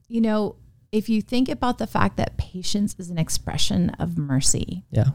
you 0.08 0.22
know 0.22 0.56
if 0.92 1.08
you 1.08 1.22
think 1.22 1.48
about 1.50 1.78
the 1.78 1.88
fact 1.88 2.18
that 2.18 2.38
patience 2.38 2.96
is 2.98 3.10
an 3.10 3.18
expression 3.18 3.90
of 3.92 4.18
mercy 4.18 4.84
yeah, 4.92 5.12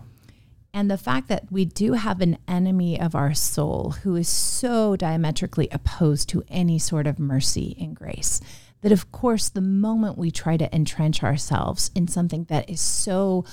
and 0.72 0.90
the 0.90 0.98
fact 0.98 1.28
that 1.28 1.50
we 1.50 1.64
do 1.64 1.94
have 1.94 2.20
an 2.20 2.38
enemy 2.46 3.00
of 3.00 3.14
our 3.14 3.32
soul 3.34 3.96
who 4.02 4.14
is 4.16 4.28
so 4.28 4.96
diametrically 4.96 5.68
opposed 5.72 6.28
to 6.28 6.42
any 6.48 6.78
sort 6.78 7.06
of 7.06 7.18
mercy 7.18 7.76
and 7.80 7.96
grace 7.96 8.40
that 8.82 8.92
of 8.92 9.10
course 9.12 9.48
the 9.48 9.60
moment 9.60 10.18
we 10.18 10.30
try 10.30 10.56
to 10.56 10.74
entrench 10.74 11.22
ourselves 11.22 11.90
in 11.94 12.06
something 12.08 12.44
that 12.44 12.68
is 12.68 12.80
so 12.80 13.44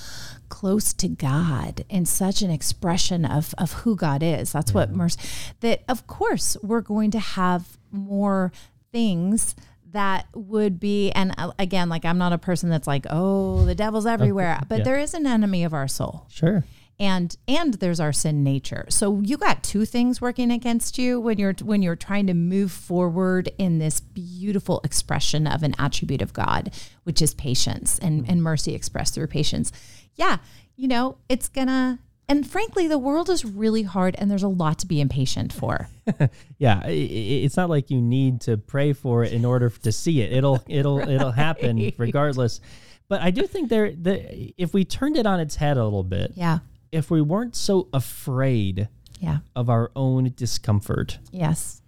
close 0.49 0.93
to 0.93 1.07
God 1.07 1.83
and 1.89 2.07
such 2.07 2.41
an 2.41 2.51
expression 2.51 3.25
of 3.25 3.55
of 3.57 3.73
who 3.73 3.95
God 3.95 4.21
is 4.21 4.51
that's 4.51 4.73
what 4.73 4.91
mercy 4.91 5.19
that 5.61 5.83
of 5.87 6.07
course 6.07 6.57
we're 6.61 6.81
going 6.81 7.11
to 7.11 7.19
have 7.19 7.77
more 7.91 8.51
things 8.91 9.55
that 9.91 10.27
would 10.33 10.79
be 10.79 11.11
and 11.11 11.33
uh, 11.37 11.51
again 11.57 11.89
like 11.89 12.05
I'm 12.05 12.17
not 12.17 12.33
a 12.33 12.37
person 12.37 12.69
that's 12.69 12.87
like 12.87 13.05
oh 13.09 13.63
the 13.65 13.75
devil's 13.75 14.05
everywhere 14.05 14.61
but 14.67 14.79
yeah. 14.79 14.83
there 14.83 14.99
is 14.99 15.13
an 15.13 15.25
enemy 15.25 15.63
of 15.63 15.73
our 15.73 15.87
soul 15.87 16.25
sure. 16.29 16.63
And 16.99 17.35
and 17.47 17.75
there's 17.75 17.99
our 17.99 18.13
sin 18.13 18.43
nature. 18.43 18.85
So 18.89 19.19
you 19.21 19.37
got 19.37 19.63
two 19.63 19.85
things 19.85 20.21
working 20.21 20.51
against 20.51 20.97
you 20.97 21.19
when 21.19 21.37
you're 21.37 21.55
when 21.63 21.81
you're 21.81 21.95
trying 21.95 22.27
to 22.27 22.33
move 22.33 22.71
forward 22.71 23.49
in 23.57 23.79
this 23.79 23.99
beautiful 23.99 24.79
expression 24.83 25.47
of 25.47 25.63
an 25.63 25.73
attribute 25.79 26.21
of 26.21 26.33
god 26.33 26.73
which 27.03 27.21
is 27.21 27.33
patience 27.33 27.99
and 27.99 28.27
and 28.29 28.43
mercy 28.43 28.73
expressed 28.73 29.15
through 29.15 29.27
patience. 29.27 29.71
Yeah 30.15 30.37
you 30.75 30.87
know 30.87 31.17
it's 31.29 31.49
gonna 31.49 31.99
and 32.27 32.49
frankly 32.49 32.87
the 32.87 32.97
world 32.97 33.29
is 33.29 33.43
really 33.43 33.83
hard 33.83 34.15
and 34.17 34.29
there's 34.29 34.43
a 34.43 34.47
lot 34.47 34.79
to 34.79 34.87
be 34.87 35.01
impatient 35.01 35.51
for. 35.51 35.87
Yeah, 36.57 36.81
it's 36.85 37.57
not 37.57 37.69
like 37.69 37.89
you 37.89 37.99
need 38.01 38.39
to 38.41 38.55
pray 38.55 38.93
for 38.93 39.25
it 39.25 39.33
in 39.33 39.43
order 39.43 39.69
to 39.69 39.91
see 39.91 40.21
it. 40.21 40.31
It'll 40.31 40.63
it'll 40.69 40.99
it'll 40.99 41.31
happen 41.31 41.91
regardless. 41.97 42.61
But 43.09 43.21
I 43.21 43.31
do 43.31 43.45
think 43.47 43.69
there 43.69 43.91
the 43.91 44.53
if 44.57 44.73
we 44.73 44.85
turned 44.85 45.17
it 45.17 45.25
on 45.25 45.41
its 45.41 45.57
head 45.57 45.75
a 45.77 45.83
little 45.83 46.03
bit, 46.03 46.31
yeah 46.35 46.59
if 46.93 47.09
we 47.11 47.21
weren't 47.21 47.55
so 47.55 47.87
afraid 47.91 48.87
yeah 49.19 49.39
of 49.55 49.69
our 49.69 49.91
own 49.95 50.31
discomfort, 50.35 51.19
yes 51.31 51.81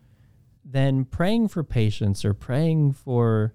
then 0.63 1.05
praying 1.05 1.47
for 1.47 1.63
patience 1.63 2.25
or 2.25 2.33
praying 2.33 2.91
for 2.91 3.53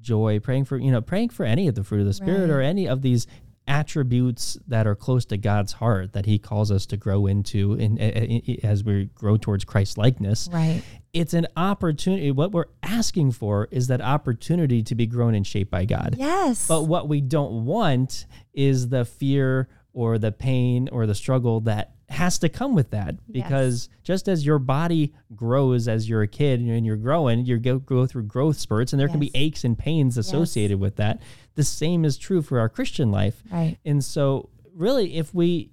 joy, 0.00 0.38
praying 0.40 0.64
for, 0.64 0.78
you 0.78 0.90
know, 0.92 1.00
praying 1.00 1.28
for 1.28 1.44
any 1.44 1.66
of 1.68 1.74
the 1.74 1.82
fruit 1.84 2.00
of 2.00 2.06
the 2.06 2.12
spirit 2.14 2.50
or 2.50 2.60
any 2.60 2.86
of 2.88 3.02
these 3.02 3.26
attributes 3.66 4.56
that 4.68 4.86
are 4.86 4.94
close 4.94 5.24
to 5.24 5.36
God's 5.36 5.72
heart 5.74 6.12
that 6.12 6.26
he 6.26 6.38
calls 6.38 6.70
us 6.70 6.86
to 6.86 6.96
grow 6.96 7.26
into 7.26 7.74
in, 7.74 7.98
i- 8.00 8.42
i- 8.48 8.58
as 8.64 8.84
we 8.84 9.06
grow 9.14 9.36
towards 9.36 9.64
Christ 9.64 9.98
likeness. 9.98 10.48
right 10.52 10.82
It's 11.12 11.34
an 11.34 11.46
opportunity. 11.56 12.30
What 12.30 12.52
we're 12.52 12.66
asking 12.82 13.32
for 13.32 13.68
is 13.70 13.86
that 13.88 14.00
opportunity 14.00 14.82
to 14.84 14.94
be 14.94 15.06
grown 15.06 15.34
and 15.34 15.46
shaped 15.46 15.70
by 15.70 15.84
God. 15.84 16.16
yes 16.18 16.66
But 16.68 16.84
what 16.84 17.08
we 17.08 17.20
don't 17.20 17.64
want 17.64 18.26
is 18.54 18.88
the 18.88 19.04
fear 19.04 19.68
or 19.92 20.18
the 20.18 20.32
pain 20.32 20.88
or 20.90 21.06
the 21.06 21.14
struggle 21.14 21.60
that 21.60 21.92
has 22.08 22.38
to 22.38 22.48
come 22.48 22.74
with 22.74 22.90
that. 22.90 23.14
Because 23.30 23.88
just 24.02 24.28
as 24.28 24.44
your 24.44 24.58
body 24.58 25.14
grows 25.34 25.88
as 25.88 26.08
you're 26.08 26.22
a 26.22 26.28
kid 26.28 26.60
and 26.60 26.84
you're 26.86 26.96
growing, 26.96 27.44
you 27.44 27.58
go, 27.58 27.78
go 27.78 28.06
through 28.06 28.24
growth 28.24 28.58
spurts 28.58 28.92
and 28.92 29.00
there 29.00 29.08
can 29.08 29.20
be 29.20 29.30
aches 29.34 29.64
and 29.64 29.78
pains 29.78 30.18
associated 30.18 30.78
with 30.78 30.96
that. 30.96 31.20
The 31.54 31.64
same 31.64 32.04
is 32.04 32.18
true 32.18 32.42
for 32.42 32.58
our 32.58 32.68
Christian 32.68 33.10
life. 33.10 33.42
right 33.50 33.78
And 33.84 34.04
so, 34.04 34.50
really, 34.74 35.16
if 35.16 35.34
we, 35.34 35.70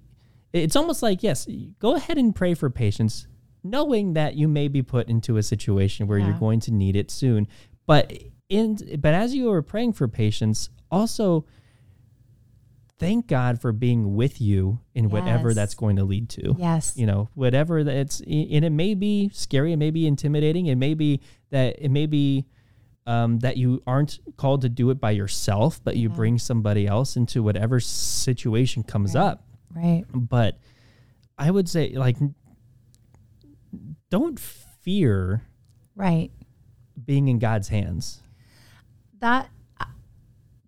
it's 0.52 0.76
almost 0.76 1.02
like, 1.02 1.22
yes, 1.22 1.46
go 1.78 1.94
ahead 1.94 2.18
and 2.18 2.34
pray 2.34 2.54
for 2.54 2.70
patience, 2.70 3.26
knowing 3.62 4.14
that 4.14 4.34
you 4.34 4.48
may 4.48 4.68
be 4.68 4.82
put 4.82 5.08
into 5.08 5.36
a 5.36 5.42
situation 5.42 6.06
where 6.06 6.18
you're 6.18 6.32
going 6.38 6.60
to 6.60 6.72
need 6.72 6.96
it 6.96 7.10
soon. 7.10 7.46
But 7.86 8.12
in, 8.48 8.76
but 8.98 9.14
as 9.14 9.34
you 9.34 9.50
are 9.52 9.62
praying 9.62 9.92
for 9.92 10.08
patience, 10.08 10.70
also 10.90 11.46
thank 13.00 13.26
God 13.26 13.60
for 13.60 13.72
being 13.72 14.14
with 14.14 14.40
you 14.40 14.78
in 14.94 15.10
whatever 15.10 15.52
that's 15.54 15.74
going 15.74 15.96
to 15.96 16.04
lead 16.04 16.28
to. 16.30 16.54
yes 16.58 16.92
You 16.96 17.06
know, 17.06 17.28
whatever 17.34 17.82
that's, 17.82 18.20
and 18.20 18.64
it 18.64 18.70
may 18.70 18.94
be 18.94 19.30
scary, 19.32 19.72
it 19.72 19.76
may 19.78 19.90
be 19.90 20.06
intimidating, 20.06 20.66
it 20.66 20.76
may 20.76 20.94
be 20.94 21.20
that 21.50 21.76
it 21.82 21.90
may 21.90 22.06
be 22.06 22.46
um, 23.06 23.38
that 23.40 23.56
you 23.56 23.82
aren't 23.86 24.20
called 24.36 24.60
to 24.62 24.68
do 24.68 24.90
it 24.90 25.00
by 25.00 25.10
yourself, 25.10 25.82
but 25.82 25.96
you 25.96 26.08
bring 26.08 26.38
somebody 26.38 26.86
else 26.86 27.16
into 27.16 27.42
whatever 27.42 27.80
situation 27.80 28.82
comes 28.84 29.14
Right. 29.14 29.22
up. 29.22 29.44
right 29.74 30.04
But 30.14 30.58
I 31.38 31.50
would 31.50 31.68
say, 31.68 31.90
like, 31.94 32.18
don't 34.10 34.38
fear 34.38 35.42
right 35.94 36.30
being 37.04 37.28
in 37.28 37.38
God's 37.38 37.68
hands. 37.68 38.22
that 39.20 39.48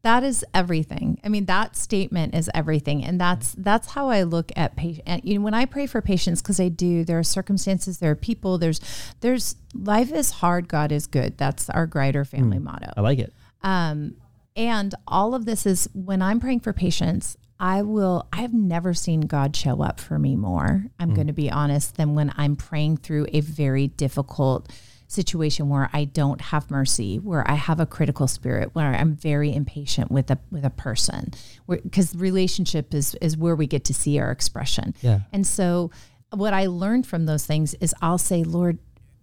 that 0.02 0.24
is 0.24 0.44
everything. 0.52 1.20
I 1.22 1.28
mean, 1.28 1.46
that 1.46 1.76
statement 1.76 2.34
is 2.34 2.50
everything, 2.54 3.04
and 3.04 3.20
that's 3.20 3.54
that's 3.56 3.92
how 3.92 4.08
I 4.10 4.24
look 4.24 4.50
at 4.56 4.76
patient. 4.76 5.04
And 5.06 5.22
you 5.24 5.38
know, 5.38 5.44
when 5.44 5.54
I 5.54 5.64
pray 5.64 5.86
for 5.86 6.02
patience, 6.02 6.42
because 6.42 6.58
I 6.58 6.68
do, 6.68 7.04
there 7.04 7.18
are 7.18 7.24
circumstances, 7.24 7.98
there 7.98 8.10
are 8.10 8.16
people, 8.16 8.58
there's 8.58 8.80
there's 9.20 9.56
life 9.74 10.12
is 10.12 10.30
hard, 10.30 10.68
God 10.68 10.92
is 10.92 11.06
good. 11.06 11.38
That's 11.38 11.70
our 11.70 11.86
Grider 11.86 12.24
family 12.24 12.58
motto. 12.58 12.92
I 12.96 13.00
like 13.00 13.20
it. 13.20 13.32
Um, 13.62 14.16
and 14.56 14.94
all 15.06 15.34
of 15.34 15.44
this 15.46 15.66
is 15.66 15.88
when 15.94 16.20
I'm 16.20 16.40
praying 16.40 16.60
for 16.60 16.72
patience, 16.72 17.36
I 17.58 17.82
will, 17.82 18.26
I've 18.32 18.52
never 18.52 18.92
seen 18.92 19.22
God 19.22 19.54
show 19.54 19.82
up 19.82 20.00
for 20.00 20.18
me 20.18 20.36
more, 20.36 20.86
I'm 20.98 21.14
going 21.14 21.28
to 21.28 21.32
be 21.32 21.50
honest, 21.50 21.96
than 21.96 22.14
when 22.14 22.32
I'm 22.36 22.56
praying 22.56 22.98
through 22.98 23.28
a 23.32 23.40
very 23.40 23.86
difficult 23.86 24.68
situation 25.12 25.68
where 25.68 25.90
I 25.92 26.04
don't 26.04 26.40
have 26.40 26.70
mercy, 26.70 27.18
where 27.18 27.48
I 27.48 27.54
have 27.54 27.80
a 27.80 27.86
critical 27.86 28.26
spirit, 28.26 28.74
where 28.74 28.94
I'm 28.94 29.14
very 29.14 29.54
impatient 29.54 30.10
with 30.10 30.30
a 30.30 30.38
with 30.50 30.64
a 30.64 30.70
person. 30.70 31.32
Because 31.68 32.14
relationship 32.16 32.94
is 32.94 33.14
is 33.20 33.36
where 33.36 33.54
we 33.54 33.66
get 33.66 33.84
to 33.84 33.94
see 33.94 34.18
our 34.18 34.30
expression. 34.30 34.94
Yeah. 35.02 35.20
And 35.32 35.46
so 35.46 35.90
what 36.30 36.54
I 36.54 36.66
learned 36.66 37.06
from 37.06 37.26
those 37.26 37.44
things 37.46 37.74
is 37.74 37.94
I'll 38.00 38.18
say, 38.18 38.42
Lord, 38.42 38.78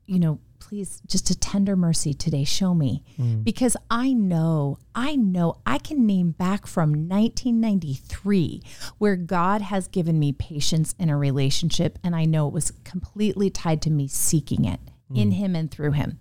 you 0.05 0.19
know, 0.19 0.39
please 0.59 1.01
just 1.07 1.31
a 1.31 1.37
tender 1.37 1.75
mercy 1.75 2.13
today, 2.13 2.43
show 2.43 2.75
me. 2.75 3.03
Mm. 3.17 3.43
Because 3.43 3.75
I 3.89 4.13
know, 4.13 4.77
I 4.93 5.15
know 5.15 5.55
I 5.65 5.79
can 5.79 6.05
name 6.05 6.31
back 6.31 6.67
from 6.67 7.09
1993 7.09 8.61
where 8.99 9.15
God 9.15 9.61
has 9.61 9.87
given 9.87 10.19
me 10.19 10.31
patience 10.31 10.93
in 10.99 11.09
a 11.09 11.17
relationship. 11.17 11.97
And 12.03 12.15
I 12.15 12.25
know 12.25 12.47
it 12.47 12.53
was 12.53 12.71
completely 12.83 13.49
tied 13.49 13.81
to 13.83 13.89
me 13.89 14.07
seeking 14.07 14.65
it 14.65 14.79
in 15.13 15.31
Him 15.31 15.55
and 15.55 15.69
through 15.71 15.91
Him, 15.93 16.19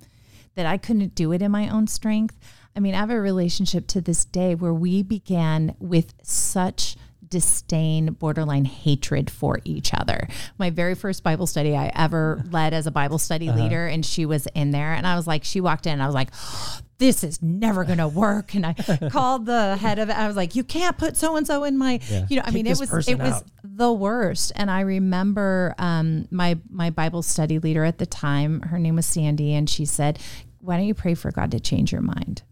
that 0.55 0.67
I 0.67 0.77
couldn't 0.79 1.15
do 1.15 1.33
it 1.33 1.43
in 1.43 1.51
my 1.51 1.69
own 1.69 1.87
strength. 1.87 2.39
I 2.77 2.81
mean, 2.81 2.95
I 2.95 2.99
have 2.99 3.11
a 3.11 3.21
relationship 3.21 3.87
to 3.89 4.01
this 4.01 4.25
day 4.25 4.55
where 4.55 4.73
we 4.75 5.03
began 5.03 5.75
with 5.79 6.15
such 6.23 6.97
disdain, 7.29 8.07
borderline 8.15 8.65
hatred 8.65 9.31
for 9.31 9.61
each 9.65 9.93
other. 9.93 10.27
My 10.59 10.71
very 10.71 10.95
first 10.95 11.23
Bible 11.23 11.47
study 11.47 11.77
I 11.77 11.93
ever 11.95 12.43
led 12.51 12.73
as 12.73 12.87
a 12.87 12.91
Bible 12.91 13.19
study 13.19 13.49
Uh-huh. 13.51 13.63
leader, 13.63 13.87
and 13.87 14.05
she 14.05 14.25
was 14.27 14.47
in 14.55 14.71
there, 14.71 14.95
and 14.95 15.07
I 15.07 15.15
was 15.17 15.27
like, 15.27 15.45
she 15.45 15.61
walked 15.61 15.87
in, 15.87 15.93
and 15.93 16.03
I 16.03 16.07
was 16.07 16.15
like, 16.15 16.31
this 16.99 17.23
is 17.23 17.41
never 17.43 17.85
going 17.85 17.99
to 18.07 18.09
work. 18.09 18.55
And 18.55 18.65
I 18.67 18.73
called 19.11 19.47
the 19.47 19.77
head 19.77 19.99
of 19.99 20.09
it. 20.09 20.17
I 20.17 20.27
was 20.27 20.37
like, 20.37 20.57
you 20.57 20.65
can't 20.65 20.97
put 20.99 21.17
so 21.17 21.37
and 21.37 21.47
so 21.47 21.65
in 21.65 21.77
my, 21.79 22.01
Yeah. 22.11 22.27
you 22.31 22.37
know, 22.37 22.43
I 22.43 22.47
Kick 22.47 22.55
mean, 22.55 22.67
it 22.67 22.79
was 22.79 23.09
it 23.09 23.19
was 23.19 23.35
out. 23.35 23.45
The 23.79 23.93
worst. 23.93 24.53
And 24.57 24.71
I 24.71 24.81
remember 24.81 25.75
um, 25.79 26.27
my 26.31 26.59
my 26.69 26.91
Bible 26.91 27.23
study 27.23 27.59
leader 27.59 27.85
at 27.85 27.99
the 27.99 28.07
time. 28.07 28.61
Her 28.63 28.79
name 28.79 28.97
was 28.97 29.07
Sandy, 29.07 29.55
and 29.55 29.71
she 29.71 29.85
said, 29.85 30.19
"Why 30.61 30.77
don't 30.77 30.87
you 30.87 30.95
pray 30.95 31.15
for 31.15 31.31
God 31.31 31.53
to 31.53 31.61
change 31.61 31.93
your 31.93 32.03
mind? 32.03 32.43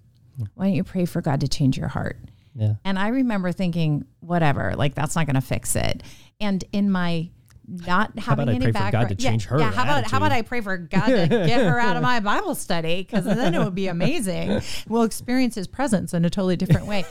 Why 0.54 0.66
don't 0.66 0.74
you 0.74 0.84
pray 0.84 1.04
for 1.04 1.20
God 1.20 1.40
to 1.40 1.48
change 1.48 1.76
your 1.76 1.88
heart?" 1.88 2.18
Yeah. 2.54 2.74
And 2.84 2.98
I 2.98 3.08
remember 3.08 3.52
thinking, 3.52 4.06
whatever, 4.20 4.74
like 4.76 4.94
that's 4.94 5.16
not 5.16 5.26
going 5.26 5.34
to 5.34 5.42
fix 5.42 5.76
it. 5.76 6.02
And 6.40 6.64
in 6.72 6.90
my 6.90 7.28
not 7.68 8.18
having 8.18 8.48
any 8.48 8.66
for 8.66 8.72
God 8.72 8.78
background, 8.78 9.08
to 9.10 9.14
change 9.16 9.44
yeah, 9.44 9.50
her 9.50 9.58
Yeah, 9.58 9.72
how 9.72 9.82
about 9.82 10.10
how 10.10 10.16
about? 10.18 10.32
I 10.32 10.42
pray 10.42 10.60
for 10.60 10.76
God 10.76 11.06
to 11.06 11.26
get 11.28 11.66
her 11.66 11.78
out 11.78 11.96
of 11.96 12.02
my 12.02 12.20
Bible 12.26 12.54
study 12.54 13.02
because 13.02 13.24
then 13.24 13.54
it 13.54 13.58
would 13.58 13.74
be 13.74 13.88
amazing. 13.88 14.60
We'll 14.88 15.02
experience 15.02 15.54
His 15.54 15.66
presence 15.66 16.14
in 16.14 16.24
a 16.24 16.30
totally 16.30 16.56
different 16.56 16.86
way. 16.86 17.04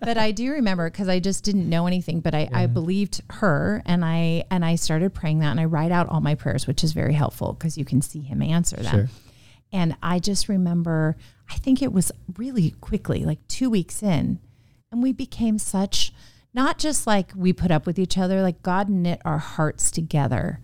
but 0.00 0.18
I 0.18 0.32
do 0.32 0.52
remember 0.52 0.90
because 0.90 1.08
I 1.08 1.20
just 1.20 1.44
didn't 1.44 1.68
know 1.68 1.86
anything, 1.86 2.20
but 2.20 2.34
I, 2.34 2.48
I 2.52 2.66
believed 2.66 3.22
her, 3.30 3.82
and 3.86 4.04
I 4.04 4.44
and 4.50 4.64
I 4.64 4.76
started 4.76 5.14
praying 5.14 5.40
that, 5.40 5.50
and 5.50 5.60
I 5.60 5.64
write 5.64 5.92
out 5.92 6.08
all 6.08 6.20
my 6.20 6.34
prayers, 6.34 6.66
which 6.66 6.82
is 6.82 6.92
very 6.92 7.14
helpful 7.14 7.52
because 7.52 7.78
you 7.78 7.84
can 7.84 8.02
see 8.02 8.20
Him 8.20 8.42
answer 8.42 8.76
them. 8.76 8.92
Sure. 8.92 9.08
And 9.72 9.96
I 10.02 10.18
just 10.18 10.48
remember, 10.48 11.16
I 11.48 11.54
think 11.54 11.82
it 11.82 11.92
was 11.92 12.10
really 12.36 12.72
quickly, 12.80 13.24
like 13.24 13.46
two 13.48 13.70
weeks 13.70 14.02
in, 14.02 14.40
and 14.90 15.02
we 15.02 15.12
became 15.12 15.58
such, 15.58 16.12
not 16.52 16.78
just 16.78 17.06
like 17.06 17.32
we 17.36 17.52
put 17.52 17.70
up 17.70 17.86
with 17.86 17.98
each 17.98 18.18
other, 18.18 18.42
like 18.42 18.62
God 18.62 18.88
knit 18.88 19.20
our 19.24 19.38
hearts 19.38 19.90
together. 19.90 20.60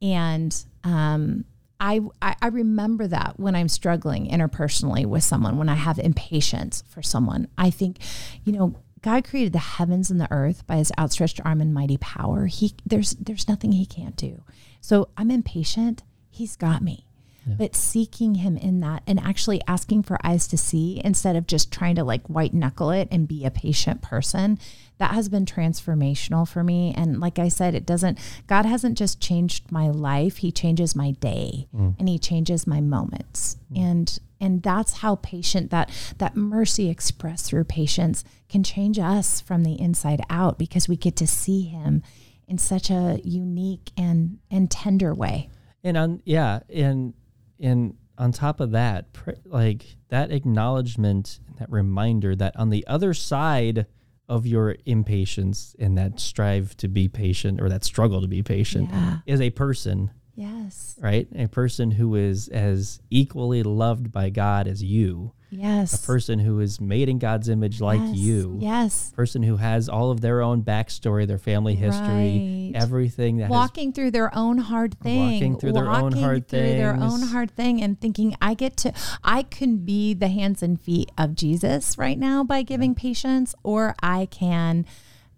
And 0.00 0.64
um, 0.82 1.44
I, 1.78 2.00
I 2.20 2.48
remember 2.48 3.06
that 3.08 3.34
when 3.38 3.56
I'm 3.56 3.68
struggling 3.68 4.28
interpersonally 4.28 5.04
with 5.06 5.24
someone, 5.24 5.58
when 5.58 5.68
I 5.68 5.74
have 5.74 5.98
impatience 5.98 6.84
for 6.88 7.02
someone, 7.02 7.48
I 7.58 7.70
think, 7.70 7.98
you 8.44 8.52
know, 8.52 8.76
God 9.02 9.24
created 9.24 9.52
the 9.52 9.58
heavens 9.58 10.10
and 10.10 10.20
the 10.20 10.30
earth 10.30 10.64
by 10.66 10.76
His 10.76 10.92
outstretched 10.98 11.40
arm 11.44 11.60
and 11.60 11.74
mighty 11.74 11.96
power. 11.96 12.46
He 12.46 12.74
there's 12.86 13.10
there's 13.12 13.48
nothing 13.48 13.72
He 13.72 13.84
can't 13.84 14.16
do. 14.16 14.44
So 14.80 15.08
I'm 15.16 15.30
impatient. 15.30 16.04
He's 16.30 16.54
got 16.54 16.82
me. 16.82 17.08
But 17.46 17.74
seeking 17.74 18.36
him 18.36 18.56
in 18.56 18.80
that 18.80 19.02
and 19.06 19.18
actually 19.18 19.60
asking 19.66 20.04
for 20.04 20.18
eyes 20.24 20.46
to 20.48 20.56
see 20.56 21.00
instead 21.04 21.36
of 21.36 21.46
just 21.46 21.72
trying 21.72 21.96
to 21.96 22.04
like 22.04 22.26
white 22.28 22.54
knuckle 22.54 22.90
it 22.90 23.08
and 23.10 23.26
be 23.26 23.44
a 23.44 23.50
patient 23.50 24.00
person, 24.00 24.58
that 24.98 25.12
has 25.12 25.28
been 25.28 25.44
transformational 25.44 26.48
for 26.48 26.62
me. 26.62 26.94
And 26.96 27.18
like 27.18 27.38
I 27.38 27.48
said, 27.48 27.74
it 27.74 27.84
doesn't, 27.84 28.18
God 28.46 28.64
hasn't 28.64 28.96
just 28.96 29.20
changed 29.20 29.72
my 29.72 29.88
life, 29.88 30.38
He 30.38 30.52
changes 30.52 30.94
my 30.94 31.12
day 31.12 31.66
mm. 31.74 31.98
and 31.98 32.08
He 32.08 32.18
changes 32.18 32.66
my 32.66 32.80
moments. 32.80 33.56
Mm. 33.72 33.78
And 33.78 34.18
and 34.42 34.60
that's 34.60 34.94
how 34.94 35.16
patient 35.16 35.70
that 35.70 35.88
that 36.18 36.36
mercy 36.36 36.90
expressed 36.90 37.46
through 37.46 37.64
patience 37.64 38.24
can 38.48 38.64
change 38.64 38.98
us 38.98 39.40
from 39.40 39.62
the 39.62 39.80
inside 39.80 40.20
out 40.28 40.58
because 40.58 40.88
we 40.88 40.96
get 40.96 41.14
to 41.16 41.28
see 41.28 41.62
him 41.62 42.02
in 42.48 42.58
such 42.58 42.90
a 42.90 43.20
unique 43.22 43.92
and 43.96 44.38
and 44.50 44.70
tender 44.70 45.14
way. 45.14 45.48
And 45.84 45.96
on 45.96 46.22
yeah, 46.24 46.60
and 46.68 47.14
and 47.62 47.94
on 48.18 48.30
top 48.32 48.60
of 48.60 48.72
that, 48.72 49.12
pr- 49.14 49.30
like 49.46 49.96
that 50.08 50.30
acknowledgement, 50.30 51.40
that 51.58 51.70
reminder 51.70 52.36
that 52.36 52.54
on 52.56 52.68
the 52.70 52.86
other 52.86 53.14
side 53.14 53.86
of 54.28 54.46
your 54.46 54.76
impatience 54.84 55.74
and 55.78 55.96
that 55.98 56.20
strive 56.20 56.76
to 56.76 56.88
be 56.88 57.08
patient 57.08 57.60
or 57.60 57.68
that 57.68 57.84
struggle 57.84 58.20
to 58.20 58.28
be 58.28 58.42
patient 58.42 58.88
Yeah. 58.90 59.18
is 59.26 59.40
a 59.40 59.50
person, 59.50 60.10
Yes. 60.34 60.96
right? 61.00 61.26
A 61.34 61.48
person 61.48 61.90
who 61.92 62.14
is 62.14 62.48
as 62.48 63.00
equally 63.10 63.62
loved 63.62 64.12
by 64.12 64.30
God 64.30 64.66
as 64.68 64.82
you, 64.82 65.32
Yes. 65.52 66.02
a 66.02 66.06
person 66.06 66.38
who 66.38 66.58
is 66.60 66.80
made 66.80 67.08
in 67.08 67.18
God's 67.18 67.48
image 67.48 67.80
like 67.80 68.00
Yes. 68.00 68.16
you, 68.16 68.56
Yes. 68.60 69.12
person 69.14 69.42
who 69.42 69.56
has 69.56 69.88
all 69.88 70.10
of 70.10 70.20
their 70.22 70.40
own 70.42 70.62
backstory, 70.62 71.26
their 71.26 71.38
family 71.38 71.74
history, 71.74 72.72
Right. 72.74 72.82
everything 72.82 73.36
that 73.36 73.44
has 73.44 73.50
Walking 73.50 73.92
through 73.92 74.12
their 74.12 74.34
own 74.34 74.58
hard 74.58 74.98
thing. 75.00 75.32
Walking 75.34 75.56
through 75.58 75.72
their 75.72 75.90
own 75.90 76.02
walking 76.04 76.22
hard 76.22 76.48
through 76.48 76.58
their 76.60 76.94
own 76.94 77.22
hard 77.22 77.50
thing 77.50 77.82
and 77.82 78.00
thinking 78.00 78.34
I 78.40 78.54
get 78.54 78.76
to 78.78 78.92
I 79.22 79.42
can 79.42 79.76
be 79.78 80.14
the 80.14 80.28
hands 80.28 80.62
and 80.62 80.80
feet 80.80 81.12
of 81.18 81.34
Jesus 81.34 81.98
right 81.98 82.18
now 82.18 82.42
by 82.42 82.62
giving 82.62 82.94
patience 82.94 83.54
or 83.62 83.94
I 84.02 84.26
can 84.26 84.86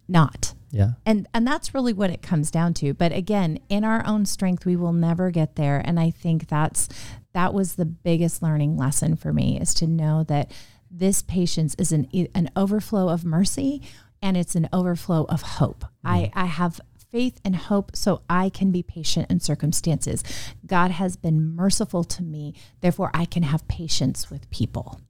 not. 0.06 0.54
yeah. 0.70 0.90
and 1.06 1.26
and 1.32 1.46
that's 1.46 1.72
really 1.74 1.92
what 1.92 2.10
it 2.10 2.20
comes 2.20 2.50
down 2.50 2.74
to 2.74 2.92
but 2.92 3.10
again 3.12 3.58
in 3.68 3.84
our 3.84 4.04
own 4.06 4.26
strength 4.26 4.66
we 4.66 4.76
will 4.76 4.92
never 4.92 5.30
get 5.30 5.54
there 5.56 5.80
and 5.84 5.98
i 5.98 6.10
think 6.10 6.46
that's 6.48 6.88
that 7.34 7.52
was 7.52 7.74
the 7.74 7.84
biggest 7.84 8.42
learning 8.42 8.76
lesson 8.76 9.16
for 9.16 9.32
me 9.32 9.60
is 9.60 9.74
to 9.74 9.86
know 9.86 10.24
that 10.24 10.50
this 10.90 11.20
patience 11.20 11.74
is 11.78 11.92
an 11.92 12.08
an 12.34 12.48
overflow 12.56 13.08
of 13.08 13.24
mercy 13.24 13.82
and 14.22 14.36
it's 14.36 14.54
an 14.54 14.68
overflow 14.72 15.26
of 15.28 15.42
hope. 15.42 15.84
I 16.02 16.30
i 16.34 16.46
have 16.46 16.80
faith 17.10 17.40
and 17.44 17.54
hope 17.54 17.94
so 17.94 18.22
i 18.28 18.48
can 18.48 18.72
be 18.72 18.82
patient 18.82 19.30
in 19.30 19.40
circumstances. 19.40 20.22
God 20.64 20.92
has 20.92 21.16
been 21.16 21.54
merciful 21.54 22.04
to 22.04 22.22
me 22.22 22.54
therefore 22.80 23.10
i 23.12 23.24
can 23.24 23.42
have 23.42 23.66
patience 23.68 24.30
with 24.30 24.48
people. 24.50 25.00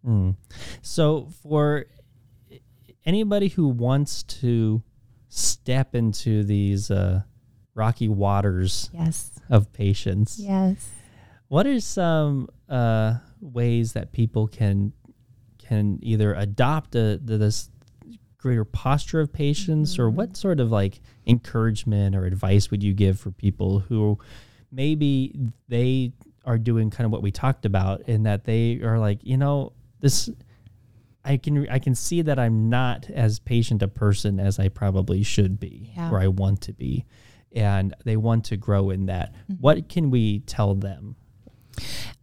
So 0.83 1.29
for 1.43 1.87
anybody 3.05 3.49
who 3.49 3.68
wants 3.68 4.22
to 4.22 4.83
step 5.29 5.95
into 5.95 6.43
these 6.43 6.91
uh, 6.91 7.22
rocky 7.75 8.09
waters 8.09 8.89
yes. 8.95 9.33
of 9.51 9.72
patience, 9.72 10.39
yes 10.39 10.89
what 11.55 11.69
are 11.69 11.79
some 11.79 12.49
uh, 12.69 13.15
ways 13.41 13.93
that 13.93 14.11
people 14.11 14.49
can 14.49 14.93
can 15.59 16.01
either 16.03 16.35
adopt 16.35 16.97
a, 16.97 17.17
the, 17.23 17.39
this 17.39 17.71
greater 18.39 18.65
posture 18.65 19.21
of 19.21 19.33
patience, 19.33 19.97
or 19.97 20.11
what 20.11 20.37
sort 20.37 20.59
of 20.59 20.73
like 20.73 21.01
encouragement 21.29 22.17
or 22.17 22.27
advice 22.27 22.73
would 22.73 22.83
you 22.83 22.93
give 22.93 23.21
for 23.21 23.31
people 23.31 23.79
who 23.79 24.19
maybe 24.73 25.33
they 25.69 26.13
are 26.45 26.59
doing 26.59 26.91
kind 26.91 27.05
of 27.07 27.13
what 27.13 27.23
we 27.23 27.31
talked 27.31 27.65
about, 27.65 28.01
in 28.09 28.25
that 28.25 28.43
they 28.43 28.81
are 28.83 28.99
like, 28.99 29.21
you 29.23 29.37
know, 29.37 29.73
this 30.01 30.29
I 31.25 31.37
can 31.37 31.69
I 31.71 31.79
can 31.79 31.95
see 31.95 32.21
that 32.23 32.37
I'm 32.37 32.69
not 32.69 33.09
as 33.11 33.39
patient 33.39 33.81
a 33.81 33.89
person 33.89 34.41
as 34.41 34.59
I 34.59 34.71
probably 34.71 35.23
should 35.23 35.61
be 35.61 35.93
Yeah. 35.97 36.11
or 36.11 36.19
I 36.19 36.27
want 36.27 36.63
to 36.63 36.73
be, 36.73 37.05
and 37.53 37.95
they 38.05 38.17
want 38.17 38.45
to 38.47 38.57
grow 38.57 38.91
in 38.91 39.07
that. 39.07 39.33
What 39.61 39.89
can 39.89 40.11
we 40.11 40.41
tell 40.41 40.75
them? 40.75 41.15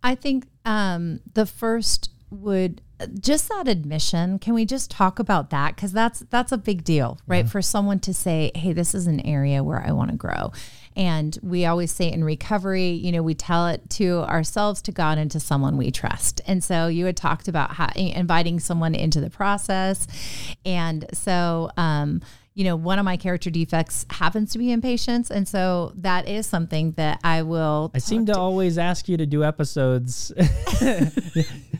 I 0.03 0.15
think 0.15 0.47
um, 0.65 1.19
the 1.33 1.45
first 1.45 2.09
would 2.29 2.81
just 3.19 3.49
that 3.49 3.67
admission. 3.67 4.39
Can 4.39 4.53
we 4.53 4.65
just 4.65 4.91
talk 4.91 5.19
about 5.19 5.49
that? 5.49 5.75
Because 5.75 5.91
that's 5.91 6.19
that's 6.29 6.51
a 6.51 6.57
big 6.57 6.83
deal, 6.83 7.19
right? 7.27 7.47
For 7.47 7.61
someone 7.61 7.99
to 8.01 8.13
say, 8.13 8.51
"Hey, 8.55 8.73
this 8.73 8.93
is 8.93 9.07
an 9.07 9.19
area 9.21 9.63
where 9.63 9.83
I 9.85 9.91
want 9.91 10.11
to 10.11 10.17
grow," 10.17 10.51
and 10.95 11.37
we 11.41 11.65
always 11.65 11.91
say 11.91 12.11
in 12.11 12.23
recovery, 12.23 12.89
you 12.89 13.11
know, 13.11 13.23
we 13.23 13.33
tell 13.33 13.67
it 13.67 13.89
to 13.91 14.19
ourselves, 14.19 14.81
to 14.83 14.91
God, 14.91 15.17
and 15.17 15.31
to 15.31 15.39
someone 15.39 15.77
we 15.77 15.91
trust. 15.91 16.41
And 16.47 16.63
so 16.63 16.87
you 16.87 17.05
had 17.05 17.17
talked 17.17 17.47
about 17.47 17.73
how, 17.73 17.89
inviting 17.95 18.59
someone 18.59 18.95
into 18.95 19.19
the 19.21 19.29
process, 19.29 20.07
and 20.65 21.05
so. 21.13 21.69
Um, 21.77 22.21
you 22.53 22.65
know, 22.65 22.75
one 22.75 22.99
of 22.99 23.05
my 23.05 23.15
character 23.15 23.49
defects 23.49 24.05
happens 24.09 24.51
to 24.51 24.59
be 24.59 24.71
impatience. 24.71 25.31
And 25.31 25.47
so 25.47 25.93
that 25.95 26.27
is 26.27 26.45
something 26.45 26.91
that 26.93 27.19
I 27.23 27.43
will. 27.43 27.91
I 27.93 27.99
seem 27.99 28.25
to 28.25 28.37
always 28.37 28.77
ask 28.77 29.07
you 29.07 29.17
to 29.17 29.25
do 29.25 29.43
episodes, 29.43 30.33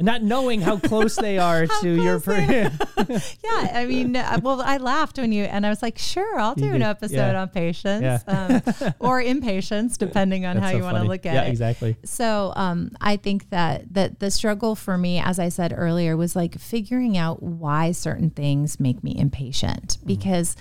not 0.00 0.22
knowing 0.22 0.60
how 0.60 0.78
close 0.78 1.16
they 1.16 1.38
are 1.48 1.66
to 1.66 1.88
your. 2.02 2.20
close 2.20 2.46
Per- 2.46 2.70
Yeah, 3.44 3.70
I 3.74 3.86
mean, 3.86 4.16
uh, 4.16 4.40
well, 4.42 4.60
I 4.60 4.76
laughed 4.76 5.18
when 5.18 5.32
you 5.32 5.44
and 5.44 5.66
I 5.66 5.68
was 5.68 5.82
like, 5.82 5.98
"Sure, 5.98 6.38
I'll 6.38 6.54
do 6.54 6.72
an 6.72 6.82
episode 6.82 7.14
yeah. 7.14 7.40
on 7.40 7.48
patience 7.48 8.02
Yeah. 8.02 8.62
um, 8.86 8.94
or 9.00 9.20
impatience, 9.20 9.96
depending 9.96 10.46
on 10.46 10.56
That's 10.56 10.66
how 10.66 10.72
so 10.72 10.76
you 10.78 10.82
want 10.82 10.96
to 10.98 11.04
look 11.04 11.26
at 11.26 11.34
yeah, 11.34 11.42
it." 11.42 11.44
Yeah, 11.46 11.50
exactly. 11.50 11.96
So, 12.04 12.52
um, 12.56 12.92
I 13.00 13.16
think 13.16 13.50
that 13.50 13.92
that 13.94 14.20
the 14.20 14.30
struggle 14.30 14.74
for 14.74 14.96
me, 14.96 15.20
as 15.20 15.38
I 15.38 15.48
said 15.48 15.74
earlier, 15.76 16.16
was 16.16 16.36
like 16.36 16.58
figuring 16.58 17.16
out 17.16 17.42
why 17.42 17.92
certain 17.92 18.30
things 18.30 18.80
make 18.80 19.02
me 19.04 19.16
impatient 19.18 19.98
because. 20.04 20.56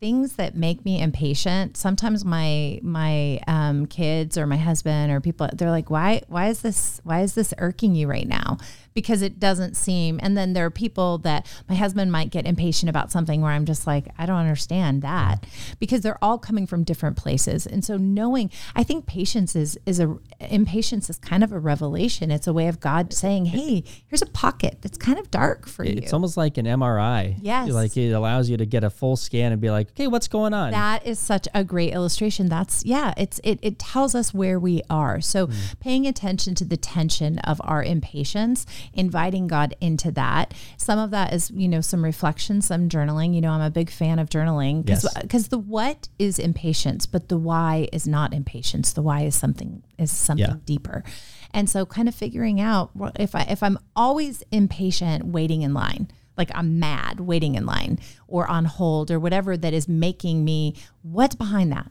Things 0.00 0.36
that 0.36 0.56
make 0.56 0.82
me 0.82 0.98
impatient. 0.98 1.76
Sometimes 1.76 2.24
my 2.24 2.80
my 2.82 3.38
um, 3.46 3.84
kids 3.84 4.38
or 4.38 4.46
my 4.46 4.56
husband 4.56 5.12
or 5.12 5.20
people 5.20 5.50
they're 5.52 5.68
like, 5.70 5.90
why 5.90 6.22
why 6.28 6.48
is 6.48 6.62
this 6.62 7.02
why 7.04 7.20
is 7.20 7.34
this 7.34 7.52
irking 7.58 7.94
you 7.94 8.08
right 8.08 8.26
now? 8.26 8.56
Because 8.94 9.22
it 9.22 9.38
doesn't 9.38 9.76
seem. 9.76 10.18
And 10.22 10.36
then 10.36 10.52
there 10.52 10.64
are 10.66 10.70
people 10.70 11.18
that 11.18 11.46
my 11.68 11.74
husband 11.74 12.12
might 12.12 12.30
get 12.30 12.46
impatient 12.46 12.90
about 12.90 13.10
something 13.10 13.40
where 13.40 13.52
I'm 13.52 13.64
just 13.64 13.86
like, 13.86 14.08
I 14.18 14.26
don't 14.26 14.38
understand 14.38 15.02
that 15.02 15.46
because 15.78 16.00
they're 16.00 16.22
all 16.22 16.38
coming 16.38 16.66
from 16.66 16.84
different 16.84 17.16
places. 17.16 17.66
And 17.66 17.84
so 17.84 17.96
knowing, 17.96 18.50
I 18.74 18.82
think 18.82 19.06
patience 19.06 19.54
is 19.54 19.78
is 19.86 20.00
a 20.00 20.18
impatience 20.40 21.10
is 21.10 21.18
kind 21.18 21.44
of 21.44 21.52
a 21.52 21.58
revelation. 21.58 22.30
It's 22.30 22.46
a 22.46 22.52
way 22.52 22.68
of 22.68 22.80
God 22.80 23.12
saying, 23.12 23.46
Hey, 23.46 23.84
here's 24.06 24.22
a 24.22 24.26
pocket 24.26 24.78
that's 24.80 24.98
kind 24.98 25.18
of 25.18 25.30
dark 25.30 25.66
for 25.66 25.84
you. 25.84 25.94
It's 25.96 26.12
almost 26.12 26.36
like 26.36 26.58
an 26.58 26.66
MRI. 26.66 27.36
Yes. 27.40 27.70
Like 27.70 27.96
it 27.96 28.10
allows 28.12 28.48
you 28.48 28.56
to 28.56 28.66
get 28.66 28.84
a 28.84 28.90
full 28.90 29.16
scan 29.16 29.52
and 29.52 29.60
be 29.60 29.70
like, 29.70 29.90
okay, 29.90 30.06
what's 30.06 30.28
going 30.28 30.54
on? 30.54 30.70
That 30.70 31.06
is 31.06 31.18
such 31.18 31.48
a 31.54 31.64
great 31.64 31.92
illustration. 31.92 32.48
That's 32.48 32.84
yeah, 32.84 33.14
it's 33.16 33.40
it 33.44 33.58
it 33.62 33.78
tells 33.78 34.14
us 34.14 34.34
where 34.34 34.58
we 34.58 34.82
are. 34.90 35.20
So 35.20 35.46
hmm. 35.46 35.52
paying 35.80 36.06
attention 36.06 36.54
to 36.56 36.64
the 36.64 36.76
tension 36.76 37.38
of 37.40 37.60
our 37.64 37.82
impatience, 37.82 38.66
inviting 38.92 39.46
God 39.46 39.74
into 39.80 40.10
that. 40.12 40.54
Some 40.76 40.98
of 40.98 41.10
that 41.10 41.32
is, 41.32 41.50
you 41.50 41.68
know, 41.68 41.80
some 41.80 42.02
reflection, 42.04 42.60
some 42.62 42.88
journaling. 42.88 43.34
You 43.34 43.40
know, 43.40 43.50
I'm 43.50 43.60
a 43.60 43.70
big 43.70 43.90
fan 43.90 44.18
of 44.18 44.28
journaling 44.30 44.84
because 44.84 45.04
Yes. 45.04 45.22
because 45.22 45.48
the 45.48 45.58
what 45.58 46.08
is 46.18 46.38
impatience, 46.38 47.06
but 47.06 47.28
the 47.28 47.38
why 47.38 47.88
is 47.92 48.06
not 48.06 48.32
impatience. 48.34 48.92
The 48.92 49.02
why 49.02 49.22
is 49.22 49.34
something 49.34 49.82
is 49.98 50.10
something 50.10 50.46
Yeah. 50.46 50.56
deeper. 50.64 51.04
And 51.52 51.68
so 51.68 51.84
kind 51.86 52.08
of 52.08 52.14
figuring 52.14 52.60
out 52.60 52.94
what- 52.94 53.16
if 53.18 53.34
I 53.34 53.42
if 53.42 53.62
I'm 53.62 53.78
always 53.96 54.42
impatient 54.52 55.26
waiting 55.26 55.62
in 55.62 55.74
line, 55.74 56.08
like 56.36 56.50
I'm 56.54 56.78
mad 56.78 57.20
waiting 57.20 57.54
in 57.56 57.66
line 57.66 57.98
or 58.28 58.48
on 58.48 58.64
hold 58.64 59.10
or 59.10 59.18
whatever 59.18 59.56
that 59.56 59.74
is 59.74 59.88
making 59.88 60.44
me 60.44 60.74
what's 61.02 61.34
behind 61.34 61.72
that? 61.72 61.90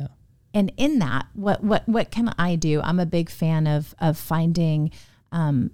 Yeah. 0.00 0.08
And 0.54 0.72
in 0.76 0.98
that, 1.00 1.26
what 1.34 1.62
what 1.62 1.88
what 1.88 2.10
can 2.10 2.34
I 2.38 2.56
do? 2.56 2.80
I'm 2.82 2.98
a 2.98 3.06
big 3.06 3.28
fan 3.30 3.66
of 3.66 3.94
of 4.00 4.16
finding 4.16 4.90
um, 5.30 5.70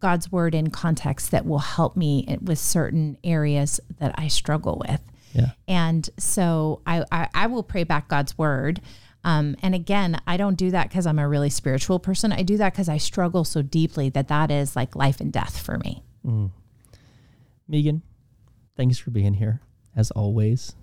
God's 0.00 0.30
word 0.30 0.54
in 0.54 0.70
context 0.70 1.30
that 1.30 1.46
will 1.46 1.58
help 1.58 1.96
me 1.96 2.38
with 2.40 2.58
certain 2.58 3.18
areas 3.24 3.80
that 3.98 4.14
I 4.16 4.28
struggle 4.28 4.82
with. 4.88 5.00
Yeah. 5.32 5.50
And 5.66 6.08
so 6.18 6.80
I, 6.86 7.04
I, 7.12 7.28
I 7.34 7.46
will 7.46 7.62
pray 7.62 7.84
back 7.84 8.08
God's 8.08 8.36
word. 8.36 8.80
Um, 9.24 9.56
and 9.62 9.74
again, 9.74 10.20
I 10.26 10.36
don't 10.36 10.56
do 10.56 10.70
that 10.70 10.88
because 10.88 11.06
I'm 11.06 11.18
a 11.18 11.28
really 11.28 11.50
spiritual 11.50 11.98
person. 11.98 12.32
I 12.32 12.42
do 12.42 12.56
that 12.56 12.72
because 12.72 12.88
I 12.88 12.96
struggle 12.98 13.44
so 13.44 13.62
deeply 13.62 14.08
that 14.10 14.28
that 14.28 14.50
is 14.50 14.76
like 14.76 14.96
life 14.96 15.20
and 15.20 15.32
death 15.32 15.60
for 15.60 15.78
me. 15.78 16.02
Meaghan, 17.70 18.02
thanks 18.76 18.98
for 18.98 19.10
being 19.10 19.34
here 19.34 19.60
as 19.96 20.10
always. 20.12 20.74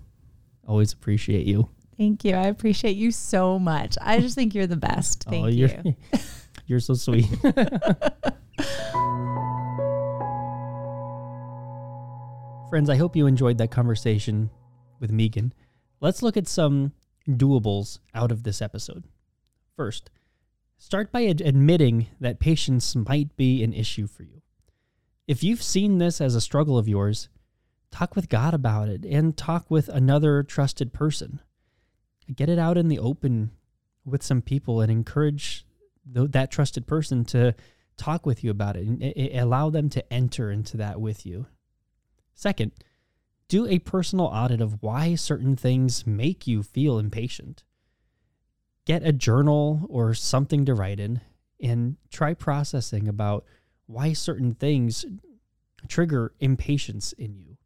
Always 0.66 0.92
appreciate 0.92 1.46
you. 1.46 1.68
Thank 1.96 2.24
you. 2.24 2.34
I 2.34 2.46
appreciate 2.46 2.96
you 2.96 3.10
so 3.10 3.58
much. 3.58 3.96
I 4.00 4.20
just 4.20 4.34
think 4.34 4.54
you're 4.54 4.66
the 4.66 4.76
best. 4.76 5.24
Thank 5.28 5.44
oh, 5.44 5.48
you. 5.48 5.96
you're 6.66 6.80
so 6.80 6.94
sweet. 6.94 7.26
Friends, 12.68 12.90
I 12.90 12.96
hope 12.96 13.14
you 13.14 13.26
enjoyed 13.26 13.58
that 13.58 13.70
conversation 13.70 14.50
with 14.98 15.12
Meaghan. 15.12 15.52
Let's 16.00 16.22
look 16.22 16.36
at 16.36 16.48
some 16.48 16.92
doables 17.28 18.00
out 18.14 18.32
of 18.32 18.42
this 18.42 18.60
episode. 18.60 19.04
First, 19.76 20.10
start 20.78 21.12
by 21.12 21.26
ad- 21.26 21.40
admitting 21.40 22.08
that 22.20 22.40
patience 22.40 22.96
might 22.96 23.36
be 23.36 23.62
an 23.62 23.72
issue 23.72 24.06
for 24.06 24.24
you. 24.24 24.42
If 25.26 25.42
you've 25.42 25.62
seen 25.62 25.98
this 25.98 26.20
as 26.20 26.34
a 26.34 26.40
struggle 26.40 26.78
of 26.78 26.88
yours, 26.88 27.28
talk 27.90 28.16
with 28.16 28.28
God 28.28 28.54
about 28.54 28.88
it 28.88 29.04
and 29.04 29.36
talk 29.36 29.70
with 29.70 29.88
another 29.88 30.42
trusted 30.42 30.92
person. 30.92 31.40
Get 32.34 32.48
it 32.48 32.58
out 32.58 32.76
in 32.76 32.88
the 32.88 32.98
open 32.98 33.52
with 34.04 34.22
some 34.22 34.42
people 34.42 34.80
and 34.80 34.90
encourage 34.90 35.65
th- 36.12 36.30
that 36.32 36.50
trusted 36.50 36.86
person 36.86 37.24
to 37.26 37.54
talk 37.96 38.26
with 38.26 38.44
you 38.44 38.50
about 38.50 38.76
it 38.76 38.86
and 38.86 39.02
i- 39.02 39.14
i- 39.16 39.38
allow 39.38 39.70
them 39.70 39.88
to 39.88 40.12
enter 40.12 40.50
into 40.50 40.76
that 40.76 41.00
with 41.00 41.24
you. 41.24 41.46
Second, 42.34 42.72
do 43.48 43.66
a 43.66 43.78
personal 43.78 44.26
audit 44.26 44.60
of 44.60 44.82
why 44.82 45.14
certain 45.14 45.56
things 45.56 46.06
make 46.06 46.46
you 46.46 46.62
feel 46.62 46.98
impatient. 46.98 47.64
Get 48.84 49.02
a 49.06 49.12
journal 49.12 49.86
or 49.88 50.14
something 50.14 50.64
to 50.64 50.74
write 50.74 51.00
in 51.00 51.20
and 51.60 51.96
try 52.10 52.34
processing 52.34 53.08
about 53.08 53.44
why 53.86 54.12
certain 54.12 54.54
things 54.54 55.04
trigger 55.88 56.34
impatience 56.40 57.12
in 57.12 57.36
you. 57.36 57.56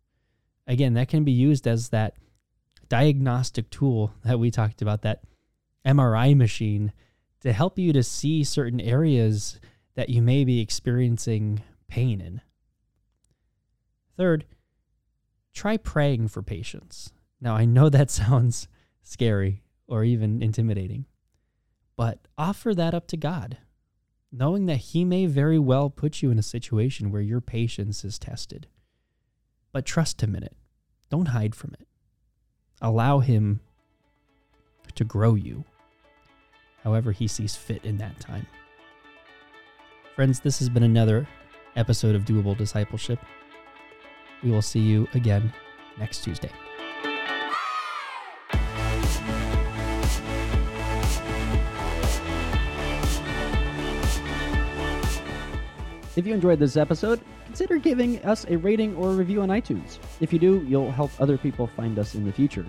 Again, 0.66 0.95
that 0.95 1.09
can 1.09 1.24
be 1.24 1.32
used 1.32 1.66
as 1.66 1.88
that 1.88 2.16
diagnostic 2.88 3.70
tool 3.70 4.14
that 4.24 4.38
we 4.38 4.51
talked 4.51 4.82
about, 4.82 5.03
that 5.03 5.24
MRI 5.84 6.34
machine 6.34 6.93
to 7.41 7.53
help 7.53 7.78
you 7.78 7.93
to 7.93 8.03
see 8.03 8.45
certain 8.45 8.80
areas 8.80 9.59
that 9.95 10.09
you 10.09 10.22
may 10.22 10.45
be 10.45 10.61
experiencing 10.61 11.62
pain 11.88 12.20
in. 12.20 12.41
Third, 14.16 14.45
try 15.53 15.76
praying 15.76 16.28
for 16.28 16.43
patience. 16.43 17.12
Now, 17.41 17.57
I 17.57 17.64
know 17.64 17.88
that 17.88 18.11
sounds 18.11 18.68
scary 19.03 19.62
or 19.86 20.05
even 20.05 20.43
intimidating, 20.43 21.07
but 21.97 22.28
offer 22.38 22.74
that 22.74 22.95
up 22.95 23.07
to 23.09 23.16
God, 23.16 23.59
knowing 24.30 24.66
that 24.66 24.76
He 24.76 25.05
may 25.05 25.26
very 25.26 25.59
well 25.59 25.91
put 25.91 26.22
you 26.22 26.30
in 26.30 26.38
a 26.38 26.43
situation 26.43 27.11
where 27.11 27.22
your 27.22 27.41
patience 27.41 28.05
is 28.05 28.18
tested. 28.18 28.68
But 29.72 29.86
trust 29.86 30.22
Him 30.22 30.34
in 30.34 30.43
it, 30.43 30.57
don't 31.09 31.28
hide 31.28 31.55
from 31.55 31.74
it. 31.80 31.86
Allow 32.80 33.20
Him 33.20 33.61
to 34.95 35.05
grow 35.05 35.34
you 35.34 35.64
however 36.85 37.12
He 37.12 37.28
sees 37.28 37.57
fit 37.57 37.85
in 37.85 37.99
that 37.99 38.18
time. 38.20 38.47
Friends, 40.14 40.41
this 40.41 40.59
has 40.59 40.68
been 40.68 40.83
another 40.83 41.26
episode 41.76 42.14
of 42.14 42.24
Doable 42.24 42.57
Discipleship. 42.57 43.18
We 44.43 44.51
will 44.51 44.62
see 44.62 44.81
you 44.81 45.09
again 45.14 45.53
next 45.99 46.24
Tuesday. 46.24 46.51
If 56.16 56.26
you 56.26 56.35
enjoyed 56.35 56.59
this 56.59 56.76
episode, 56.76 57.20
consider 57.47 57.78
giving 57.78 58.22
us 58.24 58.45
a 58.49 58.59
rating 58.59 58.95
or 58.97 59.11
a 59.11 59.14
review 59.14 59.43
on 59.43 59.49
iTunes. 59.49 59.99
If 60.20 60.33
you 60.33 60.39
do, 60.39 60.64
you'll 60.68 60.91
help 60.91 61.11
other 61.18 61.39
people 61.39 61.66
find 61.66 61.99
us 61.99 62.14
in 62.14 62.26
the 62.26 62.33
future. 62.33 62.66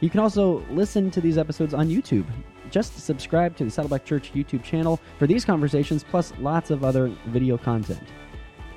You 0.00 0.10
can 0.10 0.20
also 0.20 0.58
listen 0.70 1.10
to 1.12 1.20
these 1.20 1.38
episodes 1.38 1.72
on 1.72 1.88
YouTube. 1.88 2.26
Just 2.70 2.98
subscribe 2.98 3.56
to 3.56 3.64
the 3.64 3.70
Saddleback 3.70 4.04
Church 4.04 4.32
YouTube 4.32 4.62
channel 4.62 5.00
for 5.18 5.26
these 5.26 5.44
conversations, 5.44 6.04
plus 6.04 6.32
lots 6.38 6.70
of 6.70 6.84
other 6.84 7.08
video 7.26 7.58
content. 7.58 8.02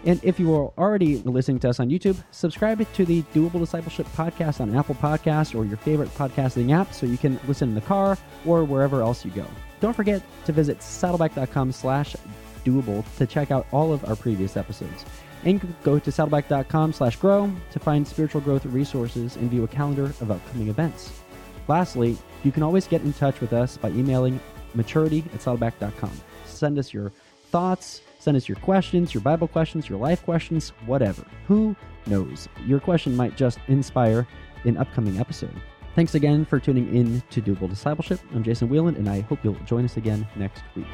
And 0.06 0.20
if 0.24 0.39
you 0.39 0.54
are 0.54 0.72
already 0.78 1.18
listening 1.20 1.60
to 1.60 1.70
us 1.70 1.80
on 1.80 1.89
YouTube, 1.89 2.22
subscribe 2.32 2.86
to 2.94 3.06
the 3.06 3.22
Doable 3.34 3.60
Discipleship 3.60 4.06
podcast 4.16 4.60
on 4.60 4.76
Apple 4.76 4.96
Podcasts 4.96 5.58
or 5.58 5.66
your 5.66 5.78
favorite 5.78 6.10
podcasting 6.16 6.74
app 6.74 6.94
so 6.94 7.06
you 7.06 7.18
can 7.18 7.39
listen 7.48 7.70
in 7.70 7.76
the 7.76 7.82
car 7.82 8.18
or 8.46 8.66
wherever 8.66 9.02
else 9.02 9.24
you 9.24 9.32
go. 9.32 9.46
Don't 9.80 9.96
forget 9.96 10.22
to 10.46 10.52
visit 10.52 10.80
saddleback.com 10.80 11.72
slash 11.72 12.16
doable 12.66 13.04
to 13.18 13.26
check 13.26 13.52
out 13.52 13.66
all 13.72 13.94
of 13.94 14.04
our 14.06 14.16
previous 14.16 14.58
episodes. 14.58 15.06
And 15.46 15.62
go 15.84 16.00
to 16.00 16.12
saddleback.com 16.12 16.94
slash 16.94 17.16
grow 17.18 17.52
to 17.72 17.80
find 17.80 18.08
spiritual 18.08 18.41
growth 18.41 18.66
resources 18.66 19.36
and 19.36 19.50
view 19.50 19.64
a 19.64 19.68
calendar 19.68 20.06
of 20.06 20.32
upcoming 20.32 20.70
events. 20.70 21.22
Lastly, 21.68 22.18
you 22.43 22.51
can 22.51 22.64
always 22.64 22.88
get 22.88 23.01
in 23.01 23.14
touch 23.14 23.39
with 23.39 23.53
us 23.53 23.78
by 23.78 23.89
emailing 23.89 24.39
maturity 24.74 25.24
at 25.34 25.41
saddleback.com. 25.41 26.11
Send 26.45 26.78
us 26.78 26.93
your 26.93 27.11
thoughts, 27.51 28.01
send 28.20 28.36
us 28.38 28.49
your 28.49 28.57
questions, 28.57 29.14
your 29.14 29.22
Bible 29.22 29.47
questions, 29.47 29.88
your 29.88 29.99
life 29.99 30.24
questions, 30.24 30.70
whatever. 30.86 31.24
Who 31.47 31.76
knows? 32.07 32.47
Your 32.66 32.80
question 32.80 33.16
might 33.16 33.38
just 33.38 33.59
inspire 33.68 34.28
an 34.64 34.78
upcoming 34.78 35.20
episode. 35.20 35.55
Thanks 35.95 36.16
again 36.16 36.45
for 36.45 36.59
tuning 36.59 36.93
in 36.95 37.22
to 37.30 37.41
Doable 37.41 37.70
Discipleship. 37.70 38.20
I'm 38.34 38.43
Jason 38.43 38.68
Wieland, 38.68 38.97
and 38.97 39.07
I 39.07 39.22
hope 39.22 39.39
you'll 39.43 39.53
join 39.66 39.86
us 39.86 39.97
again 39.97 40.28
next 40.36 40.64
week. 40.76 40.88